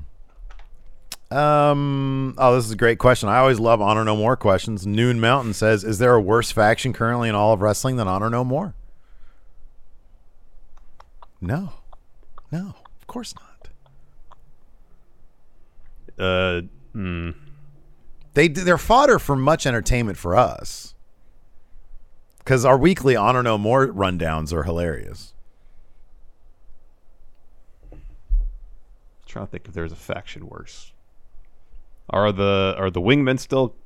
Um. 1.32 2.34
Oh, 2.38 2.54
this 2.54 2.64
is 2.66 2.70
a 2.70 2.76
great 2.76 2.98
question. 2.98 3.28
I 3.28 3.38
always 3.38 3.58
love 3.58 3.80
Honor 3.80 4.04
No 4.04 4.14
More 4.16 4.36
questions. 4.36 4.86
Noon 4.86 5.18
Mountain 5.20 5.54
says, 5.54 5.82
"Is 5.82 5.98
there 5.98 6.14
a 6.14 6.20
worse 6.20 6.52
faction 6.52 6.92
currently 6.92 7.28
in 7.28 7.34
all 7.34 7.52
of 7.52 7.60
wrestling 7.60 7.96
than 7.96 8.06
Honor 8.06 8.30
No 8.30 8.44
More?" 8.44 8.74
No, 11.40 11.72
no, 12.52 12.74
of 13.00 13.06
course 13.08 13.34
not. 13.34 13.49
Uh, 16.20 16.62
hmm. 16.92 17.30
They 18.34 18.48
they're 18.48 18.78
fodder 18.78 19.18
for 19.18 19.34
much 19.34 19.66
entertainment 19.66 20.18
for 20.18 20.36
us 20.36 20.94
because 22.38 22.64
our 22.64 22.76
weekly 22.78 23.16
Honor 23.16 23.42
No 23.42 23.58
More 23.58 23.88
rundowns 23.88 24.52
are 24.52 24.62
hilarious. 24.62 25.34
trying 29.26 29.46
to 29.46 29.50
think 29.50 29.66
if 29.68 29.74
there's 29.74 29.92
a 29.92 29.96
faction 29.96 30.48
worse. 30.48 30.92
Are 32.10 32.32
the 32.32 32.74
are 32.76 32.90
the 32.90 33.00
wingmen 33.00 33.38
still 33.38 33.76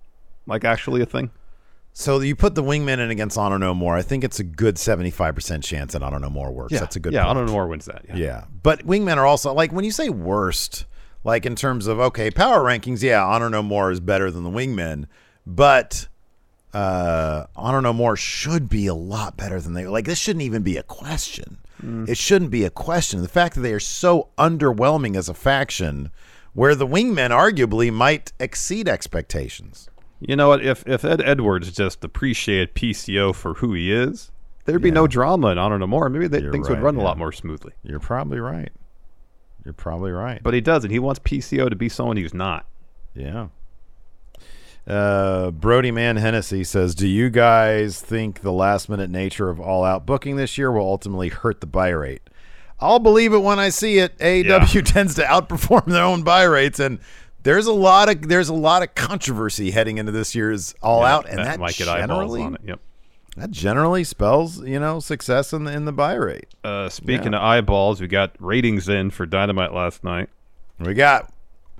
like 0.46 0.64
actually 0.64 1.02
a 1.02 1.06
thing? 1.06 1.30
So 1.92 2.18
you 2.20 2.34
put 2.34 2.54
the 2.54 2.62
wingman 2.62 2.98
in 2.98 3.10
against 3.10 3.36
Honor 3.38 3.58
No 3.58 3.74
More. 3.74 3.94
I 3.94 4.02
think 4.02 4.24
it's 4.24 4.40
a 4.40 4.44
good 4.44 4.78
seventy-five 4.78 5.34
percent 5.34 5.62
chance 5.62 5.92
that 5.92 6.02
Honor 6.02 6.18
No 6.18 6.30
More 6.30 6.50
works. 6.50 6.72
Yeah, 6.72 6.80
That's 6.80 6.96
a 6.96 7.00
good. 7.00 7.12
Yeah, 7.12 7.24
point. 7.24 7.36
Honor 7.36 7.46
No 7.46 7.52
More 7.52 7.66
wins 7.68 7.84
that. 7.84 8.04
Yeah. 8.08 8.16
Yeah, 8.16 8.44
but 8.62 8.86
wingmen 8.86 9.18
are 9.18 9.26
also 9.26 9.52
like 9.52 9.72
when 9.72 9.84
you 9.84 9.90
say 9.92 10.08
worst, 10.08 10.86
like 11.24 11.46
in 11.46 11.56
terms 11.56 11.86
of 11.86 11.98
okay 11.98 12.30
power 12.30 12.60
rankings. 12.60 13.02
Yeah, 13.02 13.24
Honor 13.24 13.50
No 13.50 13.62
More 13.62 13.90
is 13.90 14.00
better 14.00 14.30
than 14.30 14.44
the 14.44 14.50
wingmen, 14.50 15.06
but 15.46 16.06
uh, 16.72 17.46
Honor 17.56 17.80
No 17.80 17.92
More 17.92 18.16
should 18.16 18.68
be 18.68 18.86
a 18.86 18.94
lot 18.94 19.36
better 19.36 19.60
than 19.60 19.72
they. 19.72 19.86
Like 19.86 20.04
this 20.04 20.18
shouldn't 20.18 20.44
even 20.44 20.62
be 20.62 20.76
a 20.76 20.82
question. 20.82 21.58
It 22.08 22.16
shouldn't 22.16 22.50
be 22.50 22.64
a 22.64 22.70
question. 22.70 23.20
The 23.20 23.28
fact 23.28 23.56
that 23.56 23.60
they 23.60 23.74
are 23.74 23.80
so 23.80 24.28
underwhelming 24.38 25.16
as 25.16 25.28
a 25.28 25.34
faction, 25.34 26.10
where 26.54 26.74
the 26.74 26.86
wingmen 26.86 27.28
arguably 27.28 27.92
might 27.92 28.32
exceed 28.40 28.88
expectations. 28.88 29.90
You 30.20 30.36
know 30.36 30.48
what? 30.48 30.64
If 30.64 30.86
if 30.86 31.04
Ed 31.04 31.20
Edwards 31.20 31.72
just 31.72 32.02
appreciated 32.02 32.74
PCO 32.74 33.34
for 33.34 33.54
who 33.54 33.74
he 33.74 33.92
is, 33.92 34.30
there'd 34.64 34.80
be 34.80 34.90
no 34.90 35.06
drama 35.06 35.48
in 35.48 35.58
Honor 35.58 35.78
No 35.78 35.86
More. 35.86 36.08
Maybe 36.08 36.26
they, 36.26 36.40
things 36.40 36.70
right, 36.70 36.76
would 36.76 36.82
run 36.82 36.96
a 36.96 37.02
lot 37.02 37.18
more 37.18 37.32
smoothly. 37.32 37.72
You're 37.82 38.00
probably 38.00 38.40
right. 38.40 38.72
You're 39.64 39.74
probably 39.74 40.12
right. 40.12 40.42
But 40.42 40.54
he 40.54 40.60
doesn't. 40.60 40.90
He 40.90 40.98
wants 40.98 41.20
PCO 41.20 41.70
to 41.70 41.76
be 41.76 41.88
someone 41.88 42.16
he's 42.16 42.34
not. 42.34 42.66
Yeah. 43.14 43.48
Uh, 44.86 45.50
Brody 45.50 45.90
Man 45.90 46.16
Hennessy 46.16 46.62
says, 46.62 46.94
"Do 46.94 47.08
you 47.08 47.30
guys 47.30 48.00
think 48.02 48.42
the 48.42 48.52
last 48.52 48.90
minute 48.90 49.08
nature 49.08 49.48
of 49.48 49.58
all 49.58 49.82
out 49.82 50.04
booking 50.04 50.36
this 50.36 50.58
year 50.58 50.70
will 50.70 50.84
ultimately 50.84 51.30
hurt 51.30 51.60
the 51.60 51.66
buy 51.66 51.88
rate?" 51.88 52.20
I'll 52.80 52.98
believe 52.98 53.32
it 53.32 53.38
when 53.38 53.58
I 53.58 53.70
see 53.70 53.98
it. 53.98 54.18
AEW 54.18 54.84
tends 54.92 55.14
to 55.14 55.22
outperform 55.22 55.86
their 55.86 56.04
own 56.04 56.22
buy 56.22 56.42
rates, 56.42 56.80
and 56.80 56.98
there's 57.44 57.66
a 57.66 57.72
lot 57.72 58.10
of 58.10 58.28
there's 58.28 58.50
a 58.50 58.54
lot 58.54 58.82
of 58.82 58.94
controversy 58.94 59.70
heading 59.70 59.96
into 59.96 60.12
this 60.12 60.34
year's 60.34 60.74
all 60.82 61.00
Yeah, 61.00 61.14
out, 61.14 61.28
and 61.30 61.38
that, 61.38 61.58
might 61.58 61.76
get 61.76 61.88
eyeballs 61.88 62.08
generally 62.08 62.42
on 62.42 62.54
it. 62.56 62.60
Yep. 62.64 62.80
That 63.36 63.50
generally 63.50 64.04
spells 64.04 64.62
you 64.64 64.78
know 64.80 65.00
success 65.00 65.52
in 65.52 65.64
the 65.64 65.72
in 65.72 65.84
the 65.84 65.92
buy 65.92 66.14
rate. 66.14 66.46
Uh, 66.62 66.88
speaking 66.88 67.34
of 67.34 67.42
eyeballs, 67.42 68.00
we 68.00 68.06
got 68.06 68.34
ratings 68.38 68.88
in 68.88 69.10
for 69.10 69.26
Dynamite 69.26 69.72
last 69.72 70.04
night. 70.04 70.28
We 70.78 70.94
got 70.94 71.32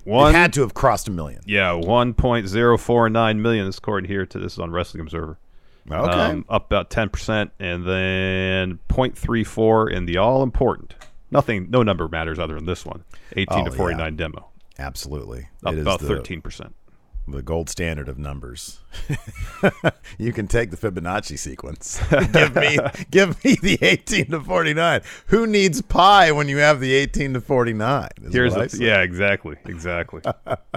One 0.05 0.35
it 0.35 0.39
had 0.39 0.53
to 0.55 0.61
have 0.63 0.75
crossed 0.75 1.09
a 1.09 1.11
million. 1.11 1.43
Yeah, 1.47 1.73
one 1.73 2.15
point 2.15 2.47
zero 2.49 2.77
four 2.79 3.09
nine 3.11 3.41
million 3.43 3.67
is 3.67 3.79
according 3.79 4.09
here 4.11 4.27
to 4.27 4.39
this 4.39 4.55
is 4.55 4.59
on 4.59 4.71
Wrestling 4.71 5.01
Observer. 5.03 5.39
Okay, 5.91 6.13
Um, 6.13 6.45
up 6.49 6.67
about 6.67 6.89
ten 6.91 7.11
percent, 7.11 7.51
and 7.61 7.87
then 7.87 8.79
0.34 8.89 9.93
in 9.93 10.07
the 10.07 10.17
all 10.17 10.43
important. 10.43 10.95
Nothing, 11.31 11.69
no 11.71 11.83
number 11.83 12.09
matters 12.09 12.39
other 12.39 12.55
than 12.55 12.65
this 12.65 12.87
one. 12.87 13.05
Eighteen 13.37 13.67
Oh, 13.67 13.71
to 13.71 13.71
forty 13.71 13.95
nine 13.95 14.17
demo, 14.17 14.49
absolutely. 14.79 15.49
up 15.65 15.75
It 15.75 15.81
about 15.81 16.01
thirteen 16.01 16.41
percent. 16.41 16.75
The 17.27 17.43
gold 17.43 17.71
standard 17.71 18.09
of 18.09 18.19
numbers. 18.19 18.81
you 20.19 20.33
can 20.33 20.47
take 20.47 20.71
the 20.71 20.77
Fibonacci 20.77 21.39
sequence. 21.39 22.01
give 22.33 22.55
me 22.55 22.79
give 23.11 23.45
me 23.45 23.57
the 23.61 23.79
18 23.81 24.31
to 24.31 24.41
49. 24.41 25.01
Who 25.29 25.47
needs 25.47 25.81
pi 25.83 26.33
when 26.33 26.49
you 26.49 26.59
have 26.59 26.81
the 26.81 26.93
18 26.93 27.35
to 27.35 27.41
49? 27.41 28.09
Here's 28.31 28.55
a, 28.55 28.69
yeah, 28.79 29.01
exactly, 29.01 29.57
exactly. 29.65 30.23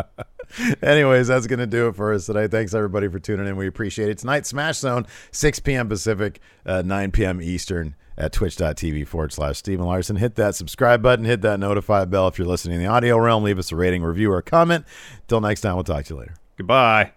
Anyways, 0.82 1.28
that's 1.28 1.48
going 1.48 1.60
to 1.60 1.68
do 1.68 1.90
it 1.90 1.96
for 1.96 2.14
us 2.14 2.26
today. 2.26 2.48
Thanks 2.48 2.74
everybody 2.74 3.10
for 3.10 3.20
tuning 3.20 3.48
in. 3.48 3.58
We 3.58 3.68
appreciate 3.68 4.10
it. 4.10 4.18
Tonight, 4.20 4.46
Smash 4.46 4.78
Zone, 4.78 5.06
6 5.32 5.60
p.m. 5.60 5.90
Pacific, 5.90 6.40
uh, 6.66 6.82
9 6.84 7.12
p.m. 7.12 7.42
Eastern 7.42 7.96
at 8.18 8.34
twitch.tv 8.34 9.08
forward 9.08 9.34
slash 9.34 9.58
Stephen 9.58 9.86
Larson. 9.86 10.16
Hit 10.16 10.36
that 10.36 10.56
subscribe 10.56 11.02
button, 11.02 11.26
hit 11.26 11.42
that 11.42 11.60
notify 11.60 12.06
bell 12.06 12.28
if 12.28 12.38
you're 12.38 12.48
listening 12.48 12.78
in 12.78 12.84
the 12.84 12.90
audio 12.90 13.18
realm. 13.18 13.44
Leave 13.44 13.60
us 13.60 13.72
a 13.72 13.76
rating, 13.76 14.04
review, 14.04 14.32
or 14.32 14.38
a 14.38 14.44
comment. 14.44 14.86
Till 15.28 15.42
next 15.42 15.62
time, 15.62 15.76
we'll 15.76 15.84
talk 15.84 16.06
to 16.06 16.14
you 16.14 16.20
later. 16.20 16.36
Goodbye. 16.58 17.17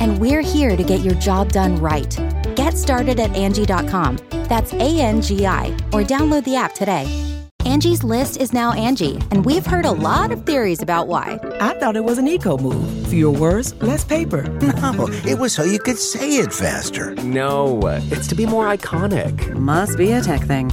and 0.00 0.18
we're 0.18 0.42
here 0.42 0.76
to 0.76 0.82
get 0.82 1.00
your 1.00 1.14
job 1.14 1.52
done 1.52 1.76
right. 1.76 2.18
Get 2.56 2.76
started 2.76 3.20
at 3.20 3.34
Angie.com. 3.34 4.18
That's 4.48 4.72
A 4.74 5.00
N 5.00 5.22
G 5.22 5.46
I, 5.46 5.68
or 5.92 6.02
download 6.02 6.44
the 6.44 6.56
app 6.56 6.74
today. 6.74 7.06
Angie's 7.66 8.02
list 8.02 8.38
is 8.38 8.52
now 8.52 8.72
Angie, 8.72 9.16
and 9.30 9.44
we've 9.44 9.66
heard 9.66 9.84
a 9.84 9.92
lot 9.92 10.32
of 10.32 10.44
theories 10.44 10.82
about 10.82 11.06
why. 11.06 11.38
I 11.60 11.78
thought 11.78 11.94
it 11.94 12.02
was 12.02 12.18
an 12.18 12.26
eco 12.26 12.56
move. 12.56 13.06
Fewer 13.08 13.30
words, 13.38 13.74
less 13.82 14.04
paper. 14.04 14.42
No, 14.80 15.08
it 15.26 15.38
was 15.38 15.52
so 15.52 15.62
you 15.62 15.78
could 15.78 15.98
say 15.98 16.38
it 16.38 16.52
faster. 16.52 17.14
No, 17.16 17.80
it's 18.10 18.26
to 18.28 18.34
be 18.34 18.46
more 18.46 18.66
iconic. 18.66 19.54
Must 19.54 19.96
be 19.96 20.10
a 20.12 20.20
tech 20.20 20.40
thing. 20.40 20.72